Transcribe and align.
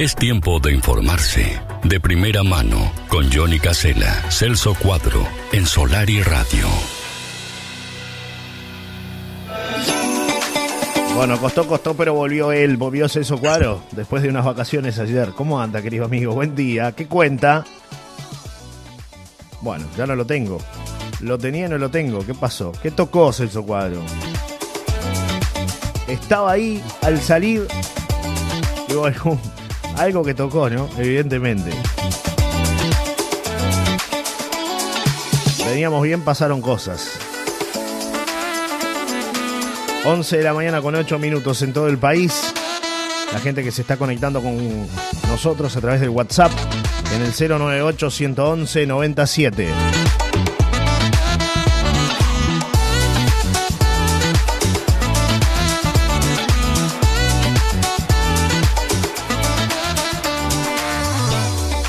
Es 0.00 0.16
tiempo 0.16 0.58
de 0.60 0.72
informarse. 0.72 1.60
De 1.84 2.00
primera 2.00 2.42
mano, 2.42 2.90
con 3.08 3.30
Johnny 3.30 3.60
Casela, 3.60 4.10
Celso 4.30 4.74
Cuadro, 4.74 5.22
en 5.52 5.66
Solar 5.66 6.08
y 6.08 6.22
Radio. 6.22 6.66
Bueno, 11.14 11.38
costó, 11.38 11.68
costó, 11.68 11.92
pero 11.92 12.14
volvió 12.14 12.50
él, 12.50 12.78
volvió 12.78 13.10
Celso 13.10 13.36
Cuadro 13.36 13.82
después 13.90 14.22
de 14.22 14.30
unas 14.30 14.46
vacaciones 14.46 14.98
ayer. 14.98 15.32
¿Cómo 15.36 15.60
anda, 15.60 15.82
querido 15.82 16.06
amigo? 16.06 16.32
Buen 16.32 16.56
día. 16.56 16.92
¿Qué 16.92 17.06
cuenta? 17.06 17.66
Bueno, 19.60 19.84
ya 19.98 20.06
no 20.06 20.16
lo 20.16 20.24
tengo. 20.24 20.62
Lo 21.20 21.36
tenía 21.36 21.66
y 21.66 21.68
no 21.68 21.76
lo 21.76 21.90
tengo. 21.90 22.24
¿Qué 22.24 22.32
pasó? 22.32 22.72
¿Qué 22.82 22.90
tocó 22.90 23.34
Celso 23.34 23.66
Cuadro? 23.66 24.00
Estaba 26.08 26.52
ahí 26.52 26.82
al 27.02 27.20
salir. 27.20 27.68
Y 28.88 28.94
bueno, 28.94 29.38
algo 30.00 30.24
que 30.24 30.32
tocó, 30.32 30.70
¿no? 30.70 30.88
Evidentemente. 30.96 31.70
Veníamos 35.66 36.02
bien, 36.02 36.22
pasaron 36.22 36.62
cosas. 36.62 37.18
11 40.06 40.38
de 40.38 40.42
la 40.42 40.54
mañana 40.54 40.80
con 40.80 40.94
8 40.94 41.18
minutos 41.18 41.60
en 41.60 41.74
todo 41.74 41.88
el 41.88 41.98
país. 41.98 42.54
La 43.32 43.40
gente 43.40 43.62
que 43.62 43.70
se 43.70 43.82
está 43.82 43.98
conectando 43.98 44.40
con 44.40 44.86
nosotros 45.28 45.76
a 45.76 45.80
través 45.80 46.00
del 46.00 46.08
WhatsApp 46.08 46.50
en 47.14 47.22
el 47.22 47.32
098 47.32 48.10
111 48.10 48.86
97. 48.86 49.68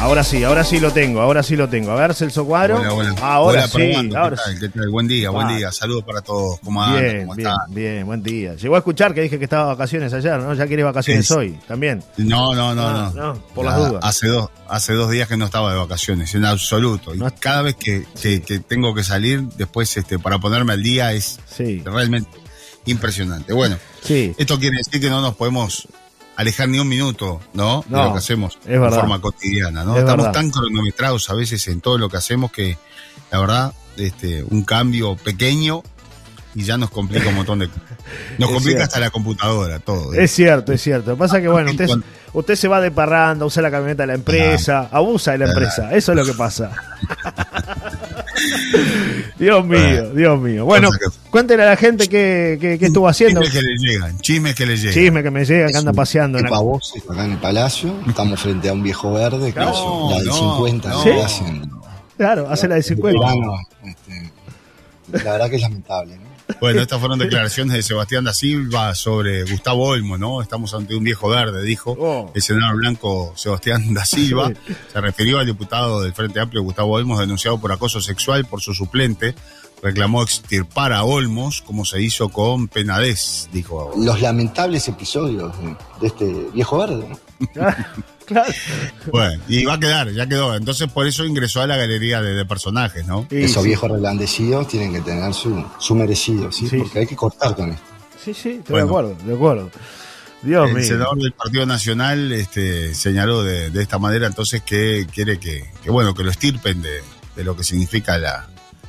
Ahora 0.01 0.23
sí, 0.23 0.43
ahora 0.43 0.63
sí 0.63 0.79
lo 0.79 0.91
tengo, 0.91 1.21
ahora 1.21 1.43
sí 1.43 1.55
lo 1.55 1.69
tengo. 1.69 1.91
A 1.91 1.95
ver, 1.95 2.15
Celso 2.15 2.43
Cuadro. 2.43 2.77
Hola, 2.79 2.91
hola. 2.93 3.15
Ahora 3.21 3.65
Hola, 3.65 3.67
sí, 3.67 3.93
ahora 4.15 4.35
¿qué 4.35 4.35
tal? 4.43 4.53
sí. 4.55 4.59
¿Qué 4.59 4.69
tal? 4.69 4.89
Buen 4.89 5.07
día, 5.07 5.29
buen 5.29 5.47
Ah. 5.47 5.55
día. 5.55 5.71
Saludos 5.71 6.03
para 6.03 6.21
todos. 6.21 6.59
¿Cómo 6.61 6.81
andan? 6.83 7.03
Bien, 7.03 7.19
¿Cómo 7.27 7.35
bien, 7.35 7.47
están? 7.47 7.73
bien, 7.75 8.05
buen 8.07 8.23
día. 8.23 8.55
Llegó 8.55 8.75
a 8.75 8.77
escuchar 8.79 9.13
que 9.13 9.21
dije 9.21 9.37
que 9.37 9.43
estaba 9.43 9.65
de 9.65 9.69
vacaciones 9.69 10.11
ayer, 10.11 10.39
¿no? 10.39 10.55
Ya 10.55 10.65
quiere 10.65 10.81
vacaciones 10.83 11.29
hoy, 11.29 11.51
también. 11.67 12.03
No, 12.17 12.55
no, 12.55 12.73
no, 12.73 12.81
Ah, 12.87 13.11
no. 13.15 13.33
no, 13.33 13.39
por 13.53 13.63
las 13.63 13.77
dudas. 13.77 13.99
Hace 14.03 14.27
dos, 14.27 14.49
hace 14.67 14.93
dos 14.93 15.11
días 15.11 15.27
que 15.27 15.37
no 15.37 15.45
estaba 15.45 15.71
de 15.71 15.77
vacaciones, 15.77 16.33
en 16.33 16.45
absoluto. 16.45 17.13
Y 17.13 17.19
No- 17.19 17.31
cada 17.39 17.61
vez 17.61 17.75
que, 17.75 18.03
que- 18.19 18.41
que 18.41 18.59
tengo 18.59 18.95
que 18.95 19.03
salir, 19.03 19.43
después 19.55 19.95
este, 19.97 20.17
para 20.17 20.39
ponerme 20.39 20.73
al 20.73 20.81
día 20.81 21.13
es 21.13 21.39
Sí, 21.45 21.83
realmente 21.85 22.27
impresionante. 22.85 23.53
Bueno, 23.53 23.77
sí. 24.03 24.33
esto 24.35 24.57
quiere 24.57 24.77
decir 24.77 24.99
que 24.99 25.11
no 25.11 25.21
nos 25.21 25.35
podemos 25.35 25.87
alejar 26.41 26.67
ni 26.69 26.79
un 26.79 26.87
minuto, 26.87 27.39
¿no? 27.53 27.83
No, 27.89 27.97
de 27.97 28.03
lo 28.05 28.11
que 28.13 28.17
hacemos 28.19 28.57
de 28.65 28.77
forma 28.77 29.19
cotidiana, 29.21 29.83
¿no? 29.83 29.93
Es 29.93 29.99
Estamos 29.99 30.25
verdad. 30.25 30.39
tan 30.41 30.49
cronometrados 30.51 31.29
a 31.29 31.33
veces 31.35 31.67
en 31.67 31.81
todo 31.81 31.97
lo 31.97 32.09
que 32.09 32.17
hacemos 32.17 32.51
que, 32.51 32.77
la 33.31 33.39
verdad, 33.39 33.73
este, 33.97 34.43
un 34.43 34.63
cambio 34.63 35.15
pequeño 35.15 35.83
y 36.53 36.63
ya 36.63 36.77
nos 36.77 36.89
complica 36.91 37.29
un 37.29 37.35
montón 37.35 37.59
de. 37.59 37.67
Nos 38.37 38.49
Es 38.49 38.55
complica 38.55 38.79
cierto. 38.79 38.83
hasta 38.83 38.99
la 38.99 39.09
computadora, 39.09 39.79
todo. 39.79 40.13
¿eh? 40.13 40.23
Es 40.25 40.31
cierto, 40.31 40.73
es 40.73 40.81
cierto. 40.81 41.15
Pasa 41.15 41.39
que, 41.39 41.47
bueno, 41.47 41.71
usted, 41.71 41.87
usted 42.33 42.55
se 42.55 42.67
va 42.67 42.81
de 42.81 42.91
parranda, 42.91 43.45
usa 43.45 43.61
la 43.61 43.71
camioneta 43.71 44.03
de 44.03 44.07
la 44.07 44.15
empresa, 44.15 44.89
abusa 44.91 45.31
de 45.31 45.37
la 45.37 45.45
empresa. 45.47 45.93
Eso 45.95 46.11
es 46.11 46.17
lo 46.17 46.25
que 46.25 46.33
pasa. 46.33 46.71
Dios 49.37 49.65
mío, 49.65 50.09
Dios 50.13 50.39
mío. 50.39 50.65
Bueno, 50.65 50.89
cuéntenle 51.29 51.63
a 51.63 51.67
la 51.67 51.75
gente 51.75 52.07
qué, 52.07 52.57
qué- 52.61 52.77
qué 52.77 52.85
estuvo 52.85 53.07
haciendo. 53.07 53.41
Chismes 53.41 53.59
que 53.61 53.67
le 53.67 53.77
llegan, 53.77 54.19
chismes 54.19 54.55
que 54.55 54.65
le 54.65 54.77
llegan. 54.77 54.93
Chisme 54.93 55.23
que 55.23 55.31
me 55.31 55.45
llega, 55.45 55.67
que 55.67 55.77
anda 55.77 55.93
paseando. 55.93 56.37
en 56.39 56.45
voces 56.45 57.03
acá 57.09 57.25
en 57.25 57.31
el 57.31 57.37
Palacio. 57.37 57.93
Estamos 58.07 58.39
frente 58.39 58.69
a 58.69 58.73
un 58.73 58.83
viejo 58.83 59.11
verde 59.13 59.51
que 59.53 59.59
No, 59.59 60.09
la 60.11 60.23
no, 60.23 60.33
50 60.33 60.89
no. 60.89 61.03
¿Sí? 61.03 61.09
hacen. 61.09 61.71
Claro, 62.17 62.47
hace 62.49 62.67
la 62.67 62.75
de 62.75 62.83
50. 62.83 63.19
verano, 63.19 63.53
este, 63.83 64.31
la 65.25 65.31
verdad 65.31 65.49
que 65.49 65.55
es 65.55 65.61
lamentable, 65.61 66.17
¿no? 66.17 66.30
Bueno, 66.59 66.81
estas 66.81 66.99
fueron 66.99 67.17
declaraciones 67.19 67.73
de 67.75 67.81
Sebastián 67.83 68.23
da 68.23 68.33
Silva 68.33 68.93
sobre 68.95 69.43
Gustavo 69.43 69.87
Olmo, 69.87 70.17
¿no? 70.17 70.41
Estamos 70.41 70.73
ante 70.73 70.95
un 70.95 71.03
viejo 71.03 71.29
verde, 71.29 71.63
dijo 71.63 71.95
Oh. 71.99 72.31
el 72.35 72.41
senador 72.41 72.77
blanco 72.77 73.33
Sebastián 73.35 73.93
da 73.93 74.05
Silva. 74.05 74.51
Se 74.91 75.01
refirió 75.01 75.39
al 75.39 75.45
diputado 75.45 76.01
del 76.01 76.13
Frente 76.13 76.39
Amplio 76.39 76.61
Gustavo 76.63 76.93
Olmos, 76.93 77.19
denunciado 77.19 77.59
por 77.59 77.71
acoso 77.71 78.01
sexual 78.01 78.45
por 78.45 78.61
su 78.61 78.73
suplente. 78.73 79.33
Reclamó 79.81 80.21
extirpar 80.21 80.93
a 80.93 81.03
Olmos, 81.03 81.63
como 81.63 81.85
se 81.85 82.01
hizo 82.01 82.29
con 82.29 82.67
Penadez, 82.67 83.49
dijo. 83.51 83.91
Los 83.97 84.21
lamentables 84.21 84.87
episodios 84.87 85.51
de, 85.59 85.75
de 86.01 86.07
este 86.07 86.25
viejo 86.53 86.77
verde, 86.77 87.07
¿no? 87.09 87.19
Claro. 88.25 88.53
Bueno, 89.11 89.43
y 89.49 89.65
va 89.65 89.73
a 89.73 89.79
quedar, 89.79 90.09
ya 90.11 90.25
quedó. 90.25 90.55
Entonces, 90.55 90.89
por 90.89 91.05
eso 91.05 91.25
ingresó 91.25 91.61
a 91.61 91.67
la 91.67 91.75
galería 91.75 92.21
de, 92.21 92.33
de 92.33 92.45
personajes, 92.45 93.05
¿no? 93.05 93.27
Sí, 93.29 93.43
Esos 93.43 93.63
sí. 93.63 93.69
viejos 93.69 93.91
reblandecidos 93.91 94.69
tienen 94.69 94.93
que 94.93 95.01
tener 95.01 95.33
su, 95.33 95.65
su 95.79 95.95
merecido, 95.95 96.49
¿sí? 96.49 96.65
Sí. 96.69 96.77
Porque 96.77 96.99
hay 96.99 97.07
que 97.07 97.15
cortar 97.17 97.55
con 97.57 97.71
esto. 97.71 97.83
Sí, 98.23 98.33
sí, 98.33 98.49
estoy 98.51 98.63
Bueno. 98.71 98.85
de 98.85 98.89
acuerdo, 98.89 99.17
de 99.25 99.33
acuerdo. 99.33 99.71
Dios 100.43 100.69
el 100.69 100.75
mío. 100.77 100.85
senador 100.85 101.17
del 101.17 101.33
Partido 101.33 101.65
Nacional 101.65 102.31
este, 102.31 102.95
señaló 102.95 103.43
de, 103.43 103.69
de 103.69 103.81
esta 103.81 103.99
manera 103.99 104.27
entonces 104.27 104.61
que 104.63 105.05
quiere 105.13 105.37
que, 105.37 105.69
que, 105.83 105.89
bueno 105.89 106.13
que 106.15 106.23
lo 106.23 106.31
estirpen 106.31 106.81
de, 106.81 107.03
de 107.35 107.43
lo 107.43 107.57
que 107.57 107.63
significa 107.65 108.17
la 108.17 108.47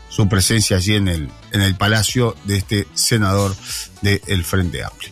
su 0.09 0.29
presencia 0.29 0.77
allí 0.77 0.95
en 0.95 1.09
el 1.09 1.29
en 1.51 1.63
el 1.63 1.75
palacio 1.75 2.37
de 2.45 2.59
este 2.59 2.87
senador 2.95 3.55
del 4.03 4.45
Frente 4.45 4.85
Amplio. 4.85 5.11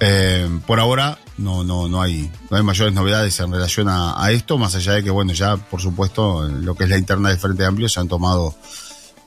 Eh, 0.00 0.48
por 0.66 0.80
ahora 0.80 1.18
no 1.38 1.64
no 1.64 1.88
no 1.88 2.02
hay 2.02 2.30
no 2.50 2.56
hay 2.56 2.62
mayores 2.62 2.92
novedades 2.94 3.38
en 3.40 3.50
relación 3.52 3.86
a, 3.88 4.30
esto 4.30 4.58
más 4.58 4.74
allá 4.74 4.92
de 4.92 5.02
que 5.04 5.10
bueno 5.10 5.32
ya 5.32 5.56
por 5.56 5.80
supuesto 5.80 6.42
lo 6.48 6.74
que 6.74 6.84
es 6.84 6.90
la 6.90 6.98
interna 6.98 7.28
del 7.30 7.38
Frente 7.38 7.64
Amplio 7.64 7.88
se 7.88 8.00
han 8.00 8.08
tomado 8.08 8.54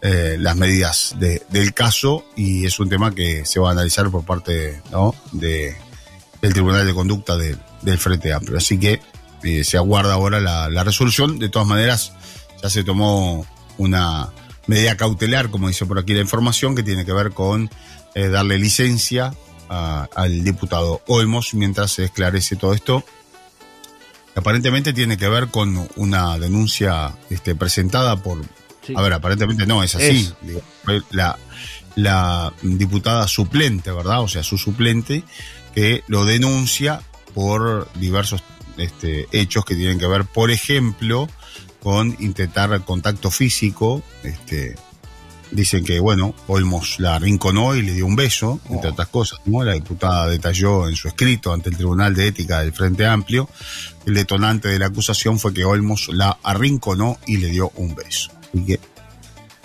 eh, 0.01 0.35
las 0.39 0.55
medidas 0.55 1.15
de- 1.19 1.43
del 1.49 1.73
caso 1.73 2.25
y 2.35 2.65
es 2.65 2.79
un 2.79 2.89
tema 2.89 3.13
que 3.13 3.45
se 3.45 3.59
va 3.59 3.69
a 3.69 3.71
analizar 3.73 4.09
por 4.09 4.23
parte 4.25 4.81
¿no? 4.91 5.13
de 5.31 5.75
del 6.41 6.53
Tribunal 6.53 6.85
de 6.87 6.93
Conducta 6.93 7.37
de- 7.37 7.55
del 7.83 7.97
Frente 7.99 8.33
Amplio. 8.33 8.57
Así 8.57 8.79
que 8.79 8.99
eh, 9.43 9.63
se 9.63 9.77
aguarda 9.77 10.13
ahora 10.13 10.39
la, 10.39 10.69
la 10.69 10.83
resolución. 10.83 11.37
De 11.37 11.49
todas 11.49 11.67
maneras, 11.67 12.13
ya 12.63 12.69
se 12.71 12.83
tomó 12.83 13.45
una 13.77 14.29
medida 14.65 14.97
cautelar, 14.97 15.51
como 15.51 15.67
dice 15.67 15.85
por 15.85 15.99
aquí 15.99 16.13
la 16.15 16.21
información, 16.21 16.75
que 16.75 16.81
tiene 16.81 17.05
que 17.05 17.13
ver 17.13 17.31
con 17.31 17.69
eh, 18.15 18.27
darle 18.29 18.57
licencia 18.57 19.35
a- 19.71 20.07
al 20.15 20.43
diputado 20.43 21.01
Olmos 21.07 21.53
mientras 21.53 21.93
se 21.93 22.03
esclarece 22.03 22.57
todo 22.57 22.73
esto. 22.73 23.03
Aparentemente 24.35 24.93
tiene 24.93 25.17
que 25.17 25.27
ver 25.27 25.47
con 25.47 25.89
una 25.95 26.37
denuncia 26.37 27.13
este, 27.29 27.55
presentada 27.55 28.15
por 28.17 28.41
Sí. 28.85 28.93
a 28.97 29.01
ver, 29.01 29.13
aparentemente 29.13 29.67
no, 29.67 29.83
es 29.83 29.93
así. 29.93 30.33
Es. 30.47 31.03
La, 31.11 31.37
la 31.95 32.51
diputada 32.63 33.27
suplente, 33.27 33.91
¿verdad? 33.91 34.21
O 34.21 34.27
sea, 34.27 34.41
su 34.41 34.57
suplente, 34.57 35.23
que 35.75 36.03
lo 36.07 36.25
denuncia 36.25 37.01
por 37.35 37.87
diversos 37.93 38.43
este, 38.77 39.27
hechos 39.31 39.65
que 39.65 39.75
tienen 39.75 39.99
que 39.99 40.07
ver, 40.07 40.25
por 40.25 40.49
ejemplo, 40.49 41.29
con 41.83 42.15
intentar 42.19 42.83
contacto 42.83 43.29
físico. 43.29 44.01
Este, 44.23 44.75
dicen 45.51 45.83
que, 45.83 45.99
bueno, 45.99 46.33
Olmos 46.47 46.99
la 46.99 47.15
arrinconó 47.15 47.75
y 47.75 47.81
le 47.81 47.93
dio 47.93 48.05
un 48.05 48.15
beso, 48.15 48.59
entre 48.69 48.89
otras 48.91 49.07
cosas. 49.09 49.39
¿no? 49.45 49.63
La 49.63 49.73
diputada 49.73 50.27
detalló 50.27 50.87
en 50.89 50.95
su 50.95 51.07
escrito 51.07 51.53
ante 51.53 51.69
el 51.69 51.75
Tribunal 51.77 52.15
de 52.15 52.27
Ética 52.27 52.61
del 52.61 52.73
Frente 52.73 53.05
Amplio 53.05 53.49
el 54.05 54.15
detonante 54.15 54.67
de 54.69 54.79
la 54.79 54.87
acusación 54.87 55.37
fue 55.37 55.53
que 55.53 55.63
Olmos 55.63 56.09
la 56.11 56.35
arrinconó 56.41 57.19
y 57.27 57.37
le 57.37 57.47
dio 57.49 57.71
un 57.75 57.93
beso. 57.93 58.31
Así 58.51 58.65
que 58.65 58.79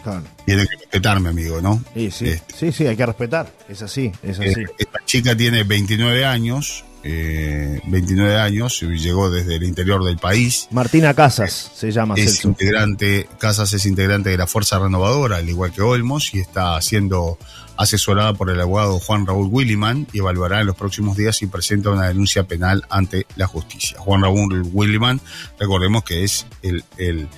Claro. 0.03 0.23
tiene 0.45 0.67
que 0.69 0.77
respetarme, 0.77 1.31
amigo, 1.31 1.61
¿no? 1.61 1.83
Sí, 1.95 2.11
sí, 2.11 2.29
Este. 2.29 2.55
sí, 2.55 2.71
sí, 2.73 2.87
hay 2.87 2.97
que 2.97 3.07
respetar. 3.07 3.53
Es 3.69 3.83
así, 3.83 4.13
es 4.23 4.39
así. 4.39 4.49
Eh, 4.61 4.67
esta 4.79 5.01
chica 5.05 5.37
tiene 5.37 5.65
29 5.65 6.25
años, 6.25 6.85
eh, 7.03 7.81
29 7.87 8.37
años, 8.37 8.81
llegó 8.81 9.31
desde 9.31 9.57
el 9.57 9.65
interior 9.65 10.05
del 10.05 10.19
país. 10.19 10.69
Martina 10.71 11.15
Casas 11.15 11.71
se 11.75 11.91
llama 11.93 12.15
Es 12.17 12.25
Celso. 12.25 12.49
integrante, 12.49 13.29
Casas 13.39 13.73
es 13.73 13.87
integrante 13.87 14.31
de 14.31 14.37
la 14.37 14.47
Fuerza 14.47 14.79
Renovadora, 14.79 15.37
al 15.37 15.49
igual 15.49 15.73
que 15.73 15.83
Olmos, 15.83 16.35
y 16.35 16.41
está 16.41 16.81
siendo 16.83 17.39
asesorada 17.77 18.33
por 18.33 18.51
el 18.51 18.61
abogado 18.61 18.99
Juan 18.99 19.27
Raúl 19.27 19.49
Williman 19.51 20.07
y 20.13 20.19
evaluará 20.19 20.61
en 20.61 20.67
los 20.67 20.77
próximos 20.77 21.17
días 21.17 21.37
si 21.37 21.47
presenta 21.47 21.91
una 21.91 22.09
denuncia 22.09 22.45
penal 22.45 22.85
ante 22.89 23.27
la 23.37 23.47
justicia. 23.47 23.99
Juan 24.01 24.23
Raúl 24.23 24.63
Williman, 24.73 25.21
recordemos 25.59 26.03
que 26.03 26.25
es 26.25 26.47
el, 26.63 26.85
el, 26.97 27.29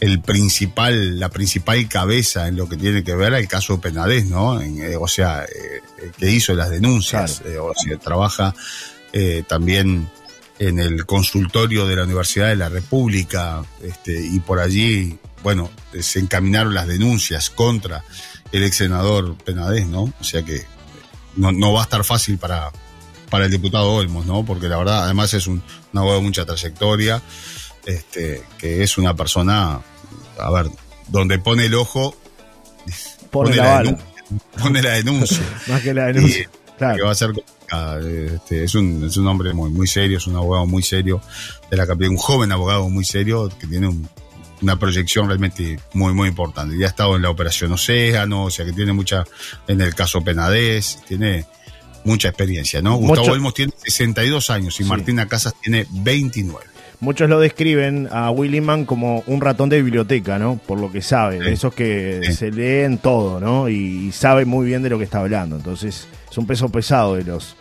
el 0.00 0.20
principal, 0.20 1.18
la 1.18 1.30
principal 1.30 1.88
cabeza 1.88 2.48
en 2.48 2.56
lo 2.56 2.68
que 2.68 2.76
tiene 2.76 3.02
que 3.02 3.14
ver 3.14 3.34
al 3.34 3.48
caso 3.48 3.80
Penadez, 3.80 4.26
¿no? 4.26 4.60
En, 4.60 4.80
eh, 4.82 4.96
o 4.96 5.08
sea, 5.08 5.44
eh, 5.44 5.80
eh, 6.02 6.10
que 6.18 6.30
hizo 6.30 6.52
las 6.54 6.70
denuncias, 6.70 7.42
eh, 7.46 7.58
o 7.58 7.72
sea, 7.74 7.96
trabaja 7.98 8.54
eh, 9.12 9.42
también 9.46 10.08
en 10.58 10.78
el 10.78 11.06
consultorio 11.06 11.86
de 11.86 11.96
la 11.96 12.04
Universidad 12.04 12.48
de 12.48 12.56
la 12.56 12.68
República, 12.68 13.64
este, 13.82 14.20
y 14.20 14.40
por 14.40 14.58
allí, 14.58 15.18
bueno, 15.42 15.70
eh, 15.92 16.02
se 16.02 16.18
encaminaron 16.18 16.74
las 16.74 16.88
denuncias 16.88 17.50
contra 17.50 18.04
el 18.50 18.64
ex 18.64 18.76
senador 18.76 19.36
Penadez, 19.36 19.86
¿no? 19.86 20.12
O 20.20 20.24
sea 20.24 20.42
que 20.42 20.64
no, 21.36 21.52
no 21.52 21.72
va 21.72 21.80
a 21.80 21.84
estar 21.84 22.02
fácil 22.04 22.38
para, 22.38 22.72
para 23.30 23.44
el 23.44 23.50
diputado 23.50 23.92
Olmos, 23.92 24.26
¿no? 24.26 24.44
Porque 24.44 24.68
la 24.68 24.78
verdad, 24.78 25.04
además 25.04 25.32
es 25.34 25.46
un, 25.46 25.62
abogado 25.94 26.20
de 26.20 26.26
mucha 26.26 26.44
trayectoria, 26.44 27.22
este, 27.86 28.42
que 28.58 28.82
es 28.82 28.98
una 28.98 29.14
persona, 29.14 29.80
a 30.38 30.50
ver, 30.50 30.66
donde 31.08 31.38
pone 31.38 31.66
el 31.66 31.74
ojo, 31.74 32.16
pone, 33.30 33.56
la, 33.56 33.78
denuncia, 33.82 34.06
pone 34.60 34.82
la 34.82 34.90
denuncia. 34.90 35.42
Más 35.68 35.82
que 35.82 35.94
la 35.94 36.06
denuncia. 36.06 36.50
claro. 36.76 36.96
Que 36.96 37.02
va 37.02 37.10
a 37.12 37.14
ser 37.14 37.32
este, 37.70 38.64
es, 38.64 38.74
un, 38.74 39.04
es 39.04 39.16
un 39.16 39.26
hombre 39.26 39.52
muy, 39.52 39.70
muy 39.70 39.86
serio, 39.86 40.18
es 40.18 40.26
un 40.26 40.36
abogado 40.36 40.66
muy 40.66 40.82
serio 40.82 41.20
de 41.70 41.76
la 41.76 41.86
capital, 41.86 42.10
un 42.10 42.16
joven 42.16 42.52
abogado 42.52 42.88
muy 42.88 43.04
serio 43.04 43.50
que 43.58 43.66
tiene 43.66 43.94
una 44.60 44.78
proyección 44.78 45.28
realmente 45.28 45.78
muy, 45.92 46.12
muy 46.14 46.28
importante. 46.28 46.76
Ya 46.78 46.86
ha 46.86 46.88
estado 46.88 47.16
en 47.16 47.22
la 47.22 47.30
operación 47.30 47.72
Océano, 47.72 48.44
o 48.44 48.50
sea 48.50 48.64
que 48.64 48.72
tiene 48.72 48.92
mucha, 48.92 49.24
en 49.66 49.80
el 49.80 49.94
caso 49.94 50.22
Penadez, 50.22 50.98
tiene 51.06 51.46
mucha 52.04 52.28
experiencia, 52.28 52.80
¿no? 52.80 52.96
Gustavo 52.96 53.32
Olmos 53.32 53.54
tiene 53.54 53.72
62 53.76 54.50
años 54.50 54.80
y 54.80 54.84
Martina 54.84 55.26
Casas 55.26 55.54
tiene 55.60 55.86
29. 55.90 56.66
Muchos 57.00 57.28
lo 57.28 57.38
describen 57.38 58.08
a 58.10 58.30
Williman 58.30 58.84
como 58.84 59.22
un 59.26 59.40
ratón 59.40 59.68
de 59.68 59.80
biblioteca, 59.80 60.38
¿no? 60.38 60.56
Por 60.66 60.80
lo 60.80 60.90
que 60.90 61.00
sabe, 61.00 61.38
de 61.38 61.52
esos 61.52 61.72
que 61.72 62.32
se 62.32 62.50
leen 62.50 62.98
todo, 62.98 63.38
¿no? 63.38 63.68
Y, 63.68 64.10
sabe 64.10 64.44
muy 64.44 64.66
bien 64.66 64.82
de 64.82 64.90
lo 64.90 64.98
que 64.98 65.04
está 65.04 65.20
hablando. 65.20 65.56
Entonces, 65.56 66.08
es 66.28 66.38
un 66.38 66.46
peso 66.46 66.68
pesado 66.70 67.14
de 67.14 67.24
los 67.24 67.54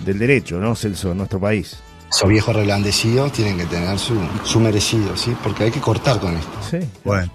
del 0.00 0.18
derecho, 0.18 0.58
¿no, 0.58 0.74
Celso, 0.74 1.12
en 1.12 1.18
nuestro 1.18 1.38
país. 1.38 1.76
Esos 2.10 2.28
viejos 2.28 2.56
reblandecidos 2.56 3.32
tienen 3.32 3.56
que 3.56 3.66
tener 3.66 3.98
su, 3.98 4.18
su 4.44 4.58
merecido, 4.58 5.16
¿sí? 5.16 5.34
Porque 5.44 5.64
hay 5.64 5.70
que 5.70 5.80
cortar 5.80 6.18
con 6.18 6.36
esto. 6.36 6.50
Sí. 6.68 6.78
Bueno. 7.04 7.30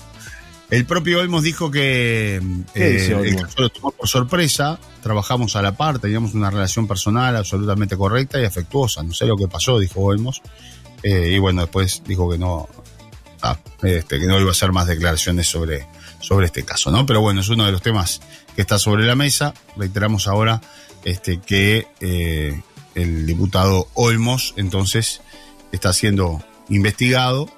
El 0.69 0.85
propio 0.85 1.21
Olmos 1.21 1.43
dijo 1.43 1.71
que 1.71 2.41
eh, 2.75 3.19
el 3.23 3.35
caso 3.37 3.61
lo 3.61 3.69
tomó 3.69 3.91
por 3.91 4.05
sorpresa, 4.09 4.77
trabajamos 5.01 5.55
a 5.55 5.61
la 5.61 5.77
par, 5.77 5.99
teníamos 5.99 6.33
una 6.33 6.49
relación 6.49 6.87
personal 6.87 7.37
absolutamente 7.37 7.95
correcta 7.95 8.41
y 8.41 8.43
afectuosa. 8.43 9.01
No 9.01 9.13
sé 9.13 9.25
lo 9.27 9.37
que 9.37 9.47
pasó, 9.47 9.79
dijo 9.79 10.01
Olmos. 10.01 10.41
Eh, 11.03 11.31
y 11.33 11.39
bueno, 11.39 11.61
después 11.61 12.01
dijo 12.05 12.29
que 12.29 12.37
no, 12.37 12.67
ah, 13.41 13.57
este, 13.83 14.19
que 14.19 14.25
no 14.25 14.39
iba 14.39 14.49
a 14.49 14.51
hacer 14.51 14.71
más 14.71 14.87
declaraciones 14.87 15.47
sobre, 15.47 15.87
sobre 16.19 16.47
este 16.47 16.63
caso, 16.63 16.91
¿no? 16.91 17.05
Pero 17.05 17.21
bueno, 17.21 17.41
es 17.41 17.49
uno 17.49 17.65
de 17.65 17.71
los 17.71 17.81
temas 17.81 18.21
que 18.55 18.61
está 18.61 18.79
sobre 18.79 19.05
la 19.05 19.15
mesa. 19.15 19.53
Reiteramos 19.75 20.27
ahora 20.27 20.61
este, 21.05 21.39
que 21.39 21.87
eh, 21.99 22.61
el 22.95 23.25
diputado 23.25 23.87
Olmos 23.93 24.53
entonces 24.57 25.21
está 25.71 25.93
siendo 25.93 26.43
investigado 26.69 27.49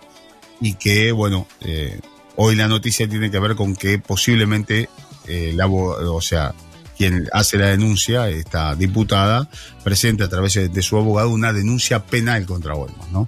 y 0.62 0.74
que, 0.74 1.12
bueno, 1.12 1.47
eh, 1.62 2.00
hoy 2.35 2.56
la 2.56 2.68
noticia 2.68 3.07
tiene 3.07 3.31
que 3.31 3.39
ver 3.39 3.56
con 3.56 3.75
que 3.75 4.00
posiblemente, 4.00 4.89
la, 5.27 5.68
o 5.68 6.21
sea, 6.21 6.56
quien 6.99 7.29
hace 7.31 7.57
la 7.57 7.67
denuncia, 7.67 8.27
esta 8.27 8.75
diputada, 8.75 9.47
presente 9.85 10.25
a 10.25 10.27
través 10.27 10.55
de, 10.55 10.81
su 10.81 10.97
abogado 10.97 11.29
una 11.29 11.53
denuncia 11.53 12.05
penal 12.05 12.45
contra 12.45 12.75
Olmos, 12.75 13.09
¿no? 13.09 13.25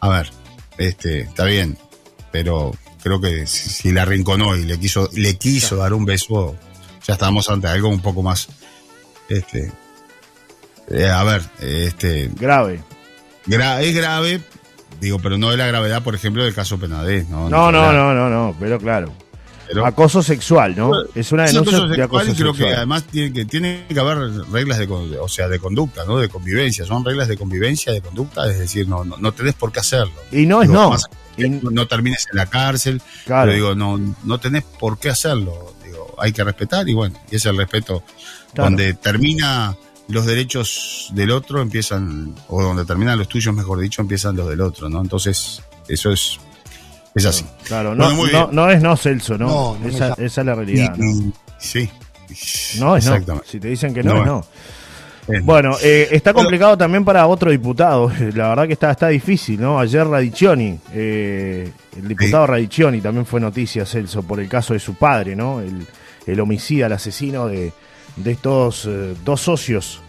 A 0.00 0.08
ver, 0.08 0.30
este, 0.76 1.20
está 1.20 1.44
bien, 1.44 1.78
pero 2.32 2.74
creo 3.00 3.20
que 3.20 3.46
si, 3.46 3.92
la 3.92 4.02
arrinconó 4.02 4.56
y 4.56 4.64
le 4.64 4.76
quiso, 4.80 5.08
le 5.14 5.38
quiso 5.38 5.76
dar 5.76 5.92
un 5.92 6.04
beso, 6.04 6.56
ya 7.06 7.14
estamos 7.14 7.48
ante 7.48 7.68
algo 7.68 7.90
un 7.90 8.00
poco 8.00 8.24
más, 8.24 8.48
este, 9.28 9.70
eh, 10.90 11.06
a 11.06 11.22
ver, 11.22 11.42
este. 11.60 12.28
Grave. 12.34 12.80
es 13.46 13.94
grave, 13.94 14.40
digo, 15.00 15.20
pero 15.20 15.38
no 15.38 15.52
de 15.52 15.58
la 15.58 15.68
gravedad, 15.68 16.02
por 16.02 16.16
ejemplo, 16.16 16.42
del 16.42 16.56
caso 16.56 16.76
Penadez, 16.76 17.28
¿no? 17.28 17.48
No, 17.48 17.70
no, 17.70 17.92
no, 17.92 18.14
no, 18.14 18.28
no, 18.28 18.56
pero 18.58 18.80
claro 18.80 19.12
acoso 19.84 20.22
sexual, 20.22 20.74
¿no? 20.76 20.92
es 21.14 21.32
una 21.32 21.44
denuncia 21.44 21.80
de 21.80 22.02
acoso 22.02 22.26
sexual. 22.26 22.54
creo 22.54 22.68
que 22.68 22.74
además 22.74 23.04
tiene 23.04 23.32
que, 23.32 23.44
tiene 23.44 23.86
que 23.88 23.98
haber 23.98 24.18
reglas 24.50 24.78
de, 24.78 24.86
o 24.86 25.28
sea, 25.28 25.48
de 25.48 25.58
conducta, 25.58 26.04
¿no? 26.04 26.18
De 26.18 26.28
convivencia. 26.28 26.84
Son 26.84 27.04
reglas 27.04 27.28
de 27.28 27.36
convivencia, 27.36 27.92
de 27.92 28.00
conducta, 28.00 28.50
es 28.50 28.58
decir, 28.58 28.88
no, 28.88 29.04
no, 29.04 29.16
no 29.16 29.32
tenés 29.32 29.54
por 29.54 29.72
qué 29.72 29.80
hacerlo. 29.80 30.14
Y 30.30 30.46
no 30.46 30.62
es 30.62 30.68
no. 30.68 30.96
no 31.36 31.86
termines 31.86 32.26
en 32.30 32.36
la 32.36 32.46
cárcel. 32.46 33.00
Claro. 33.24 33.50
Pero 33.50 33.54
digo, 33.54 33.74
no, 33.74 34.16
no 34.24 34.38
tenés 34.38 34.64
por 34.64 34.98
qué 34.98 35.10
hacerlo. 35.10 35.74
Digo, 35.84 36.14
hay 36.18 36.32
que 36.32 36.44
respetar 36.44 36.88
y 36.88 36.94
bueno, 36.94 37.18
y 37.30 37.36
es 37.36 37.46
el 37.46 37.56
respeto. 37.56 38.02
Donde 38.54 38.94
termina 38.94 39.74
los 40.08 40.26
derechos 40.26 41.10
del 41.14 41.30
otro 41.30 41.62
empiezan, 41.62 42.34
o 42.48 42.62
donde 42.62 42.84
terminan 42.84 43.18
los 43.18 43.28
tuyos, 43.28 43.54
mejor 43.54 43.80
dicho, 43.80 44.02
empiezan 44.02 44.36
los 44.36 44.48
del 44.48 44.60
otro, 44.60 44.88
¿no? 44.88 45.00
Entonces, 45.00 45.62
eso 45.88 46.10
es 46.10 46.38
es 47.14 47.26
así. 47.26 47.44
Claro, 47.64 47.94
no, 47.94 48.10
no, 48.52 48.70
es 48.70 48.82
no, 48.82 48.96
Celso, 48.96 49.36
¿no? 49.36 49.76
esa, 49.86 50.14
es 50.18 50.36
la 50.38 50.54
realidad. 50.54 50.96
Sí. 51.58 51.88
No 52.78 52.96
es 52.96 53.06
no. 53.26 53.42
Si 53.44 53.60
te 53.60 53.68
dicen 53.68 53.92
que 53.92 54.02
no, 54.02 54.20
es 54.20 54.26
no. 54.26 54.44
Bueno, 55.42 55.76
eh, 55.82 56.08
está 56.10 56.32
complicado 56.32 56.76
también 56.76 57.04
para 57.04 57.26
otro 57.26 57.50
diputado. 57.50 58.10
La 58.34 58.48
verdad 58.48 58.66
que 58.66 58.72
está, 58.72 58.90
está 58.90 59.08
difícil, 59.08 59.60
¿no? 59.60 59.78
Ayer 59.78 60.06
Radiccioni, 60.06 60.78
eh, 60.92 61.70
el 61.96 62.08
diputado 62.08 62.46
Radiccioni 62.48 63.00
también 63.00 63.24
fue 63.24 63.40
noticia, 63.40 63.86
Celso, 63.86 64.22
por 64.22 64.40
el 64.40 64.48
caso 64.48 64.74
de 64.74 64.80
su 64.80 64.94
padre, 64.94 65.36
¿no? 65.36 65.60
El, 65.60 65.86
el 66.26 66.40
homicida, 66.40 66.86
el 66.86 66.92
asesino 66.92 67.46
de, 67.46 67.72
de 68.16 68.30
estos 68.32 68.86
eh, 68.86 69.14
dos 69.24 69.40
socios. 69.40 70.00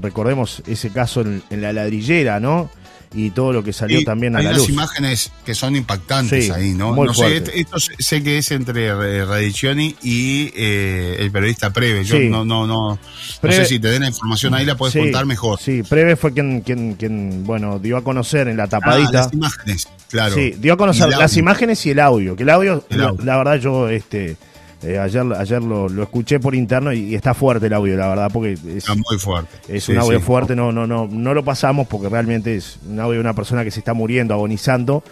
recordemos 0.00 0.62
ese 0.66 0.90
caso 0.90 1.22
en, 1.22 1.42
en, 1.50 1.62
la 1.62 1.72
ladrillera, 1.72 2.38
¿no? 2.38 2.70
Y 3.14 3.30
todo 3.30 3.52
lo 3.52 3.62
que 3.62 3.72
salió 3.72 4.02
también 4.04 4.36
a 4.36 4.42
la 4.42 4.52
luz. 4.52 4.68
Hay 4.68 4.74
unas 4.74 4.84
imágenes 4.84 5.32
que 5.44 5.54
son 5.54 5.76
impactantes 5.76 6.50
ahí, 6.50 6.74
¿no? 6.74 6.94
no 6.94 7.14
sé, 7.14 7.42
esto, 7.54 7.78
sé 7.78 8.22
que 8.22 8.38
es 8.38 8.50
entre 8.50 9.24
Radiccioni 9.24 9.96
y 10.02 10.52
eh, 10.54 11.16
el 11.20 11.30
periodista 11.30 11.72
Preve. 11.72 12.04
Yo 12.04 12.18
no, 12.18 12.44
no, 12.44 12.66
no, 12.66 12.98
no 13.42 13.52
sé 13.52 13.64
si 13.64 13.78
te 13.78 13.88
den 13.88 14.02
la 14.02 14.08
información 14.08 14.54
ahí, 14.54 14.64
la 14.64 14.76
puedes 14.76 14.94
contar 14.96 15.26
mejor. 15.26 15.58
Sí, 15.60 15.82
Preve 15.82 16.16
fue 16.16 16.32
quien, 16.32 16.60
quien, 16.60 16.94
quien, 16.94 17.44
bueno, 17.44 17.78
dio 17.78 17.96
a 17.96 18.04
conocer 18.04 18.48
en 18.48 18.56
la 18.56 18.66
tapadita. 18.66 19.08
Ah, 19.08 19.24
las 19.24 19.32
imágenes, 19.32 19.88
claro. 20.08 20.34
Sí, 20.34 20.54
dio 20.58 20.74
a 20.74 20.76
conocer 20.76 21.08
las 21.08 21.36
imágenes 21.36 21.84
y 21.86 21.90
el 21.90 22.00
audio. 22.00 22.36
Que 22.36 22.42
el 22.42 22.50
audio, 22.50 22.84
la 22.90 23.36
verdad, 23.36 23.56
yo, 23.56 23.88
este 23.88 24.36
eh, 24.86 24.98
ayer 24.98 25.24
ayer 25.36 25.62
lo, 25.62 25.86
escuché 26.02 26.40
por 26.40 26.54
interno 26.54 26.92
y, 26.92 27.14
está 27.14 27.34
fuerte 27.34 27.66
el 27.66 27.72
audio, 27.72 27.96
la 27.96 28.08
verdad, 28.08 28.30
porque 28.32 28.52
es, 28.52 28.64
está 28.64 28.94
muy 28.94 29.18
fuerte. 29.18 29.56
Es 29.68 29.88
un 29.88 29.98
audio 29.98 30.20
fuerte, 30.20 30.54
no, 30.54 30.72
no, 30.72 30.86
no, 30.86 31.08
no 31.10 31.34
lo 31.34 31.44
pasamos 31.44 31.86
porque 31.86 32.08
realmente 32.08 32.54
es 32.54 32.78
un 32.88 33.00
audio 33.00 33.14
de 33.14 33.20
una 33.20 33.34
persona 33.34 33.64
que 33.64 33.70
se 33.70 33.80
está 33.80 33.94
muriendo, 33.94 34.34
agonizando 34.34 35.02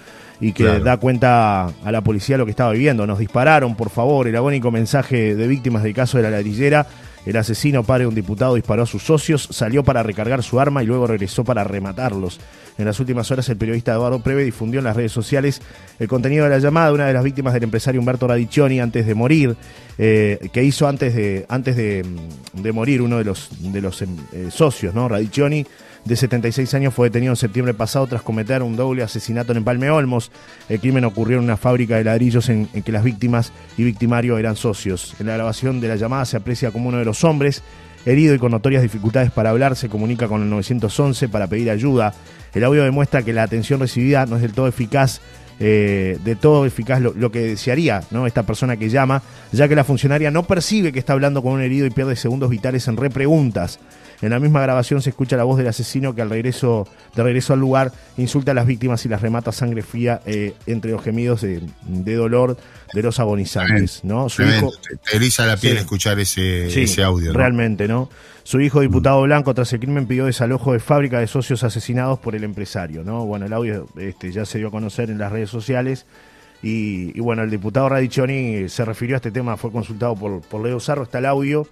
y 0.40 0.52
que 0.52 0.64
da 0.80 0.96
cuenta 0.98 1.66
a 1.66 1.92
la 1.92 2.00
policía 2.02 2.36
lo 2.36 2.44
que 2.44 2.50
estaba 2.50 2.72
viviendo. 2.72 3.06
Nos 3.06 3.18
dispararon, 3.18 3.76
por 3.76 3.90
favor, 3.90 4.26
el 4.28 4.36
agónico 4.36 4.70
mensaje 4.70 5.34
de 5.34 5.46
víctimas 5.46 5.82
del 5.82 5.94
caso 5.94 6.18
de 6.18 6.24
la 6.24 6.30
ladrillera. 6.30 6.86
El 7.26 7.36
asesino, 7.36 7.84
padre 7.84 8.04
de 8.04 8.08
un 8.08 8.14
diputado, 8.14 8.54
disparó 8.54 8.82
a 8.82 8.86
sus 8.86 9.02
socios, 9.02 9.48
salió 9.50 9.82
para 9.82 10.02
recargar 10.02 10.42
su 10.42 10.60
arma 10.60 10.82
y 10.82 10.86
luego 10.86 11.06
regresó 11.06 11.44
para 11.44 11.64
rematarlos. 11.64 12.38
En 12.76 12.84
las 12.84 12.98
últimas 13.00 13.30
horas, 13.30 13.48
el 13.48 13.56
periodista 13.56 13.92
Eduardo 13.92 14.18
Preve 14.20 14.44
difundió 14.44 14.80
en 14.80 14.84
las 14.84 14.96
redes 14.96 15.12
sociales 15.12 15.62
el 15.98 16.08
contenido 16.08 16.44
de 16.44 16.50
la 16.50 16.58
llamada 16.58 16.88
de 16.88 16.94
una 16.94 17.06
de 17.06 17.12
las 17.12 17.24
víctimas 17.24 17.54
del 17.54 17.62
empresario 17.62 18.00
Humberto 18.00 18.26
Radiccioni 18.26 18.80
antes 18.80 19.06
de 19.06 19.14
morir, 19.14 19.56
eh, 19.96 20.50
que 20.52 20.64
hizo 20.64 20.86
antes 20.86 21.14
de, 21.14 21.46
antes 21.48 21.76
de, 21.76 22.04
morir 22.72 23.00
uno 23.00 23.18
de 23.18 23.24
los, 23.24 23.50
de 23.60 23.80
los 23.80 24.02
eh, 24.02 24.06
socios, 24.50 24.94
¿no? 24.94 25.08
Radiccioni 25.08 25.64
de 26.04 26.16
76 26.16 26.74
años, 26.74 26.92
fue 26.94 27.08
detenido 27.08 27.32
en 27.32 27.36
septiembre 27.36 27.72
pasado 27.72 28.06
tras 28.06 28.22
cometer 28.22 28.62
un 28.62 28.76
doble 28.76 29.02
asesinato 29.02 29.52
en 29.52 29.58
Empalme 29.58 29.90
Olmos. 29.90 30.30
El 30.68 30.80
crimen 30.80 31.04
ocurrió 31.04 31.38
en 31.38 31.44
una 31.44 31.56
fábrica 31.56 31.96
de 31.96 32.04
ladrillos 32.04 32.48
en, 32.48 32.66
que 32.66 32.92
las 32.92 33.04
víctimas 33.04 33.52
y 33.78 33.84
victimario 33.84 34.36
eran 34.36 34.56
socios. 34.56 35.14
En 35.18 35.26
la 35.26 35.34
grabación 35.34 35.80
de 35.80 35.88
la 35.88 35.96
llamada 35.96 36.24
se 36.26 36.36
aprecia 36.36 36.70
como 36.70 36.88
uno 36.88 36.98
de 36.98 37.06
los 37.06 37.24
hombres, 37.24 37.62
herido 38.04 38.34
y 38.34 38.38
con 38.38 38.52
notorias 38.52 38.82
dificultades 38.82 39.30
para 39.30 39.50
hablar, 39.50 39.76
se 39.76 39.88
comunica 39.88 40.28
con 40.28 40.42
el 40.42 40.50
911 40.50 41.28
para 41.28 41.46
pedir 41.46 41.70
ayuda. 41.70 42.12
El 42.52 42.64
audio 42.64 42.84
demuestra 42.84 43.22
que 43.22 43.32
la 43.32 43.42
atención 43.42 43.80
recibida 43.80 44.26
no 44.26 44.36
es 44.36 44.42
del 44.42 44.52
todo 44.52 44.68
eficaz 44.68 45.20
eh, 45.60 46.18
de 46.24 46.34
todo 46.34 46.66
eficaz 46.66 47.00
lo, 47.00 47.30
que 47.30 47.40
desearía 47.40 48.02
esta 48.26 48.42
persona 48.42 48.76
que 48.76 48.88
llama, 48.88 49.22
ya 49.52 49.68
que 49.68 49.76
la 49.76 49.84
funcionaria 49.84 50.32
no 50.32 50.42
percibe 50.42 50.92
que 50.92 50.98
está 50.98 51.12
hablando 51.12 51.42
con 51.42 51.52
un 51.52 51.60
herido 51.60 51.86
y 51.86 51.90
pierde 51.90 52.16
segundos 52.16 52.50
vitales 52.50 52.88
en 52.88 52.96
repreguntas. 52.96 53.78
En 54.22 54.30
la 54.30 54.38
misma 54.38 54.62
grabación 54.62 55.02
se 55.02 55.10
escucha 55.10 55.36
la 55.36 55.44
voz 55.44 55.58
del 55.58 55.68
asesino 55.68 56.14
que 56.14 56.22
al 56.22 56.30
regreso, 56.30 56.88
de 57.14 57.22
regreso 57.22 57.52
al 57.52 57.60
lugar 57.60 57.92
insulta 58.16 58.52
a 58.52 58.54
las 58.54 58.66
víctimas 58.66 59.04
y 59.04 59.08
las 59.08 59.20
remata 59.20 59.52
sangre 59.52 59.82
fría 59.82 60.20
eh, 60.26 60.54
entre 60.66 60.92
los 60.92 61.02
gemidos 61.02 61.42
de, 61.42 61.60
dolor 62.14 62.56
de 62.92 63.02
los 63.02 63.20
agonizantes. 63.20 64.04
¿no? 64.04 64.28
Su 64.28 64.42
hijo, 64.42 64.70
te, 65.10 65.16
eriza 65.16 65.46
la 65.46 65.56
piel 65.56 65.76
escuchar 65.76 66.18
ese, 66.18 66.82
ese 66.82 67.02
audio. 67.02 67.32
Realmente, 67.32 67.88
¿no? 67.88 68.08
Su 68.44 68.60
hijo, 68.60 68.80
diputado 68.80 69.22
blanco, 69.22 69.54
tras 69.54 69.72
el 69.72 69.80
crimen 69.80 70.06
pidió 70.06 70.26
desalojo 70.26 70.74
de 70.74 70.78
fábrica 70.78 71.18
de 71.18 71.26
socios 71.26 71.64
asesinados 71.64 72.18
por 72.18 72.34
el 72.34 72.44
empresario. 72.44 73.02
¿no? 73.02 73.24
Bueno, 73.24 73.46
el 73.46 73.52
audio 73.54 73.88
este, 73.96 74.32
ya 74.32 74.44
se 74.44 74.58
dio 74.58 74.68
a 74.68 74.70
conocer 74.70 75.10
en 75.10 75.16
las 75.16 75.32
redes 75.32 75.48
sociales. 75.48 76.04
Y, 76.62 77.18
bueno, 77.20 77.42
el 77.42 77.50
diputado 77.50 77.90
Radiccioni 77.90 78.68
se 78.68 78.84
refirió 78.84 79.16
a 79.16 79.18
este 79.18 79.30
tema, 79.30 79.56
fue 79.56 79.70
consultado 79.70 80.14
por, 80.14 80.40
por 80.42 80.62
Leo 80.62 80.80
Sarro, 80.80 81.02
está 81.02 81.18
el 81.18 81.26
audio 81.26 81.66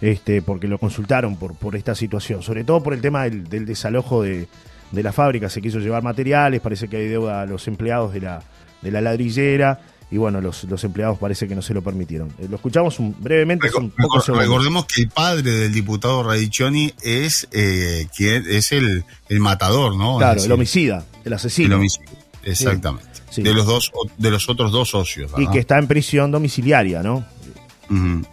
este, 0.00 0.42
porque 0.42 0.68
lo 0.68 0.78
consultaron 0.78 1.36
por, 1.36 1.54
por 1.54 1.76
esta 1.76 1.94
situación, 1.94 2.42
sobre 2.42 2.64
todo 2.64 2.82
por 2.82 2.94
el 2.94 3.00
tema 3.00 3.24
del, 3.24 3.66
desalojo 3.66 4.22
de, 4.22 4.48
la 4.92 5.12
fábrica, 5.12 5.48
se 5.48 5.60
quiso 5.60 5.80
llevar 5.80 6.02
materiales, 6.02 6.60
parece 6.60 6.88
que 6.88 6.96
hay 6.98 7.08
deuda 7.08 7.42
a 7.42 7.46
los 7.46 7.66
empleados 7.66 8.12
de 8.12 8.20
la, 8.20 8.42
de 8.80 8.90
la 8.90 9.00
ladrillera 9.00 9.80
y 10.10 10.16
bueno, 10.16 10.40
los, 10.40 10.62
los 10.64 10.84
empleados 10.84 11.18
parece 11.18 11.48
que 11.48 11.56
no 11.56 11.62
se 11.62 11.74
lo 11.74 11.82
permitieron. 11.82 12.28
Eh, 12.38 12.46
lo 12.48 12.56
escuchamos 12.56 12.96
brevemente. 13.18 13.68
recordemos 13.68 14.86
que 14.86 15.02
el 15.02 15.08
padre 15.08 15.50
del 15.50 15.72
diputado 15.72 16.22
Radiccioni 16.22 16.94
es 17.02 17.48
eh, 17.50 18.06
quien 18.16 18.44
es 18.48 18.70
el, 18.70 19.04
el 19.28 19.40
matador, 19.40 19.96
¿no? 19.96 20.18
Claro, 20.18 20.40
el 20.40 20.52
homicida, 20.52 21.04
el 21.24 21.32
asesino. 21.32 21.66
El 21.66 21.72
homicida, 21.74 22.04
exactamente. 22.44 23.08
De 23.36 23.52
los 23.52 23.66
dos, 23.66 23.90
de 24.16 24.30
los 24.30 24.48
otros 24.48 24.70
dos 24.70 24.90
socios. 24.90 25.32
Y 25.36 25.48
que 25.48 25.58
está 25.58 25.78
en 25.78 25.88
prisión 25.88 26.30
domiciliaria, 26.30 27.02
¿no? 27.02 27.24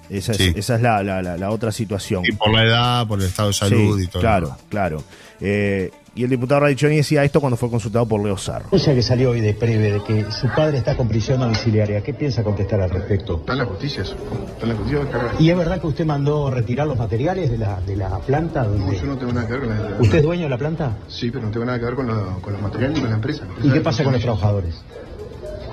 Esa, 0.10 0.32
es, 0.34 0.40
esa 0.40 0.76
es 0.76 0.82
la, 0.82 1.04
la, 1.04 1.22
la, 1.22 1.50
otra 1.50 1.72
situación. 1.72 2.24
Y 2.26 2.32
por 2.34 2.54
la 2.54 2.64
edad, 2.64 3.08
por 3.08 3.20
el 3.20 3.26
estado 3.28 3.50
de 3.50 3.54
salud 3.54 4.00
y 4.00 4.08
todo. 4.08 4.22
Claro, 4.22 4.58
claro. 4.70 5.04
Eh, 5.40 5.92
y 6.14 6.26
el 6.26 6.30
diputado 6.30 6.60
Radichoni 6.60 6.98
decía 6.98 7.24
esto 7.24 7.40
cuando 7.40 7.56
fue 7.56 7.70
consultado 7.70 8.06
por 8.06 8.22
Leo 8.22 8.36
Sarro. 8.38 8.78
sea 8.78 8.94
que 8.94 9.02
salió 9.02 9.30
hoy 9.30 9.40
de 9.40 9.54
Preve 9.54 9.94
de 9.94 10.04
que 10.04 10.30
su 10.30 10.50
padre 10.50 10.78
está 10.78 10.98
con 10.98 11.08
prisión 11.08 11.40
domiciliaria. 11.40 12.04
¿Qué 12.04 12.14
piensa 12.14 12.44
contestar 12.44 12.82
al 12.82 12.90
respecto? 12.90 13.38
Está 13.38 13.54
en 13.54 13.60
la 13.60 13.66
justicia 13.66 14.04
eso. 14.04 14.16
Está 14.50 14.64
en 14.64 14.70
la 14.70 14.76
justicia. 14.76 15.08
¿Y 15.40 15.50
es 15.50 15.58
verdad 15.58 15.80
que 15.80 15.88
usted 15.88 16.06
mandó 16.06 16.52
retirar 16.52 16.86
los 16.86 16.98
materiales 16.98 17.50
de 17.50 17.58
la, 17.58 17.80
de 17.80 17.96
la 17.96 18.20
planta? 18.20 18.66
Donde... 18.66 18.88
No, 18.88 18.94
yo 18.94 19.06
no 19.06 19.18
tengo 19.18 19.32
nada 19.32 19.48
que 19.48 19.54
ver 19.54 19.62
con 19.62 19.70
la 19.70 20.00
¿Usted 20.00 20.18
es 20.18 20.24
dueño 20.24 20.44
de 20.44 20.50
la 20.50 20.58
planta? 20.58 20.98
Sí, 21.08 21.32
pero 21.32 21.46
no 21.46 21.52
tengo 21.52 21.66
nada 21.66 21.80
que 21.80 21.86
ver 21.86 21.96
con, 21.96 22.08
con 22.42 22.54
los 22.54 22.62
materiales 22.62 22.96
ni 22.98 23.02
con 23.02 23.10
la 23.10 23.16
empresa. 23.16 23.44
¿Y 23.64 23.70
qué 23.70 23.80
pasa 23.80 24.04
con 24.04 24.12
los 24.12 24.22
trabajadores? 24.22 24.76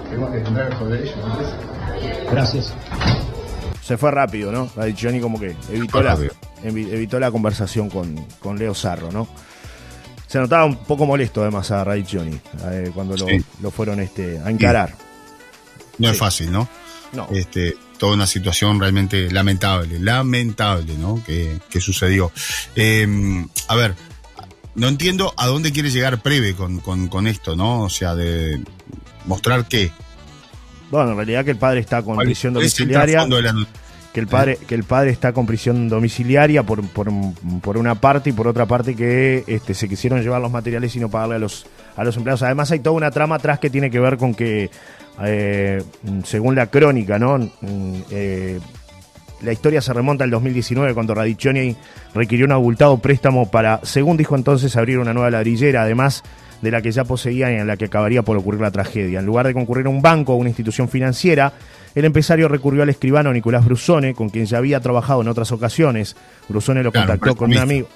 Tenemos 0.09 0.31
que 0.31 0.39
entrar 0.39 0.73
a 0.73 0.77
joder 0.77 1.03
ellos. 1.03 1.15
Gracias. 2.31 2.75
Se 3.89 3.97
fue 3.97 4.11
rápido, 4.11 4.53
¿no? 4.53 4.71
Radichoni 4.77 5.19
como 5.19 5.41
que 5.41 5.57
evitó 5.73 6.03
la, 6.03 6.19
evitó 6.63 7.19
la 7.19 7.31
conversación 7.31 7.89
con, 7.89 8.23
con 8.39 8.59
Leo 8.59 8.75
Sarro, 8.75 9.11
¿no? 9.11 9.27
Se 10.27 10.39
notaba 10.39 10.67
un 10.67 10.77
poco 10.77 11.07
molesto 11.07 11.41
además 11.41 11.71
a 11.71 11.85
Ray 11.85 12.05
Johnny 12.07 12.39
eh, 12.71 12.91
cuando 12.93 13.17
lo, 13.63 13.71
fueron 13.71 14.01
este, 14.01 14.41
a 14.45 14.51
encarar. 14.51 14.95
No 15.97 16.11
es 16.11 16.19
fácil, 16.19 16.53
¿no? 16.53 16.69
No. 17.15 17.29
Este, 17.33 17.79
toda 17.97 18.13
una 18.13 18.27
situación 18.27 18.79
realmente 18.79 19.31
lamentable, 19.31 19.99
lamentable, 19.99 20.99
¿no? 20.99 21.25
Que, 21.25 21.59
sucedió. 21.81 22.31
Em, 22.77 23.49
a 23.69 23.75
ver, 23.75 23.95
no 24.75 24.89
entiendo 24.89 25.33
a 25.39 25.47
dónde 25.47 25.73
quiere 25.73 25.91
llegar 25.91 26.21
Preve 26.21 26.55
con, 26.55 26.81
con, 26.81 27.27
esto, 27.27 27.57
¿no? 27.57 27.85
O 27.85 27.89
sea, 27.89 28.15
de 28.15 28.63
mostrar 29.25 29.67
qué. 29.67 29.93
Bueno, 30.91 31.11
en 31.11 31.17
realidad 31.17 31.45
que 31.45 31.51
el 31.51 31.57
padre 31.57 31.81
está 31.81 32.03
con 32.03 32.17
prisión 32.17 32.55
domiciliaria 32.55 33.27
que 34.13 34.21
el 34.21 34.27
padre, 34.27 34.59
que 34.67 34.75
el 34.75 34.85
padre 34.85 35.11
está 35.11 35.33
con 35.33 35.47
prisión 35.47 35.89
domiciliaria 35.89 36.63
por, 36.63 36.83
por, 36.89 37.09
por, 37.61 37.77
una 37.77 37.95
parte 37.95 38.31
y 38.31 38.33
por 38.33 38.49
otra 38.49 38.67
parte 38.67 38.97
que 38.97 39.45
este, 39.47 39.75
se 39.75 39.89
quisieron 39.89 40.23
llevar 40.23 40.41
los 40.41 40.51
materiales 40.51 40.97
y 40.97 41.01
no 41.01 41.11
pagarle 41.11 41.37
a 41.37 41.39
los, 41.39 41.67
a 41.95 42.05
los 42.05 42.17
empleados. 42.17 42.43
Además 42.43 42.71
hay 42.71 42.81
toda 42.81 42.97
una 42.97 43.11
trama 43.11 43.37
atrás 43.37 43.59
que 43.59 43.71
tiene 43.71 43.91
que 43.91 44.01
ver 44.01 44.17
con 44.17 44.35
que, 44.35 44.71
eh, 45.23 45.83
según 46.25 46.55
la 46.55 46.69
crónica, 46.69 47.19
¿no? 47.19 47.39
Mm, 47.39 47.95
eh, 48.11 48.61
la 49.43 49.53
historia 49.53 49.81
se 49.81 49.93
remonta 49.93 50.25
al 50.25 50.31
2019 50.31 50.95
cuando 50.95 51.15
Radiccioni 51.15 51.77
requirió 52.15 52.47
un 52.47 52.53
abultado 52.53 52.99
préstamo 52.99 53.51
para, 53.51 53.81
según 53.85 54.17
dijo 54.17 54.35
entonces, 54.35 54.75
abrir 54.77 54.99
una 54.99 55.13
nueva 55.13 55.31
ladrillera. 55.31 55.83
Además, 55.83 56.25
de 56.63 56.71
la 56.71 56.83
que 56.83 56.91
ya 56.91 57.05
poseía 57.05 57.53
y 57.53 57.57
en 57.57 57.67
la 57.67 57.77
que 57.77 57.87
acabaría 57.87 58.23
por 58.23 58.37
ocurrir 58.37 58.61
la 58.61 58.71
tragedia. 58.71 59.21
En 59.21 59.27
lugar 59.27 59.47
de 59.47 59.55
concurrir 59.55 59.87
a 59.87 59.91
un 59.91 60.03
banco 60.03 60.35
o 60.35 60.37
una 60.37 60.49
institución 60.49 60.89
financiera, 60.89 61.53
el 61.95 62.05
empresario 62.05 62.49
recurrió 62.49 62.83
al 62.83 62.89
escribano 62.89 63.33
Nicolás 63.33 63.65
Brusone, 63.65 64.15
con 64.15 64.29
quien 64.29 64.47
ya 64.47 64.59
había 64.59 64.81
trabajado 64.81 65.23
en 65.23 65.29
otras 65.29 65.53
ocasiones. 65.53 66.17
Brusone 66.49 66.83
lo 66.83 66.93
contactó 66.93 67.37
con 67.37 67.51
un 67.51 67.59
amigo 67.59 67.89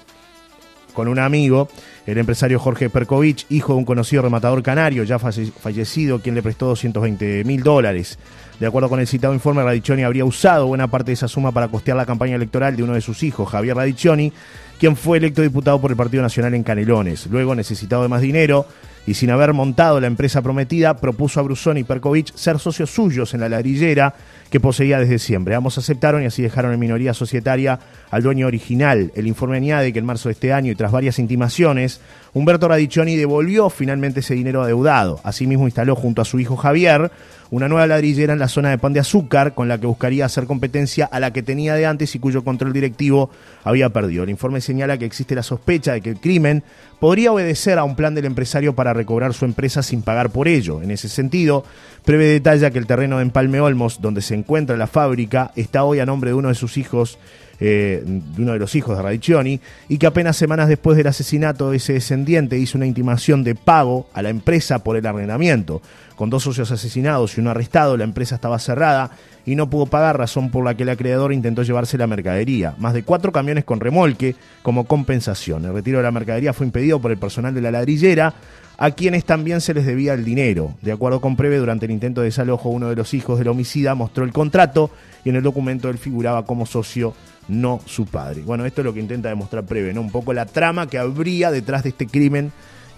con 0.93 1.07
un 1.07 1.19
amigo, 1.19 1.67
el 2.05 2.17
empresario 2.17 2.59
Jorge 2.59 2.89
Perkovich, 2.89 3.45
hijo 3.49 3.73
de 3.73 3.79
un 3.79 3.85
conocido 3.85 4.21
rematador 4.21 4.61
canario 4.63 5.03
ya 5.03 5.19
fallecido, 5.19 6.19
quien 6.19 6.35
le 6.35 6.43
prestó 6.43 6.67
220 6.67 7.43
mil 7.43 7.63
dólares. 7.63 8.17
De 8.59 8.67
acuerdo 8.67 8.87
con 8.87 8.99
el 8.99 9.07
citado 9.07 9.33
informe, 9.33 9.63
Radiccioni 9.63 10.03
habría 10.03 10.25
usado 10.25 10.67
buena 10.67 10.87
parte 10.87 11.07
de 11.07 11.13
esa 11.13 11.27
suma 11.27 11.51
para 11.51 11.67
costear 11.67 11.97
la 11.97 12.05
campaña 12.05 12.35
electoral 12.35 12.75
de 12.75 12.83
uno 12.83 12.93
de 12.93 13.01
sus 13.01 13.23
hijos, 13.23 13.49
Javier 13.49 13.75
Radiccioni, 13.75 14.31
quien 14.79 14.95
fue 14.95 15.17
electo 15.17 15.41
diputado 15.41 15.81
por 15.81 15.91
el 15.91 15.97
Partido 15.97 16.23
Nacional 16.23 16.53
en 16.53 16.63
Canelones. 16.63 17.27
Luego, 17.27 17.55
necesitado 17.55 18.03
de 18.03 18.09
más 18.09 18.21
dinero 18.21 18.65
y 19.05 19.15
sin 19.15 19.29
haber 19.31 19.53
montado 19.53 19.99
la 19.99 20.07
empresa 20.07 20.41
prometida, 20.41 20.95
propuso 20.95 21.39
a 21.39 21.43
Brusón 21.43 21.77
y 21.77 21.83
Perkovich 21.83 22.33
ser 22.35 22.59
socios 22.59 22.89
suyos 22.89 23.33
en 23.33 23.41
la 23.41 23.49
ladrillera 23.49 24.15
que 24.49 24.59
poseía 24.59 24.99
desde 24.99 25.19
siempre. 25.19 25.55
Ambos 25.55 25.77
aceptaron 25.77 26.23
y 26.23 26.25
así 26.25 26.41
dejaron 26.41 26.73
en 26.73 26.79
minoría 26.79 27.13
societaria 27.13 27.79
al 28.11 28.23
dueño 28.23 28.47
original. 28.47 29.11
El 29.15 29.27
informe 29.27 29.57
añade 29.57 29.91
que 29.91 29.99
en 29.99 30.05
marzo 30.05 30.29
de 30.29 30.33
este 30.33 30.53
año 30.53 30.71
y 30.71 30.75
tras 30.75 30.91
varias 30.91 31.19
intimaciones, 31.19 32.01
Humberto 32.33 32.67
Radiccioni 32.67 33.15
devolvió 33.15 33.69
finalmente 33.69 34.21
ese 34.21 34.35
dinero 34.35 34.61
adeudado. 34.61 35.19
Asimismo 35.23 35.65
instaló 35.65 35.95
junto 35.95 36.21
a 36.21 36.25
su 36.25 36.39
hijo 36.39 36.55
Javier 36.55 37.11
una 37.53 37.67
nueva 37.67 37.85
ladrillera 37.85 38.33
en 38.33 38.39
la 38.39 38.47
zona 38.47 38.71
de 38.71 38.79
Pan 38.79 38.93
de 38.93 38.99
Azúcar, 38.99 39.53
con 39.53 39.67
la 39.67 39.77
que 39.77 39.85
buscaría 39.85 40.25
hacer 40.25 40.45
competencia 40.45 41.05
a 41.05 41.19
la 41.19 41.31
que 41.31 41.43
tenía 41.43 41.75
de 41.75 41.85
antes 41.85 42.15
y 42.15 42.19
cuyo 42.19 42.43
control 42.43 42.73
directivo 42.73 43.29
había 43.63 43.89
perdido. 43.89 44.23
El 44.23 44.31
informe 44.31 44.59
señala 44.59 44.97
que 44.97 45.05
existe 45.05 45.35
la 45.35 45.43
sospecha 45.43 45.93
de 45.93 46.01
que 46.01 46.09
el 46.09 46.19
crimen 46.19 46.63
podría 46.99 47.31
obedecer 47.31 47.77
a 47.77 47.83
un 47.83 47.95
plan 47.95 48.15
del 48.15 48.25
empresario 48.25 48.73
para 48.73 48.93
recobrar 48.93 49.35
su 49.35 49.45
empresa 49.45 49.83
sin 49.83 50.01
pagar 50.01 50.31
por 50.31 50.47
ello. 50.47 50.81
En 50.81 50.89
ese 50.89 51.07
sentido, 51.09 51.63
prevé 52.03 52.25
detalla 52.25 52.71
que 52.71 52.79
el 52.79 52.87
terreno 52.87 53.17
de 53.17 53.21
Empalme 53.21 53.61
Olmos, 53.61 54.01
donde 54.01 54.23
se 54.23 54.33
encuentra 54.33 54.75
la 54.75 54.87
fábrica, 54.87 55.51
está 55.55 55.83
hoy 55.83 55.99
a 55.99 56.07
nombre 56.07 56.31
de 56.31 56.33
uno 56.33 56.49
de 56.49 56.55
sus 56.55 56.75
hijos 56.77 57.19
eh, 57.65 58.03
de 58.05 58.41
uno 58.41 58.51
de 58.51 58.59
los 58.59 58.75
hijos 58.75 58.97
de 58.97 59.01
Radiccioni, 59.01 59.61
y 59.87 59.97
que 59.97 60.05
apenas 60.05 60.35
semanas 60.35 60.67
después 60.67 60.97
del 60.97 61.07
asesinato 61.07 61.71
de 61.71 61.77
ese 61.77 61.93
descendiente 61.93 62.59
hizo 62.59 62.77
una 62.77 62.87
intimación 62.87 63.45
de 63.45 63.55
pago 63.55 64.07
a 64.13 64.21
la 64.21 64.27
empresa 64.27 64.83
por 64.83 64.97
el 64.97 65.05
arrendamiento. 65.05 65.81
Con 66.17 66.29
dos 66.29 66.43
socios 66.43 66.71
asesinados 66.71 67.37
y 67.37 67.41
uno 67.41 67.51
arrestado, 67.51 67.95
la 67.95 68.03
empresa 68.03 68.35
estaba 68.35 68.59
cerrada 68.59 69.11
y 69.45 69.55
no 69.55 69.69
pudo 69.69 69.85
pagar, 69.85 70.17
razón 70.17 70.51
por 70.51 70.65
la 70.65 70.75
que 70.75 70.83
el 70.83 70.89
acreedor 70.89 71.31
intentó 71.31 71.63
llevarse 71.63 71.97
la 71.97 72.05
mercadería. 72.05 72.75
Más 72.79 72.93
de 72.93 73.03
cuatro 73.03 73.31
camiones 73.31 73.63
con 73.63 73.79
remolque 73.79 74.35
como 74.61 74.83
compensación. 74.83 75.63
El 75.63 75.73
retiro 75.73 75.99
de 75.99 76.03
la 76.03 76.11
mercadería 76.11 76.51
fue 76.51 76.65
impedido 76.65 76.99
por 76.99 77.11
el 77.11 77.17
personal 77.17 77.53
de 77.53 77.61
la 77.61 77.71
ladrillera, 77.71 78.33
a 78.77 78.91
quienes 78.91 79.23
también 79.23 79.61
se 79.61 79.73
les 79.73 79.85
debía 79.85 80.13
el 80.13 80.25
dinero. 80.25 80.75
De 80.81 80.91
acuerdo 80.91 81.21
con 81.21 81.37
Preve, 81.37 81.57
durante 81.57 81.85
el 81.85 81.91
intento 81.91 82.19
de 82.19 82.25
desalojo, 82.25 82.67
uno 82.67 82.89
de 82.89 82.97
los 82.97 83.13
hijos 83.13 83.39
del 83.39 83.47
homicida 83.47 83.95
mostró 83.95 84.25
el 84.25 84.33
contrato 84.33 84.91
y 85.23 85.29
en 85.29 85.35
el 85.35 85.43
documento 85.43 85.89
él 85.89 85.97
figuraba 85.97 86.45
como 86.45 86.65
socio 86.65 87.13
no 87.47 87.81
su 87.85 88.05
padre. 88.05 88.41
Bueno, 88.41 88.65
esto 88.65 88.81
es 88.81 88.85
lo 88.85 88.93
que 88.93 88.99
intenta 88.99 89.29
demostrar 89.29 89.65
Preve, 89.65 89.93
¿no? 89.93 90.01
Un 90.01 90.11
poco 90.11 90.33
la 90.33 90.45
trama 90.45 90.87
que 90.87 90.97
habría 90.97 91.51
detrás 91.51 91.83
de 91.83 91.89
este 91.89 92.07
crimen 92.07 92.51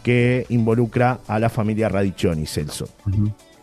que 0.03 0.45
involucra 0.49 1.19
a 1.27 1.39
la 1.39 1.49
familia 1.49 1.89
Radiccioni, 1.89 2.45
Celso. 2.45 2.87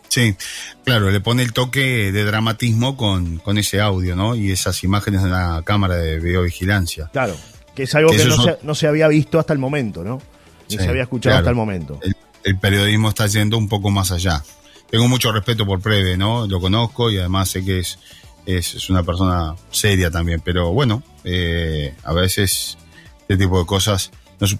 Sí, 0.09 0.35
claro, 0.83 1.09
le 1.09 1.21
pone 1.21 1.41
el 1.41 1.53
toque 1.53 2.11
de 2.11 2.23
dramatismo 2.23 2.97
con, 2.97 3.37
con 3.37 3.57
ese 3.57 3.79
audio, 3.79 4.15
¿no? 4.15 4.35
Y 4.35 4.51
esas 4.51 4.83
imágenes 4.83 5.23
de 5.23 5.29
la 5.29 5.61
cámara 5.65 5.95
de 5.95 6.19
videovigilancia. 6.19 7.09
Claro, 7.13 7.35
que 7.73 7.83
es 7.83 7.95
algo 7.95 8.11
que, 8.11 8.25
no, 8.61 8.75
se, 8.75 8.87
había 8.87 9.07
visto 9.07 9.39
hasta 9.39 9.53
el 9.53 9.59
momento, 9.59 10.03
¿no? 10.03 10.21
Ni 10.69 10.77
se 10.77 10.87
había 10.87 11.03
escuchado 11.03 11.37
hasta 11.37 11.49
el 11.49 11.55
momento. 11.55 11.99
El, 12.43 12.59
periodismo 12.59 13.09
está 13.09 13.25
yendo 13.27 13.57
un 13.57 13.67
poco 13.67 13.89
más 13.89 14.11
allá. 14.11 14.43
Tengo 14.89 15.07
mucho 15.07 15.31
respeto 15.31 15.65
por 15.65 15.81
Preve, 15.81 16.17
¿no? 16.17 16.45
Lo 16.45 16.59
conozco 16.59 17.09
y 17.09 17.17
además 17.17 17.49
sé 17.49 17.65
que 17.65 17.79
es, 17.79 17.97
es, 18.45 18.89
una 18.89 19.03
persona 19.03 19.55
seria 19.71 20.11
también, 20.11 20.41
pero 20.41 20.71
bueno, 20.71 21.03
eh, 21.23 21.95
a 22.03 22.13
veces 22.13 22.77
este 23.21 23.37
tipo 23.37 23.59
de 23.59 23.65
cosas 23.65 24.11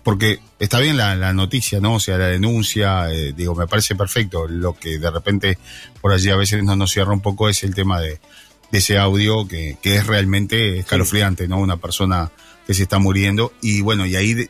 porque 0.04 0.40
está 0.60 0.80
bien 0.80 0.98
la, 0.98 1.34
noticia, 1.34 1.80
¿no? 1.80 1.96
O 1.96 2.00
sea, 2.00 2.18
la 2.18 2.28
denuncia, 2.28 3.12
eh, 3.12 3.34
digo, 3.36 3.56
me 3.56 3.68
parece 3.68 3.96
perfecto. 3.96 4.48
Lo 4.48 4.74
que 4.74 4.98
de 4.98 5.12
repente 5.12 5.58
por 6.02 6.14
allí 6.14 6.30
a 6.30 6.36
veces 6.36 6.64
no 6.64 6.76
nos 6.76 6.92
cierra 6.92 7.14
un 7.14 7.22
poco 7.22 7.50
es 7.50 7.64
el 7.64 7.76
tema 7.76 8.00
de, 8.00 8.20
ese 8.72 8.98
audio 8.98 9.48
que, 9.48 9.78
es 9.84 10.08
realmente 10.08 10.80
escalofriante, 10.80 11.48
¿no? 11.48 11.60
Una 11.60 11.78
persona 11.78 12.32
que 12.66 12.74
se 12.74 12.84
está 12.84 12.98
muriendo 12.98 13.54
y 13.62 13.82
bueno, 13.82 14.06
y 14.06 14.16
ahí 14.16 14.34
de, 14.34 14.50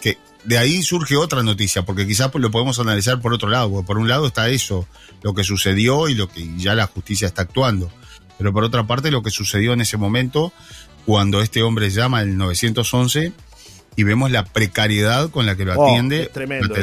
que 0.00 0.18
de 0.44 0.58
ahí 0.58 0.82
surge 0.82 1.16
otra 1.16 1.42
noticia, 1.42 1.82
porque 1.82 2.06
quizás 2.06 2.30
pues, 2.30 2.42
lo 2.42 2.50
podemos 2.52 2.78
analizar 2.78 3.20
por 3.20 3.32
otro 3.32 3.48
lado, 3.48 3.82
por 3.82 3.98
un 3.98 4.08
lado 4.08 4.28
está 4.28 4.48
eso, 4.50 4.86
lo 5.22 5.34
que 5.34 5.42
sucedió 5.42 6.08
y 6.08 6.14
lo 6.14 6.28
que 6.28 6.46
ya 6.56 6.74
la 6.74 6.86
justicia 6.86 7.26
está 7.26 7.42
actuando, 7.42 7.90
pero 8.38 8.52
por 8.52 8.64
otra 8.64 8.86
parte 8.86 9.10
lo 9.10 9.22
que 9.22 9.30
sucedió 9.30 9.72
en 9.72 9.80
ese 9.80 9.96
momento 9.96 10.52
cuando 11.06 11.40
este 11.40 11.62
hombre 11.62 11.90
llama 11.90 12.20
el 12.20 12.36
911 12.36 13.32
y 13.96 14.02
vemos 14.02 14.30
la 14.30 14.44
precariedad 14.44 15.30
con 15.30 15.46
la 15.46 15.56
que 15.56 15.64
lo 15.64 15.74
oh, 15.74 15.88
atiende. 15.88 16.24
Es 16.24 16.32
tremendo 16.32 16.74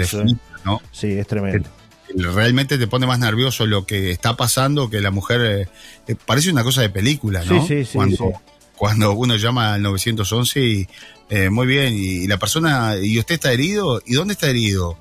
¿no? 0.65 0.81
Sí, 0.91 1.11
es 1.11 1.27
tremendo. 1.27 1.69
Realmente 2.15 2.77
te 2.77 2.87
pone 2.87 3.05
más 3.05 3.19
nervioso 3.19 3.65
lo 3.65 3.85
que 3.85 4.11
está 4.11 4.35
pasando 4.35 4.89
que 4.89 5.01
la 5.01 5.11
mujer. 5.11 5.41
Eh, 5.41 5.67
eh, 6.07 6.15
parece 6.25 6.51
una 6.51 6.63
cosa 6.63 6.81
de 6.81 6.89
película, 6.89 7.43
¿no? 7.45 7.65
Sí, 7.65 7.85
sí, 7.85 7.91
cuando, 7.93 8.33
cuando 8.75 9.13
uno 9.13 9.35
llama 9.35 9.73
al 9.75 9.81
911 9.81 10.59
y. 10.59 10.87
Eh, 11.29 11.49
muy 11.49 11.65
bien, 11.65 11.93
y, 11.95 12.27
la 12.27 12.37
persona. 12.37 12.95
¿Y 13.01 13.17
usted 13.19 13.35
está 13.35 13.51
herido? 13.51 14.01
¿Y 14.05 14.13
dónde 14.13 14.33
está 14.33 14.49
herido? 14.49 14.97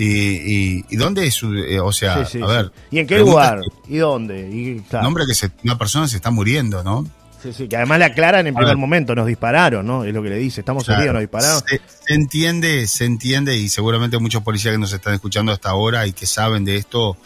¿Y, 0.00 0.84
y, 0.88 0.96
dónde 0.96 1.26
es 1.26 1.34
su.? 1.34 1.52
o 1.82 1.92
sea, 1.92 2.14
a 2.14 2.46
ver. 2.46 2.72
¿Y 2.90 3.00
en 3.00 3.06
qué 3.08 3.18
lugar? 3.18 3.60
¿Y 3.88 3.96
dónde? 3.96 4.48
Y, 4.48 4.84
Nombre 4.92 5.24
que 5.26 5.50
una 5.64 5.76
persona 5.76 6.06
se 6.06 6.16
está 6.16 6.30
muriendo, 6.30 6.84
¿no? 6.84 7.04
Sí, 7.42 7.52
sí, 7.52 7.68
que 7.68 7.76
además 7.76 7.98
le 7.98 8.04
aclaran 8.04 8.46
en 8.46 8.54
primer 8.54 8.76
momento, 8.76 9.14
nos 9.14 9.26
dispararon, 9.26 9.84
¿no? 9.86 10.04
Es 10.04 10.14
lo 10.14 10.22
que 10.22 10.28
le 10.28 10.38
dice, 10.38 10.60
estamos 10.60 10.88
heridos, 10.88 11.14
nos 11.14 11.20
dispararon. 11.20 11.62
Se, 11.66 12.14
entiende, 12.14 12.86
se 12.86 13.04
entiende, 13.04 13.56
y 13.56 13.68
seguramente 13.68 14.18
muchos 14.18 14.42
policías 14.42 14.72
que 14.72 14.78
nos 14.78 14.92
están 14.92 15.14
escuchando 15.14 15.52
hasta 15.52 15.70
ahora 15.70 16.06
y 16.06 16.12
que 16.12 16.26
saben 16.26 16.64
de 16.64 16.76
esto, 16.76 17.16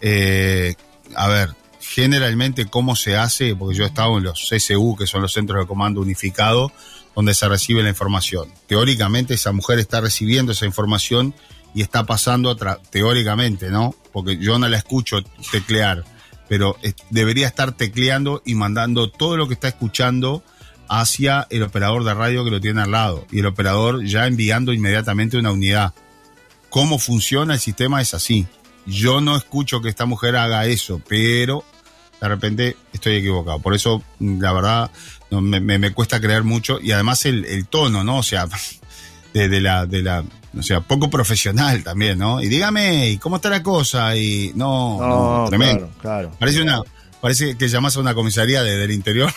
eh, 0.00 0.74
a 1.14 1.28
ver, 1.28 1.50
generalmente 1.80 2.66
cómo 2.66 2.96
se 2.96 3.16
hace, 3.16 3.54
porque 3.54 3.76
yo 3.76 3.84
he 3.84 3.86
estado 3.88 4.16
en 4.16 4.24
los 4.24 4.48
CSU, 4.50 4.96
que 4.98 5.06
son 5.06 5.22
los 5.22 5.32
Centros 5.32 5.60
de 5.60 5.66
Comando 5.66 6.00
Unificado, 6.00 6.72
donde 7.14 7.34
se 7.34 7.48
recibe 7.48 7.82
la 7.82 7.90
información. 7.90 8.48
Teóricamente 8.66 9.34
esa 9.34 9.52
mujer 9.52 9.78
está 9.78 10.00
recibiendo 10.00 10.52
esa 10.52 10.66
información 10.66 11.34
y 11.74 11.82
está 11.82 12.04
pasando, 12.04 12.56
teóricamente, 12.90 13.70
¿no? 13.70 13.94
Porque 14.12 14.36
yo 14.38 14.58
no 14.58 14.68
la 14.68 14.78
escucho 14.78 15.22
teclear, 15.50 16.04
pero 16.48 16.76
debería 17.10 17.48
estar 17.48 17.72
tecleando 17.72 18.42
y 18.44 18.54
mandando 18.54 19.10
todo 19.10 19.36
lo 19.36 19.48
que 19.48 19.54
está 19.54 19.68
escuchando 19.68 20.44
hacia 20.88 21.46
el 21.50 21.62
operador 21.62 22.04
de 22.04 22.14
radio 22.14 22.44
que 22.44 22.50
lo 22.50 22.60
tiene 22.60 22.82
al 22.82 22.92
lado 22.92 23.26
y 23.30 23.40
el 23.40 23.46
operador 23.46 24.04
ya 24.04 24.26
enviando 24.26 24.72
inmediatamente 24.72 25.36
una 25.36 25.50
unidad. 25.50 25.94
¿Cómo 26.70 26.98
funciona 26.98 27.54
el 27.54 27.60
sistema? 27.60 28.00
Es 28.00 28.14
así. 28.14 28.46
Yo 28.86 29.20
no 29.20 29.36
escucho 29.36 29.80
que 29.80 29.88
esta 29.88 30.06
mujer 30.06 30.36
haga 30.36 30.66
eso, 30.66 31.00
pero 31.08 31.64
de 32.20 32.28
repente 32.28 32.76
estoy 32.92 33.16
equivocado. 33.16 33.58
Por 33.60 33.74
eso, 33.74 34.02
la 34.20 34.52
verdad, 34.52 34.90
me, 35.30 35.60
me, 35.60 35.92
cuesta 35.92 36.20
creer 36.20 36.44
mucho 36.44 36.78
y 36.80 36.92
además 36.92 37.24
el, 37.26 37.44
el 37.46 37.66
tono, 37.66 38.04
¿no? 38.04 38.18
O 38.18 38.22
sea, 38.22 38.46
de, 39.34 39.60
la, 39.60 39.86
de 39.86 40.02
la, 40.02 40.24
o 40.58 40.62
sea, 40.62 40.80
poco 40.80 41.10
profesional 41.10 41.82
también, 41.82 42.18
¿no? 42.18 42.40
Y 42.40 42.48
dígame, 42.48 43.10
¿y 43.10 43.18
cómo 43.18 43.36
está 43.36 43.50
la 43.50 43.62
cosa? 43.62 44.16
Y 44.16 44.52
no, 44.54 44.98
no, 45.00 45.48
tremendo. 45.48 45.90
Claro, 46.00 46.30
Parece 46.38 46.62
una, 46.62 46.80
parece 47.20 47.56
que 47.56 47.68
llamas 47.68 47.96
a 47.96 48.00
una 48.00 48.14
comisaría 48.14 48.62
de, 48.62 48.76
del 48.76 48.90
interior. 48.90 49.32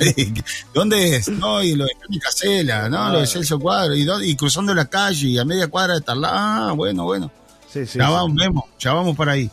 ¿Dónde 0.74 1.16
es? 1.16 1.28
No, 1.28 1.62
y 1.62 1.74
lo 1.74 1.84
de 1.84 1.92
mi 2.08 2.18
casela, 2.18 2.88
no, 2.88 3.10
lo 3.10 3.20
de 3.20 3.26
Celso 3.26 3.58
Cuadro, 3.58 3.94
y, 3.94 4.06
y 4.30 4.36
cruzando 4.36 4.74
la 4.74 4.86
calle 4.86 5.28
y 5.28 5.38
a 5.38 5.44
media 5.44 5.68
cuadra 5.68 5.94
de 5.94 6.00
Tarlá, 6.00 6.30
ah, 6.32 6.72
bueno, 6.72 7.04
bueno. 7.04 7.30
Sí, 7.68 7.86
sí, 7.86 7.98
ya 7.98 8.10
vamos, 8.10 8.36
vemos, 8.36 8.64
ya 8.78 8.92
vamos 8.92 9.16
para 9.16 9.32
ahí. 9.32 9.50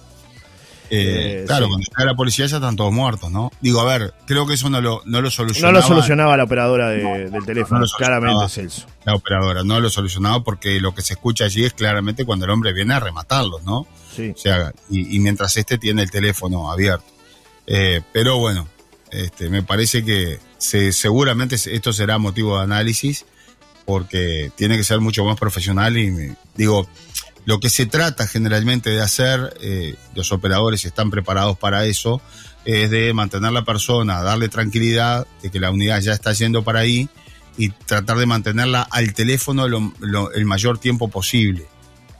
Eh, 0.91 1.43
claro, 1.46 1.67
cuando 1.67 1.86
llega 1.86 2.05
la 2.05 2.15
policía 2.15 2.46
ya 2.48 2.58
están 2.58 2.75
todos 2.75 2.91
muertos, 2.91 3.31
¿no? 3.31 3.51
Digo, 3.62 3.81
a 3.81 3.86
ver, 3.86 4.13
creo 4.25 4.48
que 4.48 4.55
eso 4.55 4.69
no 4.69 4.81
lo, 4.81 5.01
no 5.05 5.22
lo 5.22 5.29
solucionaba. 5.29 5.74
No 5.74 5.79
lo 5.79 5.88
solucionaba 5.88 6.36
la 6.36 6.43
operadora 6.43 6.89
del 6.89 7.46
teléfono, 7.46 7.86
claramente 7.98 8.50
Celso. 8.50 8.88
La 9.05 9.15
operadora 9.15 9.63
no 9.63 9.79
lo 9.79 9.89
solucionaba 9.89 10.43
porque 10.43 10.79
lo 10.79 10.93
que 10.93 11.01
se 11.01 11.13
escucha 11.13 11.46
allí 11.46 11.65
es 11.65 11.74
claramente 11.74 12.25
cuando 12.25 12.46
el 12.46 12.51
hombre 12.51 12.74
viene 12.74 12.93
a 12.93 13.00
rematarlos, 13.00 13.63
¿no? 13.63 13.88
Sí. 14.15 14.31
O 14.36 14.38
sea, 14.38 14.74
y, 14.89 15.19
mientras 15.19 15.55
este 15.58 15.77
tiene 15.77 16.01
el 16.01 16.12
teléfono 16.12 16.72
abierto. 16.72 17.05
Eh, 17.67 18.01
pero 18.12 18.38
bueno, 18.38 18.67
este, 19.12 19.50
me 19.50 19.63
parece 19.63 20.03
que 20.03 20.39
se, 20.58 20.91
seguramente 20.91 21.55
esto 21.55 21.93
será 21.93 22.17
motivo 22.17 22.58
de 22.58 22.63
análisis 22.63 23.25
porque 23.86 24.51
tiene 24.55 24.77
que 24.77 24.84
ser 24.84 25.00
mucho 25.00 25.25
más 25.25 25.39
profesional 25.39 25.98
y 25.98 26.36
digo, 26.55 26.88
lo 27.49 27.59
que 27.59 27.71
se 27.71 27.87
trata 27.87 28.27
generalmente 28.27 28.91
de 28.91 29.01
hacer, 29.01 29.57
eh, 29.59 29.95
los 30.13 30.31
operadores 30.31 30.85
están 30.85 31.09
preparados 31.09 31.57
para 31.57 31.87
eso, 31.87 32.21
es 32.63 32.91
de 32.91 33.11
mantener 33.11 33.51
la 33.51 33.65
persona, 33.65 34.21
darle 34.21 34.49
tranquilidad 34.49 35.25
de 35.41 35.49
que 35.49 35.59
la 35.59 35.71
unidad 35.71 35.99
ya 35.99 36.13
está 36.13 36.31
yendo 36.31 36.63
para 36.63 36.81
ahí 36.81 37.09
y 37.57 37.69
tratar 37.69 38.17
de 38.17 38.27
mantenerla 38.27 38.83
al 38.83 39.15
teléfono 39.15 39.65
el 39.65 40.45
mayor 40.45 40.77
tiempo 40.77 41.07
posible. 41.07 41.65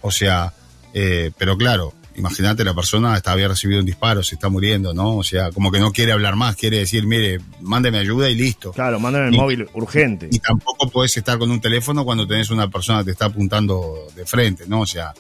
O 0.02 0.10
sea, 0.10 0.52
eh, 0.96 1.30
pero 1.38 1.56
claro, 1.60 1.94
imagínate, 2.20 2.64
la 2.64 2.74
persona 2.74 3.16
está, 3.16 3.32
había 3.32 3.48
recibido 3.48 3.80
un 3.80 3.86
disparo, 3.86 4.22
se 4.22 4.36
está 4.36 4.50
muriendo, 4.50 4.94
¿no? 4.94 5.18
O 5.18 5.24
sea, 5.24 5.52
como 5.52 5.72
que 5.72 5.80
no 5.80 5.92
quiere 5.92 6.12
hablar 6.12 6.36
más, 6.36 6.56
quiere 6.56 6.78
decir, 6.78 7.08
mire, 7.08 7.40
mándeme 7.62 7.98
ayuda 7.98 8.30
y 8.30 8.36
listo. 8.36 8.72
Claro, 8.72 9.00
mándeme 9.00 9.28
el 9.28 9.34
móvil 9.34 9.68
urgente. 9.74 10.28
Y 10.32 10.40
tampoco 10.40 10.90
puedes 10.90 11.16
estar 11.18 11.40
con 11.40 11.50
un 11.50 11.62
teléfono 11.62 12.06
cuando 12.06 12.28
tenés 12.28 12.50
una 12.52 12.70
persona 12.70 13.00
que 13.00 13.06
te 13.06 13.12
está 13.12 13.26
apuntando 13.26 14.08
de 14.16 14.26
frente, 14.26 14.66
¿no? 14.68 14.82
O 14.82 14.86
sea, 14.86 15.14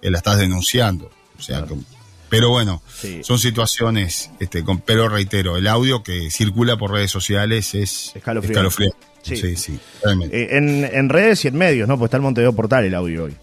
que 0.00 0.10
la 0.10 0.18
estás 0.18 0.38
denunciando. 0.38 1.10
O 1.38 1.42
sea, 1.42 1.66
pero 2.28 2.50
bueno, 2.50 2.82
son 3.22 3.38
situaciones, 3.38 4.30
este, 4.40 4.64
con, 4.64 4.80
pero 4.80 5.08
reitero, 5.08 5.56
el 5.56 5.66
audio 5.66 6.02
que 6.02 6.30
circula 6.30 6.76
por 6.76 6.92
redes 6.92 7.10
sociales 7.10 7.74
es 7.74 8.12
escalofriante. 8.14 8.96
Sí, 9.22 9.56
sí, 9.56 9.78
eh, 10.30 10.48
en, 10.50 10.84
en, 10.84 11.08
redes 11.08 11.46
y 11.46 11.48
en 11.48 11.56
medios, 11.56 11.88
¿no? 11.88 11.96
Pues 11.96 12.08
está 12.08 12.18
el 12.18 12.22
Montevideo 12.22 12.52
Portal 12.52 12.84
el 12.84 12.94
audio 12.94 13.24
hoy. 13.24 13.34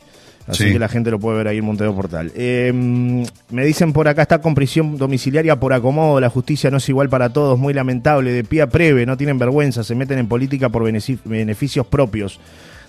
Así 0.48 0.72
que 0.72 0.80
la 0.80 0.90
gente 0.90 1.12
lo 1.12 1.20
puede 1.20 1.38
ver 1.38 1.48
ahí 1.48 1.60
en 1.60 1.66
Montevideo 1.66 1.96
Portal. 1.96 2.32
Em, 2.36 3.24
me 3.50 3.66
dicen 3.66 3.94
por 3.94 4.08
acá, 4.08 4.24
está 4.24 4.42
con 4.42 4.56
prisión 4.56 4.98
domiciliaria 4.98 5.60
por 5.60 5.74
acomodo, 5.74 6.20
la 6.20 6.30
justicia 6.30 6.72
no 6.72 6.78
es 6.78 6.90
igual 6.90 7.10
para 7.10 7.32
todos, 7.32 7.60
muy 7.60 7.74
lamentable, 7.74 8.32
de 8.32 8.44
pie 8.44 8.64
a 8.64 8.68
preve, 8.68 9.06
no 9.06 9.18
tienen 9.18 9.38
vergüenza, 9.38 9.84
se 9.84 9.96
meten 9.96 10.20
en 10.20 10.28
política 10.28 10.70
por 10.70 10.84
beneficios 10.84 11.86
propios, 11.86 12.40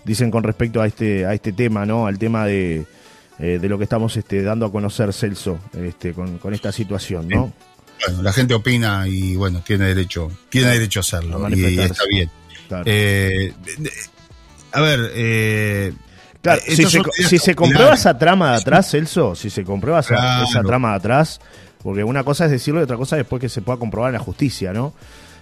dicen 0.04 0.30
con 0.30 0.42
respecto 0.42 0.80
a 0.80 0.86
este, 0.86 1.26
a 1.26 1.34
este 1.34 1.52
tema, 1.52 1.84
¿no? 1.84 2.06
Al 2.06 2.18
tema 2.18 2.46
de, 2.46 2.86
eh, 3.38 3.58
de 3.60 3.68
lo 3.68 3.78
que 3.78 3.84
estamos 3.84 4.16
este, 4.16 4.42
dando 4.42 4.66
a 4.66 4.72
conocer, 4.72 5.12
Celso, 5.12 5.58
este, 5.74 6.12
con, 6.12 6.38
esta 6.52 6.72
situación, 6.72 7.28
¿no? 7.28 7.52
Bueno, 8.06 8.22
la 8.22 8.32
gente 8.32 8.54
opina 8.54 9.06
y 9.06 9.36
bueno, 9.36 9.62
tiene 9.64 9.86
derecho, 9.86 10.30
tiene 10.48 10.70
derecho 10.70 11.00
a 11.00 11.02
hacerlo 11.02 11.48
y 11.50 11.78
está 11.78 12.04
bien. 12.08 12.30
Eh, 12.86 13.52
a 14.72 14.80
ver, 14.80 15.10
eh, 15.14 15.92
Claro, 16.42 16.60
eh, 16.66 16.74
si 16.74 17.38
se, 17.38 17.54
comprueba 17.54 17.94
esa 17.94 18.18
trama 18.18 18.50
de 18.50 18.56
atrás, 18.56 18.90
Celso, 18.90 19.36
si 19.36 19.48
se 19.48 19.62
comprueba 19.62 20.00
esa, 20.00 20.62
trama 20.66 20.90
de 20.90 20.96
atrás, 20.96 21.40
porque 21.82 22.02
una 22.02 22.24
cosa 22.24 22.46
es 22.46 22.50
decirlo 22.50 22.80
y 22.80 22.82
otra 22.82 22.96
cosa 22.96 23.16
es 23.16 23.20
después 23.20 23.40
que 23.40 23.48
se 23.48 23.62
pueda 23.62 23.78
comprobar 23.78 24.08
en 24.08 24.14
la 24.14 24.24
justicia, 24.24 24.72
¿no? 24.72 24.92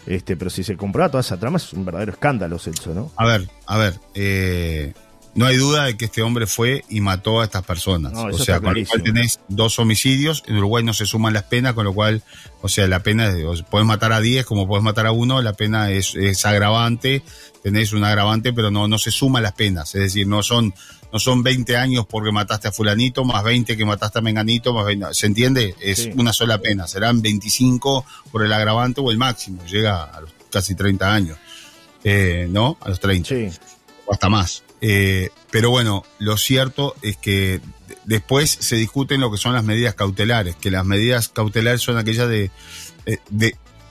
Este, 0.06 0.36
pero 0.36 0.50
si 0.50 0.62
se 0.62 0.76
comprueba 0.76 1.10
toda 1.10 1.22
esa 1.22 1.38
trama 1.38 1.56
es 1.56 1.72
un 1.72 1.86
verdadero 1.86 2.12
escándalo, 2.12 2.58
Celso, 2.58 2.92
¿no? 2.92 3.10
A 3.16 3.24
ver, 3.24 3.48
a 3.66 3.78
ver, 3.78 3.94
eh, 4.14 4.92
no 5.34 5.46
hay 5.46 5.56
duda 5.56 5.84
de 5.84 5.96
que 5.96 6.06
este 6.06 6.22
hombre 6.22 6.46
fue 6.46 6.84
y 6.88 7.00
mató 7.00 7.40
a 7.40 7.44
estas 7.44 7.64
personas. 7.64 8.12
o 8.14 8.38
sea, 8.38 8.60
con 8.60 8.74
lo 8.74 8.86
cual 8.86 9.02
tenés 9.02 9.40
dos 9.48 9.78
homicidios, 9.78 10.42
en 10.46 10.56
Uruguay 10.56 10.82
no 10.82 10.92
se 10.92 11.06
suman 11.06 11.34
las 11.34 11.44
penas, 11.44 11.74
con 11.74 11.84
lo 11.84 11.92
cual, 11.92 12.22
o 12.62 12.68
sea, 12.68 12.88
la 12.88 13.00
pena, 13.02 13.28
es, 13.28 13.62
puedes 13.62 13.86
matar 13.86 14.12
a 14.12 14.20
10 14.20 14.44
como 14.44 14.66
puedes 14.66 14.82
matar 14.82 15.06
a 15.06 15.12
uno, 15.12 15.40
la 15.40 15.52
pena 15.52 15.90
es, 15.90 16.14
es 16.16 16.44
agravante, 16.44 17.22
tenés 17.62 17.92
un 17.92 18.04
agravante, 18.04 18.52
pero 18.52 18.70
no, 18.70 18.88
no 18.88 18.98
se 18.98 19.10
suman 19.10 19.42
las 19.42 19.52
penas, 19.52 19.94
es 19.94 20.00
decir, 20.00 20.26
no 20.26 20.42
son, 20.42 20.74
no 21.12 21.18
son 21.18 21.42
20 21.42 21.76
años 21.76 22.06
porque 22.08 22.32
mataste 22.32 22.68
a 22.68 22.72
fulanito, 22.72 23.24
más 23.24 23.44
20 23.44 23.76
que 23.76 23.84
mataste 23.84 24.18
a 24.18 24.22
menganito, 24.22 24.74
más 24.74 25.16
¿se 25.16 25.26
entiende? 25.26 25.74
Es 25.80 26.10
una 26.16 26.32
sola 26.32 26.58
pena, 26.58 26.88
serán 26.88 27.22
25 27.22 28.04
por 28.32 28.44
el 28.44 28.52
agravante 28.52 29.00
o 29.00 29.10
el 29.10 29.18
máximo, 29.18 29.64
llega 29.64 30.04
a 30.04 30.20
los 30.22 30.30
casi 30.50 30.74
30 30.74 31.14
años, 31.14 31.38
eh, 32.02 32.48
¿no? 32.50 32.76
A 32.80 32.88
los 32.88 32.98
30. 32.98 33.28
Sí. 33.28 33.48
O 34.06 34.12
hasta 34.12 34.28
más. 34.28 34.64
Eh, 34.80 35.30
pero 35.50 35.70
bueno, 35.70 36.04
lo 36.18 36.36
cierto 36.36 36.94
es 37.02 37.16
que 37.16 37.60
después 38.04 38.50
se 38.50 38.76
discuten 38.76 39.20
lo 39.20 39.30
que 39.30 39.36
son 39.36 39.52
las 39.52 39.64
medidas 39.64 39.94
cautelares, 39.94 40.56
que 40.56 40.70
las 40.70 40.84
medidas 40.84 41.28
cautelares 41.28 41.82
son 41.82 41.98
aquellas 41.98 42.28
de, 42.28 42.50
eh, 43.06 43.18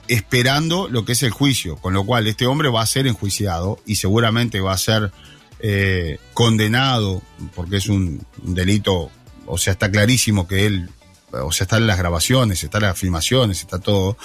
esperando 0.08 0.88
lo 0.88 1.04
que 1.04 1.12
es 1.12 1.22
el 1.22 1.30
juicio, 1.30 1.76
con 1.76 1.94
lo 1.94 2.04
cual 2.04 2.26
este 2.26 2.46
hombre 2.46 2.68
va 2.68 2.82
a 2.82 2.86
ser 2.86 3.06
enjuiciado 3.06 3.78
y 3.86 3.96
seguramente 3.96 4.60
va 4.60 4.72
a 4.72 4.78
ser 4.78 5.12
eh, 5.60 6.18
condenado 6.34 7.22
porque 7.54 7.76
es 7.76 7.88
un, 7.88 8.26
delito, 8.42 9.10
o 9.46 9.58
sea, 9.58 9.74
está 9.74 9.90
clarísimo 9.90 10.48
que 10.48 10.66
él, 10.66 10.90
o 11.30 11.52
sea, 11.52 11.64
están 11.64 11.86
las 11.86 11.98
grabaciones, 11.98 12.64
están 12.64 12.82
las 12.82 12.98
filmaciones, 12.98 13.60
está 13.60 13.78
todo, 13.78 14.16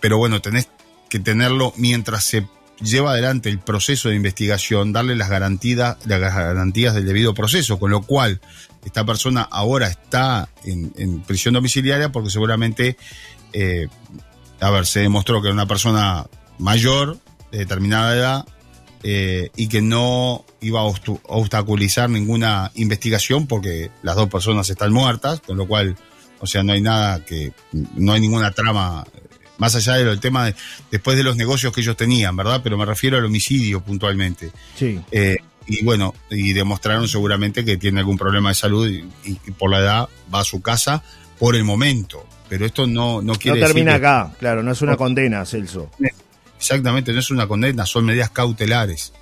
pero 0.00 0.16
bueno, 0.16 0.40
tenés 0.40 0.68
que 1.10 1.18
tenerlo 1.18 1.74
mientras 1.76 2.24
se 2.24 2.46
lleva 2.82 3.12
adelante 3.12 3.48
el 3.48 3.58
proceso 3.58 4.08
de 4.08 4.16
investigación, 4.16 4.92
darle 4.92 5.16
las 5.16 5.28
garantías, 5.28 5.96
las 6.06 6.20
garantías 6.20 6.94
del 6.94 7.06
debido 7.06 7.34
proceso, 7.34 7.78
con 7.78 7.90
lo 7.90 8.02
cual 8.02 8.40
esta 8.84 9.04
persona 9.04 9.42
ahora 9.42 9.88
está 9.88 10.48
en, 10.64 11.20
prisión 11.22 11.54
domiciliaria 11.54 12.10
porque 12.10 12.30
seguramente, 12.30 12.96
eh, 13.52 13.88
a 14.60 14.70
ver, 14.70 14.86
se 14.86 15.00
demostró 15.00 15.40
que 15.40 15.48
era 15.48 15.54
una 15.54 15.66
persona 15.66 16.26
mayor, 16.58 17.18
de 17.52 17.58
determinada 17.58 18.16
edad, 18.16 18.46
eh, 19.02 19.50
y 19.56 19.68
que 19.68 19.80
no 19.80 20.44
iba 20.60 20.80
a 20.80 20.84
obstaculizar 20.84 22.10
ninguna 22.10 22.70
investigación 22.74 23.46
porque 23.46 23.90
las 24.02 24.16
dos 24.16 24.28
personas 24.28 24.68
están 24.68 24.92
muertas, 24.92 25.40
con 25.40 25.56
lo 25.56 25.66
cual, 25.66 25.96
o 26.38 26.46
sea, 26.46 26.62
no 26.62 26.72
hay 26.72 26.82
nada 26.82 27.24
que, 27.24 27.52
no 27.72 28.12
hay 28.12 28.20
ninguna 28.20 28.52
trama 28.52 29.06
más 29.60 29.76
allá 29.76 29.94
del 29.94 30.18
tema 30.18 30.46
de, 30.46 30.54
después 30.90 31.16
de 31.16 31.22
los 31.22 31.36
negocios 31.36 31.72
que 31.72 31.82
ellos 31.82 31.96
tenían, 31.96 32.34
¿verdad? 32.34 32.60
Pero 32.64 32.78
me 32.78 32.86
refiero 32.86 33.18
al 33.18 33.24
homicidio 33.26 33.82
puntualmente. 33.82 34.50
Sí. 34.74 34.98
Eh, 35.12 35.36
y 35.66 35.84
bueno, 35.84 36.14
y 36.30 36.54
demostraron 36.54 37.06
seguramente 37.06 37.64
que 37.64 37.76
tiene 37.76 38.00
algún 38.00 38.16
problema 38.16 38.48
de 38.48 38.54
salud 38.54 38.88
y, 38.88 39.50
por 39.52 39.70
la 39.70 39.78
edad 39.78 40.08
va 40.34 40.40
a 40.40 40.44
su 40.44 40.62
casa 40.62 41.02
por 41.38 41.54
el 41.54 41.62
momento. 41.62 42.26
Pero 42.48 42.64
esto 42.64 42.86
no, 42.86 43.20
no 43.20 43.34
quiere 43.34 43.60
No 43.60 43.66
termina 43.66 43.94
acá, 43.96 44.32
claro, 44.40 44.62
no 44.62 44.72
es 44.72 44.80
una 44.82 44.96
condena, 44.96 45.44
Celso. 45.44 45.90
Exactamente, 46.58 47.12
no 47.12 47.20
es 47.20 47.30
una 47.30 47.46
condena, 47.46 47.84
son 47.84 48.06
medidas 48.06 48.30
cautelares. 48.30 49.12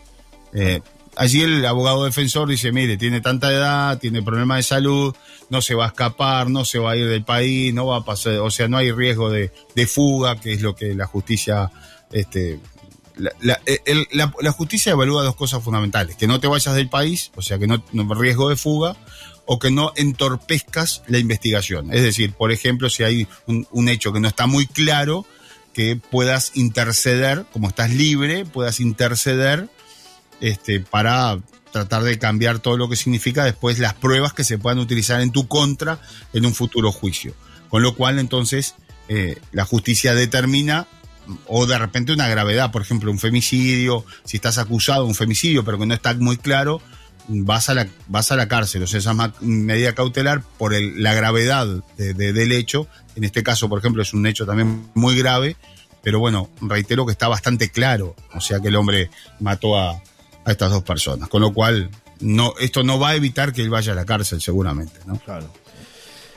Eh, 0.55 0.81
allí 1.19 1.43
el 1.43 1.67
abogado 1.67 2.05
defensor 2.05 2.49
dice, 2.49 2.73
mire, 2.73 2.97
tiene 2.97 3.21
tanta 3.21 3.53
edad, 3.53 3.99
tiene 3.99 4.23
problemas 4.23 4.59
de 4.59 4.63
salud, 4.63 5.15
no 5.51 5.61
se 5.61 5.75
va 5.75 5.87
a 5.87 5.89
escapar, 5.89 6.49
no 6.49 6.65
se 6.65 6.79
va 6.79 6.93
a 6.93 6.97
ir 6.97 7.09
del 7.09 7.25
país, 7.25 7.75
no 7.75 7.87
va 7.87 7.99
a 7.99 8.05
pasar, 8.05 8.39
o 8.39 8.51
sea, 8.51 8.69
no 8.69 8.77
hay 8.77 8.93
riesgo 8.93 9.29
de, 9.29 9.51
fuga, 9.87 10.37
que 10.37 10.53
es 10.53 10.63
lo 10.63 10.77
que 10.77 10.95
la 10.95 11.07
justicia, 11.07 11.71
este, 12.13 12.61
la, 13.17 13.61
la, 14.13 14.53
justicia 14.53 14.93
evalúa 14.93 15.25
dos 15.25 15.35
cosas 15.35 15.63
fundamentales, 15.63 16.17
que 16.17 16.29
no 16.29 16.39
te 16.39 16.47
vayas 16.47 16.75
del 16.77 16.89
país, 16.89 17.33
o 17.35 17.43
sea, 17.43 17.59
que 17.59 17.67
no, 17.67 17.83
no 17.93 18.15
riesgo 18.15 18.49
de 18.49 18.57
fuga, 18.57 18.97
o 19.45 19.59
que 19.59 19.71
no 19.71 19.93
entorpezcas 19.97 21.03
la 21.09 21.19
investigación. 21.19 21.93
Es 21.93 22.03
decir, 22.03 22.33
por 22.35 22.53
ejemplo, 22.53 22.91
si 22.91 23.03
hay 23.03 23.27
un 23.47 23.89
hecho 23.89 24.13
que 24.13 24.21
no 24.21 24.29
está 24.29 24.47
muy 24.47 24.67
claro, 24.67 25.27
que 25.73 25.97
puedas 25.97 26.53
interceder, 26.55 27.47
como 27.53 27.69
estás 27.69 27.91
libre, 27.91 28.45
puedas 28.45 28.79
interceder 28.81 29.69
este, 30.41 30.81
para 30.81 31.39
tratar 31.73 32.03
de 32.03 32.19
cambiar 32.19 32.59
todo 32.59 32.77
lo 32.77 32.89
que 32.89 32.97
significa 32.97 33.45
después 33.45 33.79
las 33.79 33.95
pruebas 33.95 34.33
que 34.33 34.45
se 34.45 34.59
puedan 34.59 34.79
utilizar 34.79 35.21
en 35.21 35.33
tu 35.33 35.49
contra 35.49 36.01
en 36.33 36.47
un 36.47 36.55
futuro 36.55 36.93
juicio. 36.93 37.35
Con 37.69 37.83
lo 37.83 37.95
cual, 37.95 38.19
entonces, 38.19 38.75
eh, 39.09 39.39
la 39.53 39.65
justicia 39.65 40.15
determina 40.15 40.87
o 41.47 41.67
de 41.67 41.79
repente 41.79 42.13
una 42.13 42.29
gravedad, 42.29 42.73
por 42.73 42.83
ejemplo, 42.83 43.11
un 43.11 43.19
femicidio, 43.19 44.05
si 44.25 44.39
estás 44.39 44.57
acusado 44.57 45.03
de 45.03 45.09
un 45.09 45.15
femicidio, 45.15 45.65
pero 45.65 45.79
que 45.79 45.85
no 45.85 45.93
está 45.93 46.15
muy 46.15 46.39
claro, 46.39 46.81
vas 47.29 47.69
a 47.69 47.75
la, 47.75 47.87
vas 48.07 48.33
a 48.33 48.37
la 48.37 48.49
cárcel. 48.49 48.83
O 48.83 48.87
sea, 48.87 48.99
esa 48.99 49.15
medida 49.41 49.95
cautelar 49.95 50.43
por 50.57 50.73
la 50.73 51.15
gravedad 51.15 51.67
del 51.97 52.53
hecho. 52.53 52.89
En 53.15 53.25
este 53.25 53.43
caso, 53.43 53.69
por 53.69 53.79
ejemplo, 53.79 54.03
es 54.03 54.15
un 54.15 54.27
hecho 54.27 54.47
también 54.47 54.89
muy 54.95 55.19
grave, 55.19 55.57
pero 56.03 56.19
bueno, 56.19 56.49
reitero 56.63 57.05
que 57.05 57.13
está 57.13 57.29
bastante 57.29 57.69
claro. 57.71 58.17
O 58.35 58.41
sea, 58.41 58.61
que 58.61 58.69
el 58.69 58.77
hombre 58.77 59.11
mató 59.41 59.79
a, 59.79 60.03
a 60.49 60.53
estas 60.53 60.71
dos 60.71 60.83
personas. 60.83 61.29
Con 61.29 61.43
lo 61.43 61.53
cual, 61.53 61.91
no, 62.21 62.55
esto 62.59 62.83
no 62.83 62.99
va 62.99 63.11
a 63.11 63.15
evitar 63.15 63.53
que 63.53 63.63
él 63.63 63.71
vaya 63.71 63.93
a 63.93 63.95
la 63.95 64.05
cárcel, 64.05 64.41
seguramente. 64.41 64.99
¿no? 65.07 65.19
Claro. 65.19 65.47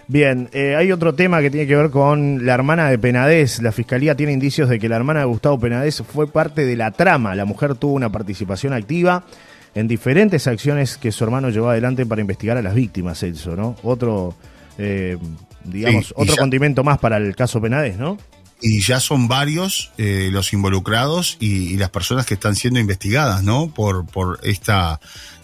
Bien, 0.07 0.49
eh, 0.51 0.75
hay 0.75 0.91
otro 0.91 1.15
tema 1.15 1.41
que 1.41 1.49
tiene 1.49 1.65
que 1.65 1.75
ver 1.75 1.89
con 1.89 2.45
la 2.45 2.53
hermana 2.53 2.89
de 2.89 2.99
Penadez. 2.99 3.61
La 3.61 3.71
fiscalía 3.71 4.15
tiene 4.15 4.33
indicios 4.33 4.67
de 4.67 4.77
que 4.77 4.89
la 4.89 4.97
hermana 4.97 5.21
de 5.21 5.25
Gustavo 5.27 5.57
Penadez 5.59 6.03
fue 6.03 6.27
parte 6.27 6.65
de 6.65 6.75
la 6.75 6.91
trama. 6.91 7.33
La 7.35 7.45
mujer 7.45 7.75
tuvo 7.75 7.93
una 7.93 8.11
participación 8.11 8.73
activa 8.73 9.23
en 9.73 9.87
diferentes 9.87 10.47
acciones 10.47 10.97
que 10.97 11.13
su 11.13 11.23
hermano 11.23 11.49
llevó 11.49 11.69
adelante 11.69 12.05
para 12.05 12.19
investigar 12.19 12.57
a 12.57 12.61
las 12.61 12.75
víctimas, 12.75 13.23
Elso, 13.23 13.55
¿no? 13.55 13.77
Otro, 13.83 14.35
eh, 14.77 15.17
digamos, 15.63 16.13
otro 16.17 16.35
condimento 16.35 16.83
más 16.83 16.99
para 16.99 17.15
el 17.15 17.33
caso 17.33 17.61
Penadez, 17.61 17.97
¿no? 17.97 18.17
Y 18.61 18.81
ya 18.81 18.99
son 18.99 19.27
varios 19.27 19.91
eh, 19.97 20.29
los 20.31 20.53
involucrados 20.53 21.37
y, 21.39 21.77
las 21.77 21.89
personas 21.89 22.25
que 22.25 22.35
están 22.35 22.55
siendo 22.55 22.79
investigadas, 22.79 23.43
¿no? 23.43 23.73
Por, 23.73 24.05
por 24.05 24.39
esta 24.43 24.99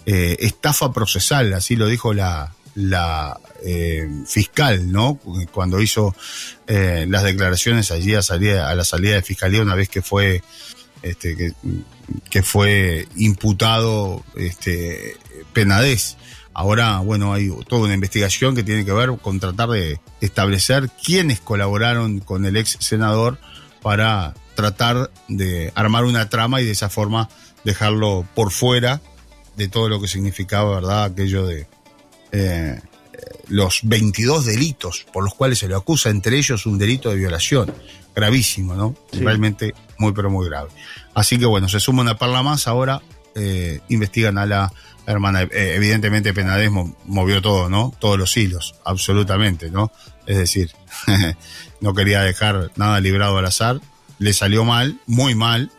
estafa 0.06 0.94
procesal, 0.94 1.54
así 1.54 1.76
lo 1.76 1.86
dijo 1.88 2.14
la, 2.14 2.56
la 2.78 3.40
eh, 3.66 4.08
fiscal, 4.28 4.92
¿no? 4.92 5.20
Cuando 5.52 5.82
hizo 5.82 6.16
eh, 6.68 7.08
las 7.10 7.24
declaraciones 7.24 7.90
allí 7.90 8.14
a, 8.14 8.20
a 8.20 8.76
la 8.76 8.84
salida 8.84 9.16
de 9.16 9.24
fiscalía 9.24 9.64
una 9.64 9.74
vez 9.74 9.90
que 9.90 10.04
fue 10.04 10.44
este, 11.02 11.56
que, 12.30 12.44
fue 12.44 13.08
imputado 13.16 14.24
este, 14.36 15.18
Penadez. 15.54 16.18
Ahora, 16.58 17.02
bueno, 17.02 17.34
hay 17.34 17.52
toda 17.68 17.84
una 17.84 17.94
investigación 17.94 18.56
que 18.56 18.64
tiene 18.64 18.84
que 18.84 18.92
ver 18.92 19.16
con 19.22 19.40
tratar 19.40 19.70
de 19.70 20.00
establecer 20.22 20.90
quiénes 20.90 21.40
colaboraron 21.40 22.20
con 22.20 22.48
el 22.48 22.58
ex 22.58 22.78
senador 22.80 23.38
para 23.84 24.34
tratar 24.56 25.12
de 25.28 25.72
armar 25.76 26.06
una 26.06 26.30
trama 26.30 26.60
y 26.60 26.66
de 26.66 26.72
esa 26.72 26.90
forma 26.90 27.30
dejarlo 27.64 28.26
por 28.34 28.52
fuera 28.52 29.02
de 29.56 29.68
todo 29.68 29.88
lo 29.88 30.02
que 30.02 30.08
significaba, 30.08 30.74
¿verdad? 30.74 31.04
Aquello 31.04 31.46
de, 31.46 31.68
eh, 32.32 32.82
los 33.50 33.82
22 33.84 34.46
delitos 34.46 35.06
por 35.14 35.24
los 35.24 35.36
cuales 35.36 35.60
se 35.60 35.68
le 35.68 35.76
acusa, 35.76 36.10
entre 36.10 36.40
ellos 36.40 36.66
un 36.66 36.80
delito 36.80 37.12
de 37.12 37.18
violación. 37.18 37.72
Gravísimo, 38.16 38.74
¿no? 38.74 38.96
Realmente 39.12 39.76
muy, 40.00 40.12
pero 40.12 40.32
muy 40.32 40.50
grave. 40.50 40.70
Así 41.14 41.38
que 41.38 41.46
bueno, 41.46 41.70
se 41.70 41.80
suma 41.80 42.02
una 42.02 42.18
parla 42.18 42.42
más. 42.42 42.68
Ahora 42.68 43.00
eh, 43.36 43.80
investigan 43.90 44.40
a 44.40 44.48
la 44.48 44.74
hermana. 45.12 45.44
Eh, 45.44 45.74
evidentemente, 45.76 46.34
Penades 46.34 46.70
movió 47.06 47.42
todo, 47.42 47.70
¿no? 47.70 47.94
Todos 47.98 48.20
los 48.20 48.36
hilos, 48.38 48.76
absolutamente, 48.86 49.72
¿no? 49.72 49.92
Es 50.26 50.38
decir, 50.38 50.72
no 51.82 51.94
quería 51.94 52.22
dejar 52.22 52.72
nada 52.76 53.00
librado 53.00 53.38
al 53.38 53.46
azar. 53.46 53.80
Le 54.20 54.34
salió 54.34 54.66
mal, 54.66 55.00
muy 55.08 55.36
mal. 55.36 55.72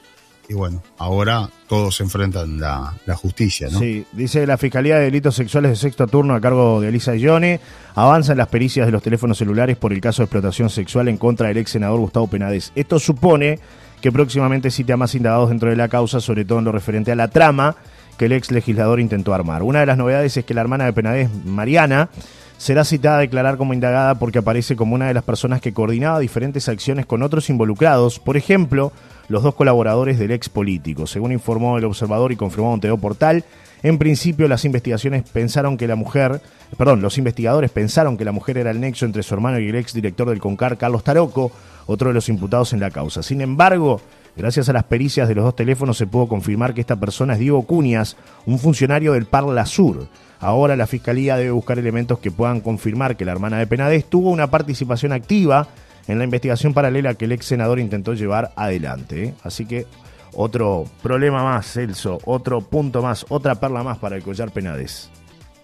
Y 0.48 0.54
bueno, 0.54 0.82
ahora 0.96 1.50
todos 1.68 2.00
enfrentan 2.00 2.58
la, 2.58 2.94
la, 3.04 3.14
justicia, 3.14 3.68
¿no? 3.70 3.78
Sí, 3.78 4.06
dice 4.12 4.46
la 4.46 4.56
Fiscalía 4.56 4.96
de 4.96 5.04
Delitos 5.04 5.34
Sexuales 5.34 5.72
de 5.72 5.76
sexto 5.76 6.06
turno 6.06 6.34
a 6.34 6.40
cargo 6.40 6.80
de 6.80 6.88
Elisa 6.88 7.14
Ione, 7.14 7.60
avanzan 7.94 8.38
las 8.38 8.48
pericias 8.48 8.86
de 8.86 8.92
los 8.92 9.02
teléfonos 9.02 9.36
celulares 9.36 9.76
por 9.76 9.92
el 9.92 10.00
caso 10.00 10.22
de 10.22 10.24
explotación 10.24 10.70
sexual 10.70 11.08
en 11.08 11.18
contra 11.18 11.48
del 11.48 11.58
ex 11.58 11.72
senador 11.72 12.00
Gustavo 12.00 12.28
Penades. 12.28 12.72
Esto 12.74 12.98
supone 12.98 13.58
que 14.00 14.10
próximamente 14.10 14.70
cite 14.70 14.94
a 14.94 14.96
más 14.96 15.14
indagados 15.14 15.50
dentro 15.50 15.68
de 15.68 15.76
la 15.76 15.88
causa, 15.88 16.18
sobre 16.18 16.46
todo 16.46 16.60
en 16.60 16.64
lo 16.64 16.72
referente 16.72 17.12
a 17.12 17.16
la 17.16 17.28
trama 17.28 17.76
que 18.18 18.26
el 18.26 18.32
ex 18.32 18.50
legislador 18.50 19.00
intentó 19.00 19.32
armar. 19.32 19.62
Una 19.62 19.80
de 19.80 19.86
las 19.86 19.96
novedades 19.96 20.36
es 20.36 20.44
que 20.44 20.52
la 20.52 20.60
hermana 20.60 20.84
de 20.84 20.92
Penades, 20.92 21.30
Mariana, 21.44 22.10
será 22.58 22.84
citada 22.84 23.18
a 23.18 23.20
declarar 23.20 23.56
como 23.56 23.72
indagada 23.72 24.16
porque 24.16 24.40
aparece 24.40 24.76
como 24.76 24.96
una 24.96 25.06
de 25.06 25.14
las 25.14 25.22
personas 25.22 25.60
que 25.60 25.72
coordinaba 25.72 26.18
diferentes 26.18 26.68
acciones 26.68 27.06
con 27.06 27.22
otros 27.22 27.48
involucrados, 27.48 28.18
por 28.18 28.36
ejemplo, 28.36 28.92
los 29.28 29.42
dos 29.42 29.54
colaboradores 29.54 30.18
del 30.18 30.32
ex 30.32 30.48
político. 30.48 31.06
Según 31.06 31.32
informó 31.32 31.78
el 31.78 31.84
observador 31.84 32.32
y 32.32 32.36
confirmó 32.36 32.70
Monteo 32.70 32.98
Portal, 32.98 33.44
en 33.82 33.98
principio 33.98 34.48
las 34.48 34.64
investigaciones 34.64 35.22
pensaron 35.30 35.76
que 35.76 35.86
la 35.86 35.94
mujer, 35.94 36.40
perdón, 36.76 37.00
los 37.00 37.16
investigadores 37.16 37.70
pensaron 37.70 38.16
que 38.16 38.24
la 38.24 38.32
mujer 38.32 38.58
era 38.58 38.72
el 38.72 38.80
nexo 38.80 39.06
entre 39.06 39.22
su 39.22 39.34
hermano 39.34 39.60
y 39.60 39.68
el 39.68 39.76
ex 39.76 39.94
director 39.94 40.28
del 40.28 40.40
CONCAR, 40.40 40.76
Carlos 40.76 41.04
Taroco, 41.04 41.52
otro 41.86 42.08
de 42.08 42.14
los 42.14 42.28
imputados 42.28 42.72
en 42.72 42.80
la 42.80 42.90
causa. 42.90 43.22
Sin 43.22 43.40
embargo, 43.40 44.00
gracias 44.38 44.68
a 44.68 44.72
las 44.72 44.84
pericias 44.84 45.28
de 45.28 45.34
los 45.34 45.44
dos 45.44 45.56
teléfonos 45.56 45.98
se 45.98 46.06
pudo 46.06 46.28
confirmar 46.28 46.72
que 46.72 46.80
esta 46.80 46.96
persona 46.96 47.34
es 47.34 47.40
Diego 47.40 47.62
Cunias, 47.62 48.16
un 48.46 48.58
funcionario 48.58 49.12
del 49.12 49.26
Parla 49.26 49.66
Sur. 49.66 50.08
Ahora 50.40 50.76
la 50.76 50.86
Fiscalía 50.86 51.36
debe 51.36 51.50
buscar 51.50 51.78
elementos 51.78 52.20
que 52.20 52.30
puedan 52.30 52.60
confirmar 52.60 53.16
que 53.16 53.24
la 53.24 53.32
hermana 53.32 53.58
de 53.58 53.66
Penades 53.66 54.04
tuvo 54.04 54.30
una 54.30 54.48
participación 54.48 55.12
activa 55.12 55.68
en 56.06 56.18
la 56.18 56.24
investigación 56.24 56.72
paralela 56.72 57.14
que 57.14 57.24
el 57.24 57.32
ex 57.32 57.46
senador 57.46 57.80
intentó 57.80 58.14
llevar 58.14 58.52
adelante. 58.54 59.24
¿eh? 59.24 59.34
Así 59.42 59.66
que 59.66 59.86
otro 60.32 60.84
problema 61.02 61.42
más, 61.42 61.72
Celso, 61.72 62.20
otro 62.24 62.60
punto 62.60 63.02
más, 63.02 63.26
otra 63.28 63.56
perla 63.56 63.82
más 63.82 63.98
para 63.98 64.16
el 64.16 64.22
collar 64.22 64.52
Penades. 64.52 65.10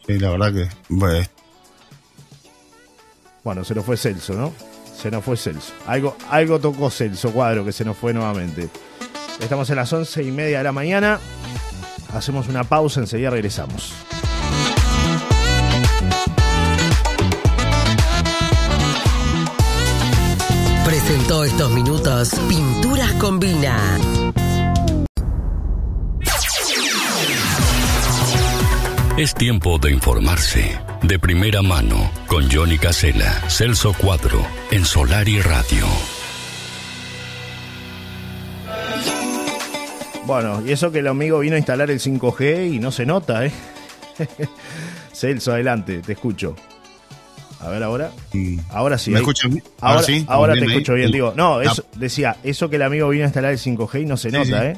Sí, 0.06 0.18
la 0.18 0.30
verdad 0.30 0.52
que. 0.52 0.68
Bueno, 0.88 1.26
bueno 3.44 3.62
se 3.62 3.74
nos 3.74 3.84
fue 3.84 3.96
Celso, 3.96 4.34
¿no? 4.34 4.73
Se 5.04 5.10
nos 5.10 5.22
fue 5.22 5.36
Celso. 5.36 5.74
Algo, 5.86 6.16
algo 6.30 6.58
tocó 6.58 6.88
Celso 6.88 7.30
Cuadro 7.30 7.62
que 7.62 7.72
se 7.72 7.84
nos 7.84 7.94
fue 7.94 8.14
nuevamente. 8.14 8.70
Estamos 9.38 9.68
en 9.68 9.76
las 9.76 9.92
once 9.92 10.22
y 10.22 10.30
media 10.30 10.56
de 10.56 10.64
la 10.64 10.72
mañana. 10.72 11.20
Hacemos 12.14 12.48
una 12.48 12.64
pausa, 12.64 13.00
enseguida 13.00 13.28
regresamos. 13.28 13.92
Presentó 20.86 21.44
estos 21.44 21.70
minutos 21.72 22.30
Pinturas 22.48 23.12
Combina. 23.20 23.98
Es 29.16 29.32
tiempo 29.32 29.78
de 29.78 29.92
informarse. 29.92 30.76
De 31.00 31.20
primera 31.20 31.62
mano, 31.62 32.10
con 32.26 32.50
Johnny 32.50 32.78
Casella, 32.78 33.48
Celso 33.48 33.92
Cuadro, 33.92 34.44
en 34.72 34.84
Solar 34.84 35.28
y 35.28 35.40
Radio. 35.40 35.86
Bueno, 40.26 40.66
y 40.66 40.72
eso 40.72 40.90
que 40.90 40.98
el 40.98 41.06
amigo 41.06 41.38
vino 41.38 41.54
a 41.54 41.58
instalar 41.58 41.92
el 41.92 42.00
5G 42.00 42.74
y 42.74 42.80
no 42.80 42.90
se 42.90 43.06
nota, 43.06 43.46
¿eh? 43.46 43.52
Celso, 45.12 45.52
adelante, 45.52 46.00
te 46.00 46.14
escucho. 46.14 46.56
A 47.60 47.68
ver 47.68 47.84
ahora. 47.84 48.10
Ahora 48.70 48.98
sí. 48.98 49.12
¿Me 49.12 49.20
escuchan? 49.20 49.62
Ahora, 49.80 50.02
sí. 50.02 50.24
Ahora 50.26 50.54
te 50.54 50.64
escucho 50.64 50.94
bien. 50.94 51.12
Digo, 51.12 51.34
no, 51.36 51.60
eso, 51.60 51.84
decía, 51.94 52.38
eso 52.42 52.68
que 52.68 52.76
el 52.76 52.82
amigo 52.82 53.10
vino 53.10 53.22
a 53.22 53.28
instalar 53.28 53.52
el 53.52 53.58
5G 53.60 54.02
y 54.02 54.06
no 54.06 54.16
se 54.16 54.32
nota, 54.32 54.68
¿eh? 54.68 54.76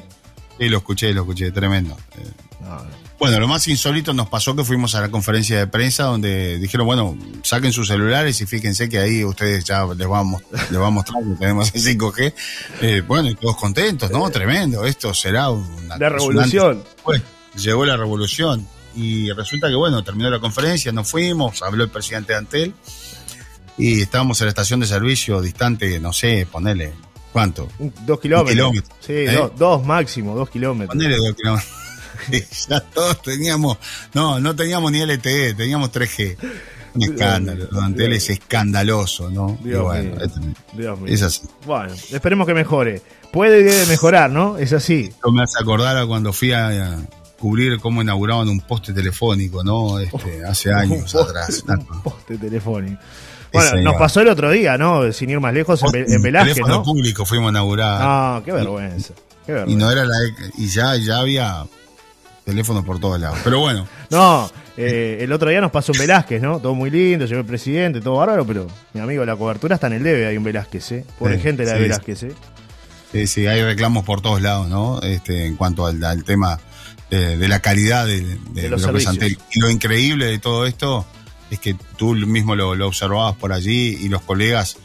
Sí, 0.59 0.69
lo 0.69 0.77
escuché, 0.77 1.11
lo 1.11 1.21
escuché, 1.21 1.49
tremendo. 1.51 1.97
Eh, 2.19 2.97
bueno, 3.19 3.39
lo 3.39 3.47
más 3.47 3.67
insólito 3.67 4.13
nos 4.13 4.29
pasó 4.29 4.55
que 4.55 4.63
fuimos 4.63 4.93
a 4.93 5.01
la 5.01 5.09
conferencia 5.09 5.57
de 5.57 5.67
prensa 5.67 6.03
donde 6.03 6.59
dijeron, 6.59 6.85
bueno, 6.85 7.17
saquen 7.41 7.73
sus 7.73 7.87
celulares 7.87 8.39
y 8.41 8.45
fíjense 8.45 8.87
que 8.89 8.99
ahí 8.99 9.23
ustedes 9.23 9.63
ya 9.63 9.85
les 9.85 10.07
vamos, 10.07 10.43
les 10.69 10.79
va 10.79 10.87
a 10.87 10.91
mostrar 10.91 11.23
que 11.23 11.35
tenemos 11.39 11.73
el 11.73 11.81
5G. 11.81 12.33
Eh, 12.81 13.01
bueno, 13.07 13.29
y 13.29 13.35
todos 13.35 13.57
contentos, 13.57 14.11
¿no? 14.11 14.29
Tremendo, 14.29 14.85
esto 14.85 15.13
será 15.13 15.49
una... 15.49 15.97
La 15.97 16.09
revolución. 16.09 16.83
Pues, 17.03 17.23
llegó 17.55 17.85
la 17.85 17.97
revolución 17.97 18.67
y 18.95 19.31
resulta 19.31 19.67
que, 19.67 19.75
bueno, 19.75 20.03
terminó 20.03 20.29
la 20.29 20.39
conferencia, 20.39 20.91
nos 20.91 21.09
fuimos, 21.09 21.61
habló 21.63 21.83
el 21.83 21.89
presidente 21.89 22.33
de 22.33 22.39
Antel 22.39 22.73
y 23.77 24.01
estábamos 24.01 24.39
en 24.41 24.45
la 24.45 24.49
estación 24.49 24.79
de 24.79 24.85
servicio 24.87 25.41
distante, 25.41 25.99
no 25.99 26.13
sé, 26.13 26.47
ponele, 26.51 26.93
¿cuánto? 27.31 27.67
Dos 28.05 28.19
kilómetros. 28.19 28.73
Sí, 28.99 29.13
¿Eh? 29.13 29.49
dos, 29.57 29.83
máximo, 29.83 30.35
dos 30.35 30.49
kilómetros. 30.49 30.95
Ponele 30.95 31.17
dos 31.17 31.35
kilómetros. 31.35 31.86
ya 32.69 32.79
todos 32.79 33.21
teníamos, 33.21 33.77
no, 34.13 34.39
no 34.39 34.55
teníamos 34.55 34.91
ni 34.91 35.05
LTE, 35.05 35.53
teníamos 35.53 35.91
3G. 35.91 36.37
Un 36.95 37.03
escándalo, 37.03 37.67
Antel 37.79 38.13
es 38.13 38.29
escandaloso, 38.29 39.29
¿no? 39.29 39.57
Dios 39.63 39.83
bueno, 39.83 40.15
mío. 40.73 40.97
Es 41.05 41.21
así. 41.21 41.43
Bueno, 41.65 41.93
esperemos 42.11 42.47
que 42.47 42.55
mejore. 42.55 43.01
Puede 43.31 43.59
y 43.59 43.63
debe 43.63 43.85
mejorar, 43.85 44.31
¿no? 44.31 44.57
Es 44.57 44.73
así. 44.73 45.09
Esto 45.09 45.31
me 45.31 45.43
hace 45.43 45.61
acordar 45.61 45.95
a 45.97 46.07
cuando 46.07 46.33
fui 46.33 46.53
a, 46.53 46.97
descubrir 47.37 47.79
cómo 47.79 48.01
inauguraban 48.01 48.49
un 48.49 48.59
poste 48.61 48.93
telefónico, 48.93 49.63
¿no? 49.63 49.99
Este, 49.99 50.43
hace 50.43 50.73
años 50.73 51.13
atrás. 51.15 51.63
Un 51.67 52.01
poste 52.01 52.37
telefónico. 52.37 52.99
Bueno, 53.53 53.81
nos 53.81 53.95
pasó 53.95 54.21
el 54.21 54.27
otro 54.27 54.49
día, 54.51 54.77
¿no? 54.77 55.11
Sin 55.13 55.29
ir 55.29 55.39
más 55.39 55.53
lejos, 55.53 55.81
en, 55.93 56.11
en 56.11 56.21
Velázquez, 56.21 56.55
teléfono 56.55 56.77
¿no? 56.77 56.83
público 56.83 57.25
fuimos 57.25 57.47
a 57.47 57.51
inaugurar. 57.51 57.99
Ah, 58.01 58.41
qué 58.43 58.51
vergüenza. 58.51 59.13
Qué 59.45 59.51
y 59.51 59.55
vergüenza. 59.55 59.85
no 59.85 59.91
era 59.91 60.03
la 60.03 60.15
e- 60.15 60.51
y 60.57 60.67
ya, 60.67 60.95
ya 60.97 61.19
había 61.19 61.65
teléfonos 62.47 62.83
por 62.83 62.99
todos 62.99 63.19
lados. 63.19 63.37
Pero 63.43 63.59
bueno, 63.59 63.87
No, 64.09 64.49
eh, 64.77 65.17
el 65.21 65.31
otro 65.33 65.49
día 65.49 65.59
nos 65.61 65.69
pasó 65.71 65.91
un 65.91 65.99
Velázquez, 65.99 66.41
¿no? 66.41 66.59
Todo 66.59 66.73
muy 66.73 66.89
lindo, 66.89 67.25
llegó 67.25 67.41
el 67.41 67.45
presidente, 67.45 67.99
todo 68.01 68.15
bárbaro, 68.15 68.45
pero 68.47 68.67
mi 68.93 69.01
amigo, 69.01 69.23
la 69.25 69.35
cobertura 69.35 69.75
está 69.75 69.87
en 69.87 69.93
el 69.93 70.03
debe, 70.03 70.25
hay 70.25 70.37
un 70.37 70.43
Velázquez, 70.43 70.91
¿eh? 70.93 71.05
Pobre 71.19 71.35
Sí, 71.35 71.41
gente 71.43 71.65
la 71.65 71.71
de 71.73 71.77
sí, 71.77 71.83
Velázquez, 71.83 72.23
¿eh? 72.23 72.31
sí, 73.11 73.27
sí, 73.27 73.47
hay 73.47 73.61
reclamos 73.63 74.03
por 74.05 74.21
todos 74.21 74.41
lados, 74.41 74.67
¿no? 74.69 75.01
Este, 75.01 75.45
en 75.45 75.55
cuanto 75.57 75.85
al, 75.85 76.03
al 76.03 76.23
tema 76.23 76.59
de, 77.09 77.37
de 77.37 77.47
la 77.47 77.59
calidad 77.59 78.05
de, 78.07 78.21
de- 78.21 78.61
de 78.61 78.69
los. 78.69 79.07
Antel. 79.07 79.37
Y 79.53 79.59
lo 79.59 79.69
increíble 79.69 80.25
de 80.25 80.39
todo 80.39 80.65
esto 80.65 81.05
es 81.51 81.59
que 81.59 81.75
tú 81.97 82.13
mismo 82.15 82.55
lo, 82.55 82.75
lo 82.75 82.87
observabas 82.87 83.35
por 83.35 83.53
allí 83.53 83.97
y 84.01 84.09
los 84.09 84.21
colegas, 84.21 84.77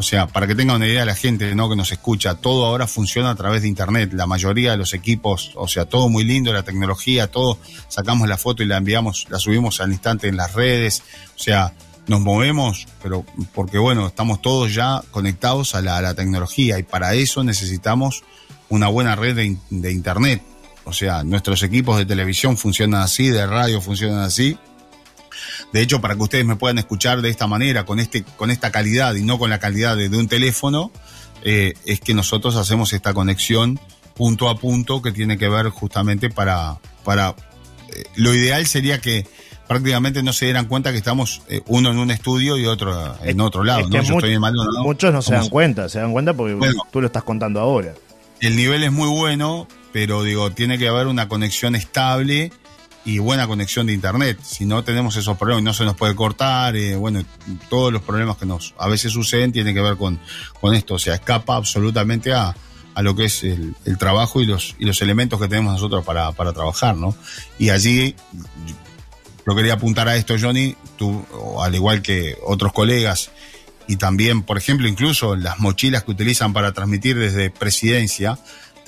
o 0.00 0.02
sea, 0.02 0.26
para 0.26 0.46
que 0.46 0.54
tenga 0.54 0.74
una 0.74 0.86
idea 0.86 1.04
la 1.04 1.14
gente 1.14 1.54
¿no? 1.54 1.68
que 1.68 1.76
nos 1.76 1.92
escucha, 1.92 2.34
todo 2.34 2.64
ahora 2.64 2.86
funciona 2.86 3.28
a 3.28 3.34
través 3.34 3.60
de 3.60 3.68
internet, 3.68 4.10
la 4.14 4.26
mayoría 4.26 4.70
de 4.70 4.78
los 4.78 4.94
equipos, 4.94 5.52
o 5.56 5.68
sea, 5.68 5.84
todo 5.84 6.08
muy 6.08 6.24
lindo, 6.24 6.54
la 6.54 6.62
tecnología, 6.62 7.30
todo, 7.30 7.58
sacamos 7.88 8.26
la 8.26 8.38
foto 8.38 8.62
y 8.62 8.66
la 8.66 8.78
enviamos, 8.78 9.26
la 9.28 9.38
subimos 9.38 9.78
al 9.82 9.92
instante 9.92 10.26
en 10.26 10.38
las 10.38 10.54
redes, 10.54 11.02
o 11.36 11.38
sea, 11.38 11.74
nos 12.06 12.20
movemos, 12.20 12.88
pero 13.02 13.26
porque 13.52 13.76
bueno, 13.76 14.06
estamos 14.06 14.40
todos 14.40 14.72
ya 14.72 15.02
conectados 15.10 15.74
a 15.74 15.82
la, 15.82 16.14
tecnología 16.14 16.78
y 16.78 16.82
para 16.82 17.12
eso 17.12 17.44
necesitamos 17.44 18.24
una 18.70 18.88
buena 18.88 19.16
red 19.16 19.36
de 19.68 19.92
internet. 19.92 20.42
O 20.84 20.94
sea, 20.94 21.24
nuestros 21.24 21.62
equipos 21.62 21.98
de 21.98 22.06
televisión 22.06 22.56
funcionan 22.56 23.02
así, 23.02 23.28
de 23.28 23.46
radio 23.46 23.82
funcionan 23.82 24.20
así. 24.20 24.56
De 25.72 25.80
hecho, 25.82 26.00
para 26.00 26.14
que 26.16 26.22
ustedes 26.22 26.44
me 26.44 26.56
puedan 26.56 26.78
escuchar 26.78 27.22
de 27.22 27.30
esta 27.30 27.46
manera, 27.46 27.84
con, 27.84 28.00
este, 28.00 28.22
con 28.22 28.50
esta 28.50 28.70
calidad 28.70 29.14
y 29.14 29.22
no 29.22 29.38
con 29.38 29.50
la 29.50 29.58
calidad 29.58 29.96
de, 29.96 30.08
de 30.08 30.16
un 30.16 30.28
teléfono, 30.28 30.90
eh, 31.42 31.74
es 31.86 32.00
que 32.00 32.14
nosotros 32.14 32.56
hacemos 32.56 32.92
esta 32.92 33.14
conexión 33.14 33.78
punto 34.14 34.48
a 34.48 34.56
punto 34.56 35.00
que 35.02 35.12
tiene 35.12 35.38
que 35.38 35.48
ver 35.48 35.68
justamente 35.70 36.28
para... 36.30 36.78
para 37.04 37.34
eh, 37.88 38.04
lo 38.16 38.34
ideal 38.34 38.66
sería 38.66 39.00
que 39.00 39.26
prácticamente 39.66 40.22
no 40.22 40.32
se 40.32 40.46
dieran 40.46 40.66
cuenta 40.66 40.90
que 40.92 40.98
estamos 40.98 41.42
eh, 41.48 41.60
uno 41.66 41.90
en 41.92 41.98
un 41.98 42.10
estudio 42.10 42.56
y 42.58 42.66
otro 42.66 43.16
en 43.22 43.40
otro 43.40 43.62
lado. 43.64 43.80
Es 43.80 43.88
¿no? 43.88 44.00
que 44.00 44.04
Yo 44.06 44.12
mu- 44.14 44.18
estoy 44.18 44.34
en 44.34 44.40
Maldonado. 44.40 44.82
muchos 44.82 45.12
no 45.12 45.22
se 45.22 45.32
dan 45.34 45.48
cuenta, 45.48 45.88
se 45.88 46.00
dan 46.00 46.12
cuenta 46.12 46.34
porque 46.34 46.54
Bueno. 46.54 46.82
tú 46.92 47.00
lo 47.00 47.06
estás 47.06 47.22
contando 47.22 47.60
ahora. 47.60 47.94
el 48.40 48.56
nivel 48.56 48.82
es 48.82 48.90
muy 48.92 49.08
bueno, 49.08 49.68
pero 49.92 50.22
digo, 50.24 50.50
tiene 50.50 50.76
que 50.78 50.88
haber 50.88 51.06
una 51.06 51.28
conexión 51.28 51.74
estable 51.76 52.52
y 53.04 53.18
buena 53.18 53.46
conexión 53.46 53.86
de 53.86 53.92
internet. 53.92 54.38
Si 54.42 54.64
no 54.64 54.84
tenemos 54.84 55.16
esos 55.16 55.36
problemas, 55.36 55.64
no 55.64 55.74
se 55.74 55.84
nos 55.84 55.96
puede 55.96 56.14
cortar, 56.14 56.76
eh, 56.76 56.96
bueno, 56.96 57.22
todos 57.68 57.92
los 57.92 58.02
problemas 58.02 58.36
que 58.36 58.46
nos 58.46 58.74
a 58.78 58.88
veces 58.88 59.12
suceden 59.12 59.52
tienen 59.52 59.74
que 59.74 59.80
ver 59.80 59.96
con, 59.96 60.20
con 60.60 60.74
esto, 60.74 60.94
o 60.94 60.98
sea, 60.98 61.14
escapa 61.14 61.56
absolutamente 61.56 62.32
a, 62.32 62.54
a 62.94 63.02
lo 63.02 63.14
que 63.14 63.24
es 63.24 63.44
el, 63.44 63.74
trabajo 63.98 64.40
y 64.40 64.46
los, 64.46 64.74
y 64.78 64.84
los 64.84 65.00
elementos 65.02 65.40
que 65.40 65.48
tenemos 65.48 65.72
nosotros 65.72 66.04
para, 66.04 66.32
para 66.32 66.52
trabajar, 66.52 66.96
¿no? 66.96 67.14
Y 67.58 67.70
allí, 67.70 68.14
yo 69.46 69.56
quería 69.56 69.74
apuntar 69.74 70.08
a 70.08 70.16
esto, 70.16 70.34
Johnny, 70.40 70.76
tú, 70.96 71.24
al 71.60 71.74
igual 71.74 72.02
que 72.02 72.36
otros 72.44 72.72
colegas, 72.72 73.30
y 73.86 73.96
también, 73.96 74.42
por 74.42 74.56
ejemplo, 74.56 74.86
incluso 74.86 75.34
las 75.34 75.58
mochilas 75.58 76.04
que 76.04 76.12
utilizan 76.12 76.52
para 76.52 76.72
transmitir 76.72 77.18
desde 77.18 77.50
presidencia, 77.50 78.38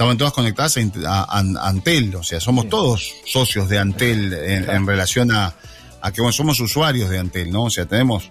estaban 0.03 0.19
todas 0.19 0.33
conectadas 0.33 0.77
a, 0.77 0.81
int- 0.81 1.05
a- 1.07 1.25
a 1.25 1.69
Antel, 1.69 2.15
o 2.17 2.23
sea, 2.23 2.41
somos 2.41 2.69
todos 2.69 3.13
socios 3.27 3.69
de 3.69 3.79
Antel 3.79 4.33
en, 4.35 4.69
en 4.69 4.87
relación 4.87 5.31
a, 5.33 5.55
a 6.01 6.13
que 6.13 6.21
bueno, 6.21 6.33
somos 6.33 6.59
usuarios 6.61 7.09
de 7.09 7.19
Antel, 7.19 7.51
¿no? 7.51 7.65
O 7.65 7.71
sea, 7.71 7.87
tenemos, 7.87 8.29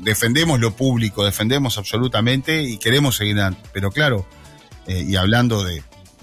defendemos 0.00 0.58
lo 0.60 0.74
público, 0.74 1.24
defendemos 1.24 1.78
absolutamente 1.78 2.62
y 2.62 2.78
queremos 2.78 3.16
seguir, 3.16 3.36
adelante. 3.38 3.68
pero 3.72 3.90
claro, 3.90 4.26
eh, 4.86 5.04
y 5.08 5.16
hablando 5.16 5.62
de, 5.64 5.82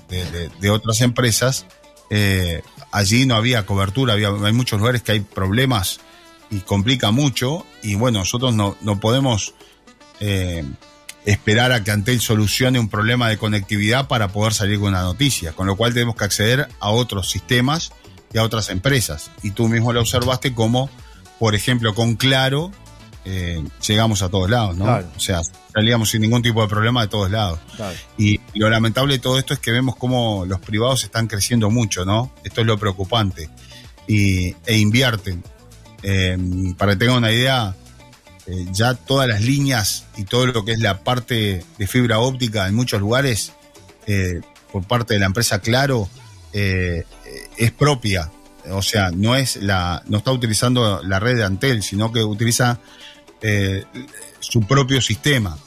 de- 0.09 0.29
de- 0.31 0.49
de 0.59 0.69
otras 0.69 1.01
empresas, 1.01 1.65
eh, 2.09 2.61
allí 2.91 3.25
no 3.25 3.35
había 3.35 3.65
cobertura, 3.65 4.13
había, 4.13 4.29
hay 4.29 4.53
muchos 4.53 4.79
lugares 4.79 5.01
que 5.01 5.13
hay 5.13 5.19
problemas 5.21 5.99
y 6.51 6.59
complica 6.59 7.09
mucho 7.11 7.65
y 7.81 7.95
bueno, 7.95 8.19
nosotros 8.19 8.53
no, 8.53 8.75
no 8.81 8.99
podemos 8.99 9.53
eh, 10.19 10.63
esperar 11.25 11.71
a 11.71 11.83
que 11.83 11.91
Antel 11.91 12.19
solucione 12.19 12.79
un 12.79 12.89
problema 12.89 13.29
de 13.29 13.37
conectividad 13.37 14.07
para 14.07 14.29
poder 14.29 14.53
salir 14.53 14.79
con 14.79 14.89
una 14.89 15.03
noticia, 15.03 15.53
con 15.53 15.67
lo 15.67 15.75
cual 15.75 15.93
tenemos 15.93 16.15
que 16.15 16.25
acceder 16.25 16.67
a 16.79 16.89
otros 16.89 17.29
sistemas 17.29 17.91
y 18.33 18.37
a 18.37 18.43
otras 18.43 18.69
empresas. 18.69 19.31
Y 19.41 19.51
tú 19.51 19.67
mismo 19.67 19.93
lo 19.93 20.01
observaste 20.01 20.53
como, 20.53 20.89
por 21.39 21.55
ejemplo, 21.55 21.95
con 21.95 22.15
Claro, 22.15 22.71
eh, 23.25 23.63
llegamos 23.87 24.21
a 24.21 24.29
todos 24.29 24.49
lados, 24.49 24.75
¿no? 24.75 24.85
Claro. 24.85 25.07
O 25.15 25.19
sea, 25.19 25.41
salíamos 25.73 26.09
sin 26.09 26.21
ningún 26.21 26.41
tipo 26.41 26.61
de 26.61 26.67
problema 26.67 27.01
de 27.01 27.07
todos 27.07 27.31
lados. 27.31 27.59
Claro. 27.75 27.95
Y 28.17 28.41
lo 28.55 28.69
lamentable 28.69 29.13
de 29.13 29.19
todo 29.19 29.39
esto 29.39 29.53
es 29.53 29.59
que 29.59 29.71
vemos 29.71 29.95
cómo 29.95 30.45
los 30.45 30.59
privados 30.59 31.03
están 31.03 31.27
creciendo 31.27 31.69
mucho, 31.69 32.03
¿no? 32.03 32.33
Esto 32.43 32.61
es 32.61 32.67
lo 32.67 32.77
preocupante. 32.77 33.49
Y, 34.07 34.55
e 34.65 34.77
invierten. 34.77 35.41
Eh, 36.01 36.37
para 36.77 36.93
que 36.93 36.97
tengan 36.97 37.17
una 37.17 37.31
idea, 37.31 37.73
eh, 38.47 38.65
ya 38.71 38.93
todas 38.95 39.27
las 39.27 39.41
líneas 39.41 40.05
y 40.17 40.23
todo 40.25 40.47
lo 40.47 40.65
que 40.65 40.73
es 40.73 40.79
la 40.79 40.99
parte 41.03 41.63
de 41.77 41.87
fibra 41.87 42.19
óptica 42.19 42.67
en 42.67 42.75
muchos 42.75 42.99
lugares, 42.99 43.53
eh, 44.07 44.41
por 44.71 44.83
parte 44.85 45.13
de 45.13 45.19
la 45.21 45.27
empresa 45.27 45.59
Claro, 45.59 46.09
eh, 46.51 47.03
es 47.57 47.71
propia. 47.71 48.31
O 48.71 48.81
sea, 48.81 49.11
no 49.11 49.35
es 49.35 49.57
la, 49.57 50.01
no 50.07 50.17
está 50.19 50.31
utilizando 50.31 51.01
la 51.03 51.19
red 51.19 51.35
de 51.37 51.43
Antel, 51.43 51.83
sino 51.83 52.11
que 52.11 52.23
utiliza 52.23 52.79
su 54.39 54.61
propio 54.61 55.01
sistema. 55.01 55.57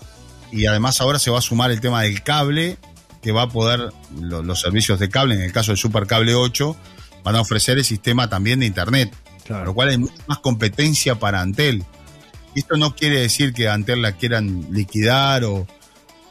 Y 0.50 0.66
además 0.66 1.00
ahora 1.00 1.18
se 1.18 1.30
va 1.30 1.38
a 1.38 1.42
sumar 1.42 1.70
el 1.70 1.80
tema 1.80 2.02
del 2.02 2.22
cable, 2.22 2.78
que 3.22 3.32
va 3.32 3.42
a 3.42 3.48
poder, 3.48 3.92
lo- 4.20 4.42
los 4.42 4.60
servicios 4.60 4.98
de 4.98 5.08
cable, 5.08 5.34
en 5.34 5.42
el 5.42 5.52
caso 5.52 5.72
del 5.72 5.78
Supercable 5.78 6.34
8, 6.34 6.76
van 7.24 7.36
a 7.36 7.40
ofrecer 7.40 7.76
el 7.78 7.84
sistema 7.84 8.28
también 8.30 8.60
de 8.60 8.66
Internet. 8.66 9.12
Claro. 9.44 9.60
Con 9.60 9.66
lo 9.66 9.74
cual 9.74 9.88
hay 9.90 9.98
mucha 9.98 10.14
más 10.26 10.38
competencia 10.38 11.16
para 11.16 11.40
Antel. 11.40 11.84
Esto 12.56 12.76
no 12.76 12.94
quiere 12.96 13.20
decir 13.20 13.52
que 13.52 13.68
Antel 13.68 14.02
la 14.02 14.12
quieran 14.12 14.66
liquidar 14.70 15.44
o... 15.44 15.66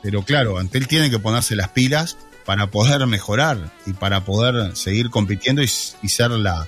Pero 0.01 0.23
claro, 0.23 0.57
Antel 0.57 0.87
tiene 0.87 1.09
que 1.09 1.19
ponerse 1.19 1.55
las 1.55 1.69
pilas 1.69 2.17
para 2.45 2.67
poder 2.69 3.05
mejorar 3.07 3.71
y 3.85 3.93
para 3.93 4.23
poder 4.23 4.75
seguir 4.75 5.09
compitiendo 5.09 5.63
y, 5.63 5.67
ser 5.67 6.31
la, 6.31 6.67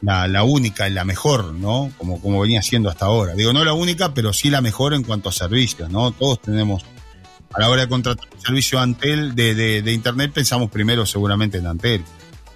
la, 0.00 0.28
la 0.28 0.44
única 0.44 0.88
y 0.88 0.92
la 0.92 1.04
mejor, 1.04 1.54
¿no? 1.54 1.90
Como, 1.98 2.20
como 2.20 2.40
venía 2.40 2.62
siendo 2.62 2.88
hasta 2.88 3.06
ahora. 3.06 3.34
Digo, 3.34 3.52
no 3.52 3.64
la 3.64 3.72
única, 3.72 4.14
pero 4.14 4.32
sí 4.32 4.48
la 4.50 4.60
mejor 4.60 4.94
en 4.94 5.02
cuanto 5.02 5.28
a 5.28 5.32
servicios, 5.32 5.90
¿no? 5.90 6.12
Todos 6.12 6.40
tenemos, 6.40 6.84
a 7.52 7.60
la 7.60 7.68
hora 7.68 7.82
de 7.82 7.88
contratar 7.88 8.28
un 8.32 8.40
servicio 8.40 8.78
Antel 8.78 9.34
de, 9.34 9.54
de, 9.56 9.82
de 9.82 9.92
Internet, 9.92 10.30
pensamos 10.32 10.70
primero 10.70 11.04
seguramente 11.04 11.58
en 11.58 11.66
Antel. 11.66 12.04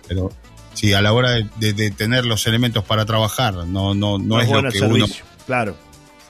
Pero 0.07 0.31
sí, 0.75 0.93
a 0.93 1.03
la 1.03 1.13
hora 1.13 1.31
de, 1.59 1.73
de- 1.73 1.91
tener 1.91 2.25
los 2.27 2.47
elementos 2.47 2.85
para 2.85 3.05
trabajar, 3.05 3.55
no, 3.67 3.95
no, 3.95 4.19
no 4.19 4.41
es 4.41 4.49
lo 4.49 4.71
que 4.71 4.81
uno 4.83 5.07
Claro. 5.47 5.77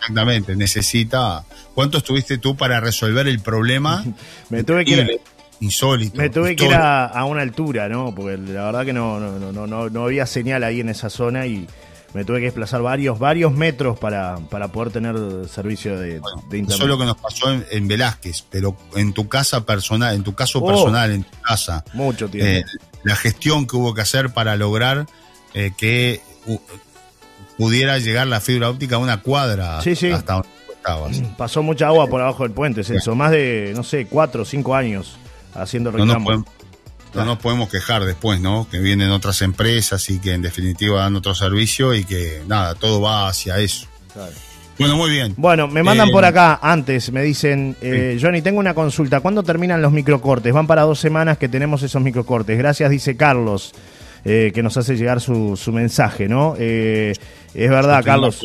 Exactamente 0.03 0.57
necesita. 0.57 1.45
¿Cuánto 1.75 1.99
estuviste 1.99 2.39
tú 2.39 2.57
para 2.57 2.81
resolver 2.81 3.27
el 3.29 3.41
problema? 3.41 4.05
Me 4.51 4.65
tuve 4.65 4.85
que 4.85 4.91
ir, 4.93 5.21
insólito. 5.61 6.17
me 6.17 6.29
tuve 6.29 6.57
que 6.57 6.67
ir 6.67 6.75
a, 6.75 7.07
a 7.07 7.25
una 7.25 7.43
altura, 7.43 7.89
¿no? 7.89 8.13
Porque 8.15 8.37
la 8.37 8.65
verdad 8.65 8.85
que 8.85 8.93
no, 8.93 9.21
no, 9.21 9.39
no, 9.53 9.67
no, 9.67 9.89
no, 9.89 10.05
había 10.05 10.27
señal 10.27 10.65
ahí 10.65 10.81
en 10.81 10.89
esa 10.89 11.09
zona 11.09 11.47
y 11.47 11.67
me 12.15 12.25
tuve 12.27 12.41
que 12.41 12.47
desplazar 12.47 12.83
varios, 12.83 13.19
varios 13.19 13.53
metros 13.53 13.99
para, 13.99 14.37
para 14.51 14.69
poder 14.69 14.93
tener 14.93 15.17
servicio 15.49 15.99
de, 15.99 16.19
Bueno, 16.19 16.43
de 16.51 16.57
eso 16.59 16.65
internet. 16.65 16.81
es 16.83 16.89
lo 16.89 16.99
que 16.99 17.05
nos 17.07 17.17
pasó 17.17 17.53
en, 17.53 17.65
en 17.71 17.89
Velázquez, 17.89 18.45
pero 18.51 18.77
en 18.97 19.13
tu 19.15 19.29
casa 19.29 19.65
personal, 19.65 20.15
en 20.15 20.23
tu 20.23 20.35
caso 20.35 20.59
Oh. 20.59 20.67
personal, 20.67 21.11
en 21.13 21.23
tu 21.25 21.41
casa, 21.41 21.85
Mucho 21.95 22.29
tiempo. 22.29 22.47
eh, 22.51 22.65
la 23.05 23.17
gestión 23.17 23.67
que 23.67 23.77
hubo 23.77 23.95
que 23.95 24.03
hacer 24.03 24.31
para 24.31 24.57
lograr 24.57 25.07
eh, 25.55 25.71
que 25.77 26.21
pudiera 27.59 27.99
llegar 27.99 28.27
la 28.27 28.41
fibra 28.41 28.71
óptica 28.71 28.97
a 28.97 28.99
una 28.99 29.21
cuadra 29.21 29.81
Sí, 29.83 29.95
sí. 29.97 30.11
hasta 30.11 30.35
donde 30.35 30.49
estabas. 30.75 31.23
Pasó 31.37 31.63
mucha 31.63 31.87
agua 31.89 32.07
por 32.09 32.21
abajo 32.21 32.43
del 32.45 32.53
puente, 32.53 32.81
eso. 32.83 33.15
Más 33.15 33.31
de, 33.31 33.73
no 33.77 33.83
sé, 33.83 34.07
cuatro 34.07 34.43
o 34.43 34.45
cinco 34.45 34.75
años 34.75 35.17
haciendo 35.55 35.91
No 35.93 35.99
nos, 35.99 36.07
reclamos. 36.09 36.25
podemos, 36.27 36.47
no 37.15 37.25
nos 37.25 37.39
podemos 37.39 37.69
quejar 37.69 38.05
después, 38.05 38.41
¿no? 38.41 38.67
Que 38.71 38.79
vienen 38.79 39.11
otras 39.11 39.43
empresas 39.43 40.09
y 40.11 40.19
que 40.19 40.33
en 40.33 40.43
definitiva 40.43 41.01
dan 41.03 41.15
otro 41.17 41.35
servicio 41.35 41.95
y 41.95 42.05
que 42.05 42.43
nada, 42.47 42.75
todo 42.75 43.01
va 43.01 43.29
hacia 43.29 43.59
eso. 43.59 43.87
Claro. 44.13 44.33
Bueno, 44.79 44.97
muy 44.97 45.11
bien. 45.11 45.35
Bueno, 45.37 45.69
me 45.69 45.83
mandan 45.83 46.09
Eh, 46.09 46.13
por 46.13 46.25
acá 46.25 46.59
antes, 46.63 47.13
me 47.13 47.23
dicen, 47.23 47.77
eh, 47.83 48.19
Johnny, 48.21 48.41
tengo 48.41 48.59
una 48.59 48.73
consulta. 48.75 49.21
¿Cuándo 49.21 49.43
terminan 49.43 49.81
los 49.83 49.93
microcortes? 49.93 50.53
Van 50.53 50.67
para 50.67 50.83
dos 50.83 50.99
semanas 50.99 51.37
que 51.39 51.49
tenemos 51.49 51.83
esos 51.83 52.03
microcortes. 52.03 52.57
Gracias, 52.59 52.91
dice 52.91 53.15
Carlos, 53.17 53.73
eh, 54.25 54.53
que 54.55 54.63
nos 54.63 54.77
hace 54.77 54.97
llegar 54.97 55.21
su, 55.21 55.57
su 55.57 55.73
mensaje, 55.73 56.29
¿no? 56.29 56.55
Eh, 56.59 57.13
es 57.55 57.71
verdad, 57.71 58.05
Carlos. 58.05 58.41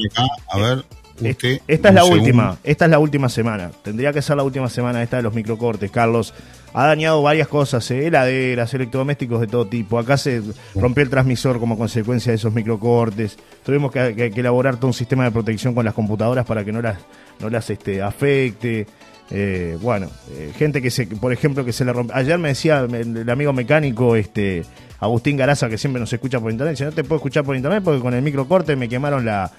a 0.50 0.58
ver, 0.58 0.84
usted. 1.30 1.62
Esta 1.68 1.90
es 1.90 1.96
la 1.96 2.04
última, 2.04 2.58
esta 2.64 2.86
es 2.86 2.92
la 2.92 3.00
última 3.00 3.30
semana. 3.30 3.72
Tendría 3.84 4.12
que 4.12 4.22
ser 4.22 4.38
la 4.38 4.44
última 4.44 4.70
semana 4.70 5.04
esta 5.04 5.18
de 5.18 5.24
los 5.24 5.34
microcortes, 5.34 5.92
Carlos. 5.92 6.34
ha 6.74 6.88
dañado 6.88 7.22
varias 7.22 7.48
cosas, 7.48 7.90
eh, 7.92 8.08
heladeras, 8.08 8.74
electrodomésticos 8.74 9.42
de 9.42 9.48
todo 9.48 9.68
tipo. 9.68 10.00
Acá 10.00 10.18
se 10.18 10.42
rompió 10.76 11.04
el 11.04 11.10
transmisor 11.10 11.60
como 11.60 11.78
consecuencia 11.78 12.32
de 12.32 12.38
esos 12.38 12.54
microcortes. 12.54 13.38
Tuvimos 13.64 13.92
que, 13.92 14.32
elaborar 14.36 14.78
todo 14.78 14.88
un 14.88 14.94
sistema 14.94 15.24
de 15.24 15.32
protección 15.32 15.76
con 15.76 15.86
las 15.86 15.94
computadoras 15.94 16.46
para 16.46 16.66
que 16.66 16.72
no 16.72 16.82
las, 16.82 16.98
no 17.40 17.50
las 17.50 17.70
este, 17.70 18.02
afecte. 18.02 18.88
Eh, 19.30 19.78
bueno, 19.82 20.10
eh, 20.32 20.54
gente 20.58 20.82
que 20.82 20.90
se, 20.90 21.06
por 21.06 21.34
ejemplo, 21.34 21.66
que 21.66 21.74
se 21.74 21.84
le 21.84 21.94
rompe. 21.94 22.14
Ayer 22.16 22.38
me 22.38 22.50
decía 22.50 22.80
el, 22.80 23.30
amigo 23.30 23.52
mecánico, 23.54 24.16
este, 24.16 24.64
Agustín 25.00 25.38
Garaza, 25.38 25.70
que 25.70 25.78
siempre 25.78 26.00
nos 26.00 26.12
escucha 26.12 26.40
por 26.40 26.52
internet, 26.52 26.74
dice, 26.74 26.86
no 26.86 26.92
te 26.92 27.04
puedo 27.04 27.18
escuchar 27.18 27.44
por 27.44 27.56
internet 27.56 27.84
porque 27.84 28.02
con 28.02 28.14
el 28.14 28.22
microcorte 28.22 28.76
me 28.76 28.88
quemaron 28.88 29.26
la, 29.26 29.52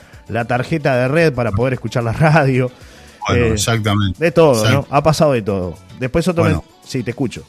tarjeta 0.47 0.97
de 0.97 1.09
red 1.09 1.33
para 1.35 1.53
poder 1.53 1.75
escuchar 1.75 2.05
la 2.05 2.13
radio. 2.13 2.71
Bueno, 3.29 3.47
eh, 3.47 3.53
exactamente. 3.53 4.25
De 4.25 4.31
todo, 4.31 4.71
¿no? 4.71 4.87
Ha 4.91 5.03
pasado 5.03 5.33
de 5.33 5.43
todo. 5.43 5.77
Después 5.99 6.27
otro... 6.29 6.65
Sí, 6.83 7.03
te 7.03 7.11
escucho. 7.11 7.45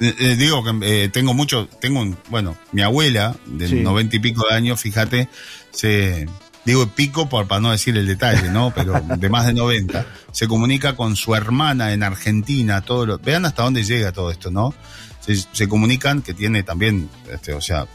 digo 0.00 0.64
que 0.64 1.10
tengo 1.12 1.34
mucho, 1.34 1.68
tengo 1.80 2.00
un, 2.00 2.16
bueno, 2.28 2.56
mi 2.72 2.82
abuela 2.82 3.36
de 3.46 3.82
noventa 3.82 4.16
y 4.16 4.18
pico 4.18 4.44
de 4.48 4.56
años, 4.56 4.80
fíjate, 4.80 5.28
se 5.70 6.26
digo 6.64 6.86
pico 6.88 7.28
para 7.28 7.60
no 7.60 7.70
decir 7.70 7.96
el 7.96 8.06
detalle, 8.06 8.50
¿no? 8.50 8.72
Pero 8.74 9.00
de 9.00 9.28
más 9.28 9.46
de 9.46 9.54
90, 9.54 10.06
se 10.30 10.48
comunica 10.48 10.96
con 10.96 11.16
su 11.16 11.34
hermana 11.34 11.92
en 11.92 12.02
Argentina, 12.02 12.80
todo 12.82 13.06
lo, 13.06 13.18
vean 13.18 13.44
hasta 13.44 13.62
dónde 13.62 13.84
llega 13.84 14.12
todo 14.12 14.30
esto, 14.30 14.50
¿no? 14.50 14.74
Se, 15.20 15.68
comunican, 15.68 16.22
que 16.22 16.34
tiene 16.34 16.64
también, 16.64 17.08
este, 17.30 17.52
o 17.52 17.60
sea, 17.60 17.86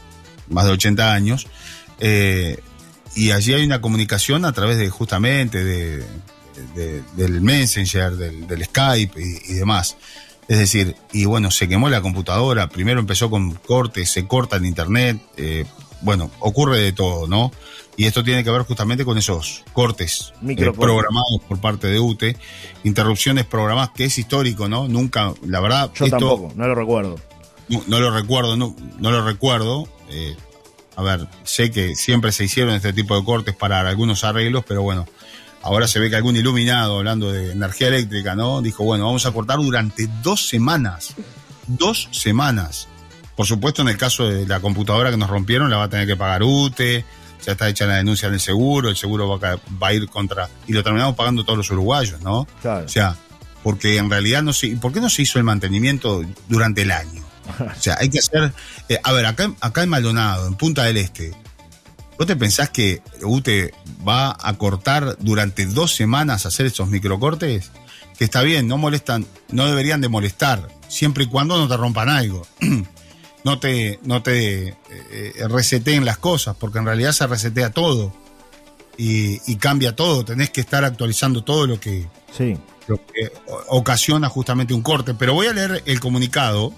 más 0.48 0.64
de 0.64 0.72
80 0.72 1.12
años, 1.12 1.46
eh, 2.00 2.58
y 3.14 3.32
allí 3.32 3.52
hay 3.52 3.64
una 3.64 3.80
comunicación 3.80 4.44
a 4.44 4.52
través 4.52 4.78
de 4.78 4.88
justamente 4.88 5.64
de, 5.64 6.04
del 7.16 7.40
Messenger, 7.40 8.16
del, 8.16 8.64
Skype 8.64 9.20
y, 9.20 9.54
demás. 9.54 9.96
Es 10.46 10.58
decir, 10.58 10.96
y 11.12 11.26
bueno, 11.26 11.50
se 11.50 11.68
quemó 11.68 11.90
la 11.90 12.00
computadora, 12.00 12.68
primero 12.68 13.00
empezó 13.00 13.28
con 13.28 13.52
cortes, 13.54 14.10
se 14.10 14.26
corta 14.26 14.56
el 14.56 14.64
internet, 14.64 15.20
eh, 15.36 15.66
bueno, 16.02 16.30
ocurre 16.40 16.78
de 16.78 16.92
todo, 16.92 17.26
¿no? 17.26 17.52
Y 17.96 18.06
esto 18.06 18.22
tiene 18.22 18.44
que 18.44 18.50
ver 18.50 18.62
justamente 18.62 19.04
con 19.04 19.18
esos 19.18 19.64
cortes 19.72 20.32
eh, 20.46 20.72
programados 20.72 21.40
por 21.48 21.60
parte 21.60 21.88
de 21.88 21.98
UTE, 21.98 22.36
interrupciones 22.84 23.44
programadas, 23.44 23.90
que 23.90 24.04
es 24.04 24.18
histórico, 24.18 24.68
¿no? 24.68 24.86
Nunca, 24.86 25.34
la 25.44 25.60
verdad. 25.60 25.90
Yo 25.94 26.08
tampoco, 26.08 26.52
no 26.54 26.68
lo 26.68 26.76
recuerdo. 26.76 27.16
No, 27.68 28.00
lo 28.00 28.10
recuerdo, 28.12 28.56
no, 28.56 28.74
no 28.98 29.10
lo 29.10 29.24
recuerdo. 29.24 29.88
Eh, 30.10 30.36
a 30.94 31.02
ver, 31.02 31.26
sé 31.42 31.70
que 31.70 31.96
siempre 31.96 32.30
se 32.32 32.44
hicieron 32.44 32.74
este 32.74 32.92
tipo 32.92 33.16
de 33.16 33.24
cortes 33.24 33.54
para 33.54 33.80
algunos 33.80 34.22
arreglos, 34.24 34.64
pero 34.66 34.82
bueno, 34.82 35.06
ahora 35.62 35.88
se 35.88 35.98
ve 35.98 36.08
que 36.08 36.16
algún 36.16 36.36
iluminado, 36.36 36.98
hablando 36.98 37.32
de 37.32 37.52
energía 37.52 37.88
eléctrica, 37.88 38.34
¿no? 38.34 38.62
Dijo, 38.62 38.84
bueno, 38.84 39.06
vamos 39.06 39.26
a 39.26 39.32
cortar 39.32 39.58
durante 39.58 40.08
dos 40.22 40.48
semanas. 40.48 41.14
Dos 41.66 42.08
semanas. 42.12 42.88
Por 43.38 43.46
supuesto, 43.46 43.82
en 43.82 43.88
el 43.88 43.96
caso 43.96 44.28
de 44.28 44.48
la 44.48 44.58
computadora 44.58 45.12
que 45.12 45.16
nos 45.16 45.30
rompieron, 45.30 45.70
la 45.70 45.76
va 45.76 45.84
a 45.84 45.88
tener 45.88 46.08
que 46.08 46.16
pagar 46.16 46.42
UTE 46.42 47.04
ya 47.46 47.52
está 47.52 47.68
hecha 47.68 47.86
la 47.86 47.94
denuncia 47.94 48.26
en 48.26 48.34
el 48.34 48.40
seguro, 48.40 48.88
el 48.88 48.96
seguro 48.96 49.38
va 49.38 49.60
a, 49.80 49.92
ir 49.94 50.08
contra, 50.08 50.48
y 50.66 50.72
lo 50.72 50.82
terminamos 50.82 51.14
pagando 51.14 51.44
todos 51.44 51.56
los 51.56 51.70
uruguayos, 51.70 52.20
¿no? 52.20 52.48
O 52.64 52.88
sea, 52.88 53.16
porque 53.62 53.96
en 53.96 54.10
realidad 54.10 54.42
no 54.42 54.52
sé, 54.52 54.76
¿por 54.80 54.92
qué 54.92 55.00
no 55.00 55.08
se 55.08 55.22
hizo 55.22 55.38
el 55.38 55.44
mantenimiento 55.44 56.20
durante 56.48 56.82
el 56.82 56.90
año? 56.90 57.22
O 57.60 57.80
sea, 57.80 57.96
hay 58.00 58.10
que 58.10 58.18
hacer, 58.18 58.52
eh, 58.88 58.98
a 59.04 59.12
ver, 59.12 59.26
acá, 59.26 59.52
acá 59.60 59.84
en 59.84 59.88
Maldonado, 59.88 60.48
en 60.48 60.56
Punta 60.56 60.82
del 60.82 60.96
Este, 60.96 61.32
¿vos 62.18 62.26
te 62.26 62.34
pensás 62.34 62.70
que 62.70 63.02
UTE 63.22 63.72
va 64.06 64.36
a 64.38 64.52
cortar 64.54 65.16
durante 65.20 65.64
dos 65.64 65.94
semanas 65.94 66.44
hacer 66.44 66.66
esos 66.66 66.88
microcortes? 66.88 67.70
Que 68.18 68.24
está 68.24 68.42
bien, 68.42 68.66
no 68.66 68.78
molestan, 68.78 69.26
no 69.52 69.64
deberían 69.66 70.00
de 70.00 70.08
molestar, 70.08 70.68
siempre 70.88 71.22
y 71.22 71.28
cuando 71.28 71.56
no 71.56 71.68
te 71.68 71.76
rompan 71.76 72.08
algo. 72.08 72.44
no 73.44 73.58
te, 73.58 73.98
no 74.02 74.22
te 74.22 74.68
eh, 74.68 75.32
reseteen 75.48 76.04
las 76.04 76.18
cosas, 76.18 76.56
porque 76.56 76.78
en 76.78 76.86
realidad 76.86 77.12
se 77.12 77.26
resetea 77.26 77.70
todo 77.70 78.12
y, 78.98 79.56
cambia 79.56 79.94
todo. 79.94 80.24
Tenés 80.24 80.50
que 80.50 80.60
estar 80.60 80.84
actualizando 80.84 81.44
todo 81.44 81.66
lo 81.66 81.80
que, 81.80 82.08
sí. 82.36 82.56
lo 82.88 82.96
que 82.96 83.32
ocasiona 83.68 84.28
justamente 84.28 84.74
un 84.74 84.82
corte. 84.82 85.14
Pero 85.14 85.34
voy 85.34 85.46
a 85.46 85.52
leer 85.52 85.82
el 85.86 86.00
comunicado, 86.00 86.72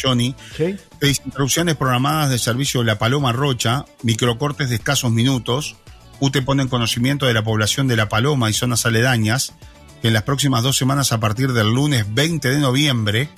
Johnny. 0.00 0.36
¿Sí? 0.56 0.76
interrupciones 1.24 1.76
programadas 1.76 2.30
de 2.30 2.38
servicio 2.38 2.84
La 2.84 2.98
Paloma 2.98 3.32
Rocha, 3.32 3.86
microcortes 4.02 4.68
de 4.68 4.76
escasos 4.76 5.10
minutos. 5.10 5.76
UTE 6.20 6.42
pone 6.42 6.62
en 6.62 6.68
conocimiento 6.68 7.26
de 7.26 7.34
la 7.34 7.42
población 7.42 7.88
de 7.88 7.96
La 7.96 8.08
Paloma 8.08 8.48
y 8.48 8.52
zonas 8.52 8.86
aledañas 8.86 9.54
que 10.02 10.08
en 10.08 10.14
las 10.14 10.24
próximas 10.24 10.62
dos 10.62 10.76
semanas, 10.76 11.12
a 11.12 11.20
partir 11.20 11.52
del 11.52 11.72
lunes 11.72 12.12
20 12.12 12.48
de 12.50 12.58
noviembre, 12.58 13.28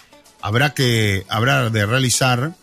habrá 0.45 0.75
que 0.75 1.25
habrá 1.31 1.71
de 1.71 1.87
realizar 1.87 2.55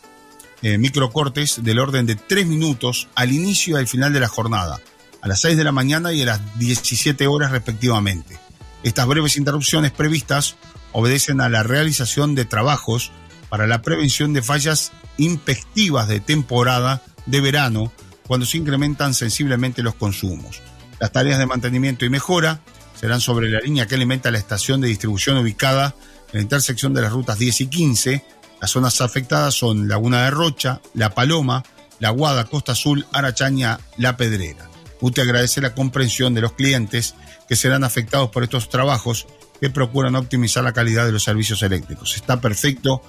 eh, 0.62 0.78
microcortes 0.78 1.64
del 1.64 1.80
orden 1.80 2.06
de 2.06 2.16
tres 2.16 2.46
minutos 2.46 3.08
al 3.16 3.32
inicio 3.32 3.76
y 3.76 3.80
al 3.80 3.88
final 3.88 4.14
de 4.14 4.20
la 4.20 4.28
jornada, 4.28 4.80
a 5.20 5.28
las 5.28 5.42
6 5.42 5.58
de 5.58 5.64
la 5.64 5.72
mañana 5.72 6.14
y 6.14 6.22
a 6.22 6.26
las 6.26 6.60
17 6.60 7.26
horas 7.26 7.50
respectivamente. 7.50 8.38
Estas 8.84 9.08
breves 9.08 9.36
interrupciones 9.36 9.90
previstas 9.90 10.58
obedecen 10.92 11.42
a 11.42 11.50
la 11.50 11.64
realización 11.64 12.36
de 12.36 12.46
trabajos 12.46 13.12
para 13.50 13.66
la 13.66 13.82
prevención 13.82 14.32
de 14.32 14.44
fallas 14.44 14.92
impectivas 15.18 16.08
de 16.08 16.20
temporada 16.20 17.02
de 17.26 17.42
verano 17.42 17.92
cuando 18.28 18.46
se 18.46 18.60
incrementan 18.60 19.16
sensiblemente 19.16 19.82
los 19.82 19.96
consumos. 19.96 20.62
Las 21.00 21.12
tareas 21.12 21.40
de 21.40 21.48
mantenimiento 21.48 22.06
y 22.06 22.12
mejora 22.12 22.62
serán 22.94 23.22
sobre 23.22 23.50
la 23.50 23.60
línea 23.60 23.88
que 23.88 23.96
alimenta 23.96 24.30
la 24.30 24.38
estación 24.38 24.82
de 24.82 24.88
distribución 24.88 25.38
ubicada 25.38 25.96
la 26.32 26.42
intersección 26.42 26.94
de 26.94 27.02
las 27.02 27.12
rutas 27.12 27.38
10 27.38 27.62
y 27.62 27.68
15. 27.68 28.26
Las 28.62 28.72
zonas 28.72 29.02
afectadas 29.02 29.54
son 29.56 29.88
Laguna 29.88 30.26
de 30.26 30.32
Rocha, 30.32 30.82
La 30.94 31.12
Paloma, 31.12 31.64
La 32.00 32.12
Guada, 32.12 32.46
Costa 32.46 32.74
Azul, 32.74 33.06
Arachaña, 33.12 33.80
La 33.98 34.18
Pedrera. 34.18 34.70
UTE 35.02 35.22
agradece 35.22 35.62
la 35.62 35.74
comprensión 35.74 36.34
de 36.34 36.42
los 36.42 36.54
clientes 36.54 37.16
que 37.50 37.56
serán 37.56 37.84
afectados 37.84 38.30
por 38.30 38.44
estos 38.44 38.70
trabajos 38.70 39.28
que 39.60 39.70
procuran 39.70 40.16
optimizar 40.16 40.64
la 40.64 40.74
calidad 40.74 41.06
de 41.06 41.12
los 41.12 41.24
servicios 41.24 41.62
eléctricos. 41.64 42.16
Está 42.16 42.40
perfecto 42.40 43.02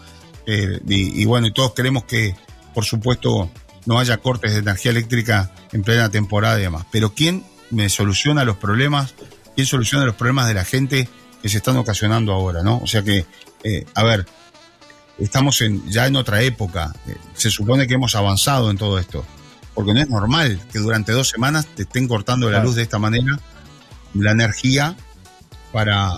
eh, 0.46 0.80
y, 0.86 1.24
bueno, 1.24 1.46
y 1.46 1.52
todos 1.52 1.72
queremos 1.74 2.04
que, 2.04 2.34
por 2.74 2.84
supuesto, 2.84 3.50
no 3.86 3.98
haya 3.98 4.18
cortes 4.18 4.52
de 4.52 4.58
energía 4.58 4.90
eléctrica 4.90 5.52
en 5.72 5.82
plena 5.82 6.10
temporada 6.10 6.58
y 6.58 6.62
demás. 6.62 6.86
Pero 6.90 7.14
¿quién 7.14 7.44
me 7.70 7.88
soluciona 7.88 8.44
los 8.44 8.56
problemas? 8.56 9.14
¿Quién 9.54 9.66
soluciona 9.66 10.04
los 10.04 10.14
problemas 10.14 10.48
de 10.48 10.54
la 10.54 10.64
gente 10.64 11.08
que 11.42 11.48
se 11.48 11.58
están 11.58 11.76
ocasionando 11.76 12.32
ahora, 12.32 12.62
¿no? 12.62 12.78
O 12.78 12.86
sea 12.86 13.02
que, 13.02 13.26
eh, 13.64 13.84
a 13.94 14.04
ver, 14.04 14.26
estamos 15.18 15.60
en, 15.60 15.88
ya 15.90 16.06
en 16.06 16.16
otra 16.16 16.42
época, 16.42 16.94
eh, 17.06 17.16
se 17.34 17.50
supone 17.50 17.86
que 17.86 17.94
hemos 17.94 18.14
avanzado 18.14 18.70
en 18.70 18.78
todo 18.78 18.98
esto, 18.98 19.24
porque 19.74 19.92
no 19.92 20.00
es 20.00 20.08
normal 20.08 20.60
que 20.72 20.78
durante 20.78 21.12
dos 21.12 21.28
semanas 21.28 21.66
te 21.66 21.82
estén 21.82 22.06
cortando 22.06 22.48
la 22.50 22.62
luz 22.62 22.76
de 22.76 22.82
esta 22.82 22.98
manera, 22.98 23.38
la 24.14 24.30
energía, 24.30 24.96
para, 25.72 26.12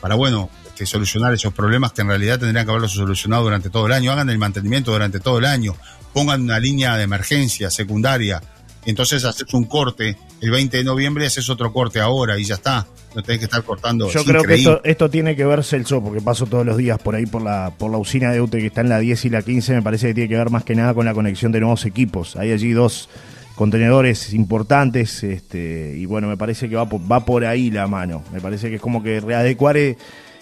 para 0.00 0.16
bueno, 0.16 0.50
este, 0.78 0.86
solucionar 0.86 1.34
esos 1.34 1.52
problemas 1.52 1.92
que 1.92 2.02
en 2.02 2.08
realidad 2.08 2.38
tendrían 2.38 2.64
que 2.64 2.70
haberlos 2.70 2.92
solucionado 2.92 3.42
durante 3.42 3.68
todo 3.68 3.86
el 3.86 3.92
año, 3.92 4.12
hagan 4.12 4.30
el 4.30 4.38
mantenimiento 4.38 4.92
durante 4.92 5.18
todo 5.18 5.38
el 5.38 5.44
año, 5.44 5.74
pongan 6.12 6.42
una 6.42 6.60
línea 6.60 6.96
de 6.96 7.02
emergencia 7.02 7.68
secundaria, 7.70 8.40
entonces 8.84 9.24
haces 9.24 9.52
un 9.54 9.64
corte 9.64 10.16
el 10.40 10.50
20 10.50 10.76
de 10.76 10.84
noviembre, 10.84 11.26
haces 11.26 11.48
otro 11.50 11.72
corte 11.72 12.00
ahora 12.00 12.38
y 12.38 12.44
ya 12.44 12.54
está 12.54 12.86
no 13.14 13.22
tenés 13.22 13.38
que 13.38 13.44
estar 13.46 13.62
cortando. 13.62 14.10
Yo 14.10 14.24
creo 14.24 14.42
que 14.42 14.54
esto, 14.54 14.80
esto 14.84 15.10
tiene 15.10 15.34
que 15.34 15.44
ver, 15.44 15.64
Celso, 15.64 16.02
porque 16.02 16.20
paso 16.20 16.46
todos 16.46 16.64
los 16.64 16.76
días 16.76 16.98
por 16.98 17.14
ahí 17.14 17.26
por 17.26 17.42
la, 17.42 17.72
por 17.76 17.90
la 17.90 17.98
usina 17.98 18.30
de 18.30 18.40
UTE 18.40 18.58
que 18.58 18.66
está 18.66 18.82
en 18.82 18.88
la 18.88 18.98
10 18.98 19.24
y 19.24 19.30
la 19.30 19.42
15, 19.42 19.74
me 19.74 19.82
parece 19.82 20.08
que 20.08 20.14
tiene 20.14 20.28
que 20.28 20.36
ver 20.36 20.50
más 20.50 20.64
que 20.64 20.74
nada 20.74 20.94
con 20.94 21.06
la 21.06 21.14
conexión 21.14 21.52
de 21.52 21.60
nuevos 21.60 21.84
equipos. 21.84 22.36
Hay 22.36 22.52
allí 22.52 22.72
dos 22.72 23.08
contenedores 23.54 24.32
importantes 24.34 25.24
este, 25.24 25.94
y 25.96 26.06
bueno, 26.06 26.28
me 26.28 26.36
parece 26.36 26.68
que 26.68 26.76
va 26.76 26.88
por, 26.88 27.00
va 27.10 27.24
por 27.24 27.44
ahí 27.44 27.70
la 27.70 27.86
mano. 27.86 28.22
Me 28.32 28.40
parece 28.40 28.68
que 28.68 28.76
es 28.76 28.80
como 28.80 29.02
que 29.02 29.20
readecuar 29.20 29.76
ese, 29.78 29.96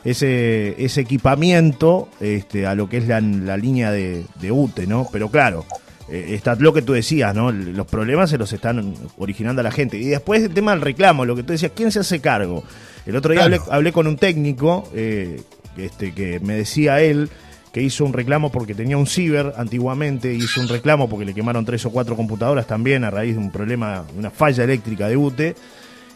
ese 0.04 1.00
equipamiento 1.00 2.08
este, 2.20 2.66
a 2.66 2.74
lo 2.74 2.88
que 2.88 2.98
es 2.98 3.08
la, 3.08 3.20
la 3.20 3.56
línea 3.56 3.90
de, 3.90 4.24
de 4.40 4.52
UTE, 4.52 4.86
¿no? 4.86 5.08
Pero 5.10 5.30
claro, 5.30 5.64
eh, 6.08 6.34
está 6.34 6.54
lo 6.54 6.72
que 6.72 6.82
tú 6.82 6.92
decías, 6.92 7.34
¿no? 7.34 7.50
Los 7.50 7.86
problemas 7.86 8.30
se 8.30 8.38
los 8.38 8.52
están 8.52 8.94
originando 9.18 9.60
a 9.60 9.64
la 9.64 9.70
gente. 9.70 9.98
Y 9.98 10.06
después 10.06 10.42
el 10.42 10.54
tema 10.54 10.72
del 10.72 10.80
reclamo, 10.80 11.24
lo 11.24 11.34
que 11.34 11.42
tú 11.42 11.52
decías, 11.52 11.72
¿quién 11.74 11.90
se 11.90 12.00
hace 12.00 12.20
cargo? 12.20 12.62
El 13.06 13.16
otro 13.16 13.32
día 13.32 13.48
hablé, 13.70 13.92
con 13.92 14.06
un 14.06 14.16
técnico 14.16 14.88
eh, 14.94 15.40
este, 15.76 16.12
que 16.12 16.40
me 16.40 16.54
decía 16.54 17.00
él 17.00 17.30
que 17.72 17.82
hizo 17.82 18.04
un 18.04 18.14
reclamo 18.14 18.50
porque 18.50 18.74
tenía 18.74 18.96
un 18.96 19.06
ciber 19.06 19.52
antiguamente, 19.56 20.32
hizo 20.32 20.62
un 20.62 20.68
reclamo 20.68 21.10
porque 21.10 21.26
le 21.26 21.34
quemaron 21.34 21.64
tres 21.64 21.84
o 21.84 21.90
cuatro 21.90 22.16
computadoras 22.16 22.66
también 22.66 23.04
a 23.04 23.10
raíz 23.10 23.34
de 23.34 23.38
un 23.38 23.50
problema, 23.50 24.04
una 24.16 24.30
falla 24.30 24.64
eléctrica 24.64 25.08
de 25.08 25.16
UTE, 25.18 25.54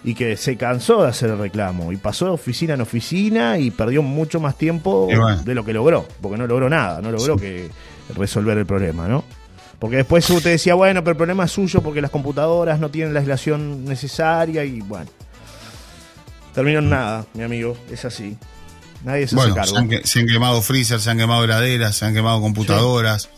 y 0.02 0.14
que 0.14 0.38
se 0.38 0.56
cansó 0.56 1.02
de 1.02 1.08
hacer 1.08 1.28
el 1.28 1.38
reclamo 1.38 1.92
y 1.92 1.96
pasó 1.96 2.24
de 2.24 2.30
oficina 2.30 2.72
en 2.72 2.80
oficina 2.80 3.58
y 3.58 3.70
perdió 3.70 4.02
mucho 4.02 4.40
más 4.40 4.56
tiempo 4.56 5.08
de 5.44 5.54
lo 5.54 5.62
que 5.62 5.74
logró, 5.74 6.06
porque 6.22 6.38
no 6.38 6.46
logró 6.46 6.70
nada, 6.70 7.02
no 7.02 7.12
logró 7.12 7.36
que 7.36 7.68
resolver 8.16 8.56
el 8.56 8.64
problema, 8.64 9.06
¿no? 9.06 9.24
Porque 9.80 9.96
después 9.96 10.28
usted 10.30 10.50
decía, 10.50 10.74
bueno, 10.74 11.02
pero 11.02 11.12
el 11.12 11.16
problema 11.16 11.44
es 11.46 11.52
suyo 11.52 11.80
porque 11.82 12.00
las 12.02 12.10
computadoras 12.10 12.78
no 12.78 12.90
tienen 12.90 13.14
la 13.14 13.20
aislación 13.20 13.84
necesaria 13.84 14.62
y 14.64 14.80
bueno. 14.82 15.10
Terminó 16.54 16.80
en 16.80 16.90
nada, 16.90 17.26
mi 17.34 17.42
amigo, 17.44 17.76
es 17.90 18.04
así. 18.04 18.36
Nadie 19.04 19.26
se 19.26 19.34
Bueno, 19.36 19.54
hace 19.58 19.70
se 19.70 19.74
cargo. 19.76 19.94
han, 19.96 20.04
se 20.04 20.20
han 20.20 20.26
quemado 20.26 20.60
freezers, 20.62 21.02
se 21.02 21.10
han 21.10 21.16
quemado 21.18 21.44
heladeras, 21.44 21.96
se 21.96 22.04
han 22.04 22.12
quemado 22.12 22.40
computadoras, 22.42 23.30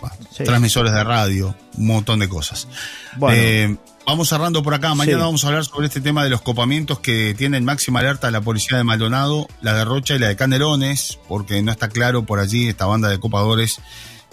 bueno, 0.00 0.16
Sí. 0.30 0.44
transmisores 0.44 0.92
de 0.92 1.02
radio, 1.02 1.56
un 1.76 1.86
montón 1.88 2.20
de 2.20 2.28
cosas. 2.28 2.68
Bueno. 3.16 3.36
Eh, 3.40 3.76
vamos 4.06 4.28
cerrando 4.28 4.62
por 4.62 4.74
acá. 4.74 4.94
Mañana 4.94 5.18
Sí. 5.18 5.24
vamos 5.24 5.44
a 5.44 5.48
hablar 5.48 5.64
sobre 5.64 5.86
este 5.88 6.00
tema 6.00 6.22
de 6.22 6.30
los 6.30 6.42
copamientos 6.42 7.00
que 7.00 7.34
tienen 7.36 7.64
máxima 7.64 7.98
alerta 8.00 8.30
la 8.30 8.40
policía 8.42 8.76
de 8.78 8.84
Maldonado, 8.84 9.48
la 9.62 9.74
de 9.74 9.84
Rocha 9.84 10.14
y 10.14 10.18
la 10.20 10.28
de 10.28 10.36
Canelones, 10.36 11.18
porque 11.26 11.60
no 11.62 11.72
está 11.72 11.88
claro 11.88 12.24
por 12.24 12.38
allí 12.38 12.68
esta 12.68 12.86
banda 12.86 13.08
de 13.08 13.18
copadores 13.18 13.80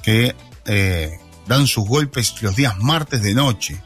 que 0.04 0.36
eh, 0.66 1.20
dan 1.48 1.68
sus 1.68 1.88
golpes 1.88 2.36
los 2.42 2.56
días 2.56 2.78
martes 2.80 3.22
de 3.22 3.34
noche. 3.34 3.82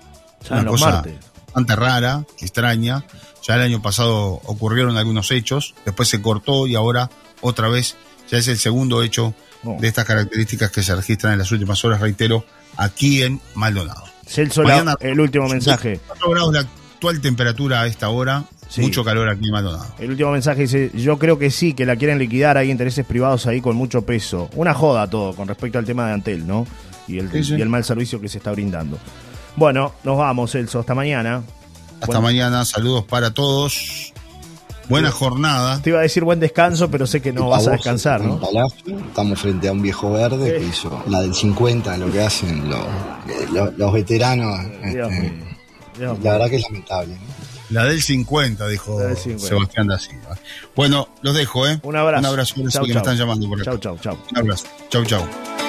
Ah, 0.49 0.61
los 0.61 0.79
martes. 0.81 1.15
bastante 1.45 1.75
rara, 1.75 2.25
extraña. 2.39 3.05
Ya 3.47 3.55
el 3.55 3.61
año 3.61 3.81
pasado 3.81 4.41
ocurrieron 4.45 4.97
algunos 4.97 5.31
hechos, 5.31 5.75
después 5.85 6.09
se 6.09 6.21
cortó 6.21 6.67
y 6.67 6.75
ahora 6.75 7.09
otra 7.41 7.69
vez 7.69 7.95
ya 8.29 8.37
es 8.39 8.47
el 8.47 8.57
segundo 8.57 9.03
hecho 9.03 9.33
Oh. 9.67 9.77
de 9.79 9.87
estas 9.87 10.05
características 10.05 10.69
que 10.69 10.83
se 10.83 10.95
registran 10.95 11.33
en 11.33 11.39
las 11.39 11.51
últimas 11.51 11.83
horas, 11.85 11.99
reitero, 11.99 12.45
aquí 12.77 13.23
en 13.23 13.41
Maldonado. 13.55 14.03
Celso, 14.27 14.61
Mañana- 14.61 14.95
el 14.99 15.19
último 15.19 15.47
mensaje. 15.47 15.99
4 16.05 16.29
grados 16.29 16.53
la 16.53 16.59
actual 16.59 17.19
temperatura 17.19 17.81
a 17.81 17.87
esta 17.87 18.09
hora, 18.09 18.43
Sí. 18.67 18.81
mucho 18.81 19.03
calor 19.03 19.29
aquí 19.29 19.45
en 19.45 19.51
Maldonado. 19.51 19.85
El 19.99 20.11
último 20.11 20.31
mensaje 20.31 20.61
dice, 20.63 20.91
yo 20.95 21.17
creo 21.19 21.37
que 21.39 21.51
sí, 21.51 21.73
que 21.73 21.85
la 21.85 21.95
quieren 21.95 22.17
liquidar, 22.19 22.57
hay 22.57 22.71
intereses 22.71 23.05
privados 23.05 23.45
ahí 23.47 23.61
con 23.61 23.75
mucho 23.75 24.01
peso. 24.03 24.49
Una 24.55 24.73
joda 24.73 25.07
todo 25.09 25.33
con 25.35 25.47
respecto 25.47 25.77
al 25.77 25.85
tema 25.85 26.07
de 26.07 26.13
Antel, 26.13 26.45
¿no? 26.47 26.65
Y 27.07 27.19
el, 27.19 27.31
Sí, 27.31 27.43
sí. 27.43 27.55
y 27.55 27.61
el 27.61 27.69
mal 27.69 27.83
servicio 27.83 28.19
que 28.19 28.27
se 28.27 28.39
está 28.39 28.51
brindando. 28.51 28.97
Bueno, 29.55 29.93
nos 30.03 30.17
vamos, 30.17 30.51
Celso, 30.51 30.79
hasta 30.79 30.93
mañana. 30.95 31.43
Hasta 31.95 32.07
Bueno. 32.07 32.21
mañana, 32.23 32.65
saludos 32.65 33.05
para 33.05 33.31
todos. 33.31 34.11
Buena 34.89 35.09
jornada. 35.09 35.81
Te 35.81 35.89
iba 35.91 35.99
a 35.99 36.03
decir 36.03 36.23
buen 36.23 36.39
descanso, 36.39 36.91
pero 36.91 37.07
sé 37.07 37.21
que 37.21 37.31
no 37.33 37.49
vas 37.49 37.65
a 37.67 37.71
descansar, 37.71 38.21
en 38.21 38.27
¿no? 38.27 38.39
Palacio, 38.39 38.99
estamos 38.99 39.39
frente 39.39 39.67
a 39.67 39.71
un 39.71 39.81
viejo 39.81 40.11
verde 40.11 40.57
que 40.59 40.63
hizo 40.65 41.03
la 41.07 41.21
del 41.21 41.33
50, 41.33 41.97
lo 41.97 42.11
que 42.11 42.21
hacen 42.21 42.69
los, 42.69 42.79
eh, 42.81 43.47
los, 43.51 43.75
los 43.77 43.93
veteranos. 43.93 44.59
Dios 44.91 45.11
este, 45.11 45.33
Dios 45.97 46.19
la 46.21 46.31
verdad 46.33 46.49
que 46.49 46.57
es 46.57 46.63
lamentable. 46.63 47.13
¿no? 47.15 47.34
La 47.69 47.85
del 47.85 48.01
50, 48.01 48.67
dijo 48.67 48.99
del 48.99 49.17
50. 49.17 49.47
Sebastián 49.47 49.87
da 49.87 49.99
Silva. 49.99 50.37
Bueno, 50.75 51.09
los 51.21 51.35
dejo, 51.35 51.67
¿eh? 51.67 51.79
Un 51.83 51.95
abrazo. 51.95 52.19
Un 52.19 52.25
abrazo, 52.25 52.55
Chau, 52.69 52.85
que 52.85 52.93
me 52.93 52.99
están 52.99 53.17
llamando 53.17 53.47
por 53.47 53.61
acá. 53.61 53.71
Chau, 53.71 53.79
chau, 53.79 53.97
chau. 53.99 54.17
Un 54.31 54.37
abrazo. 54.37 54.65
Chau, 54.89 55.05
chau. 55.05 55.64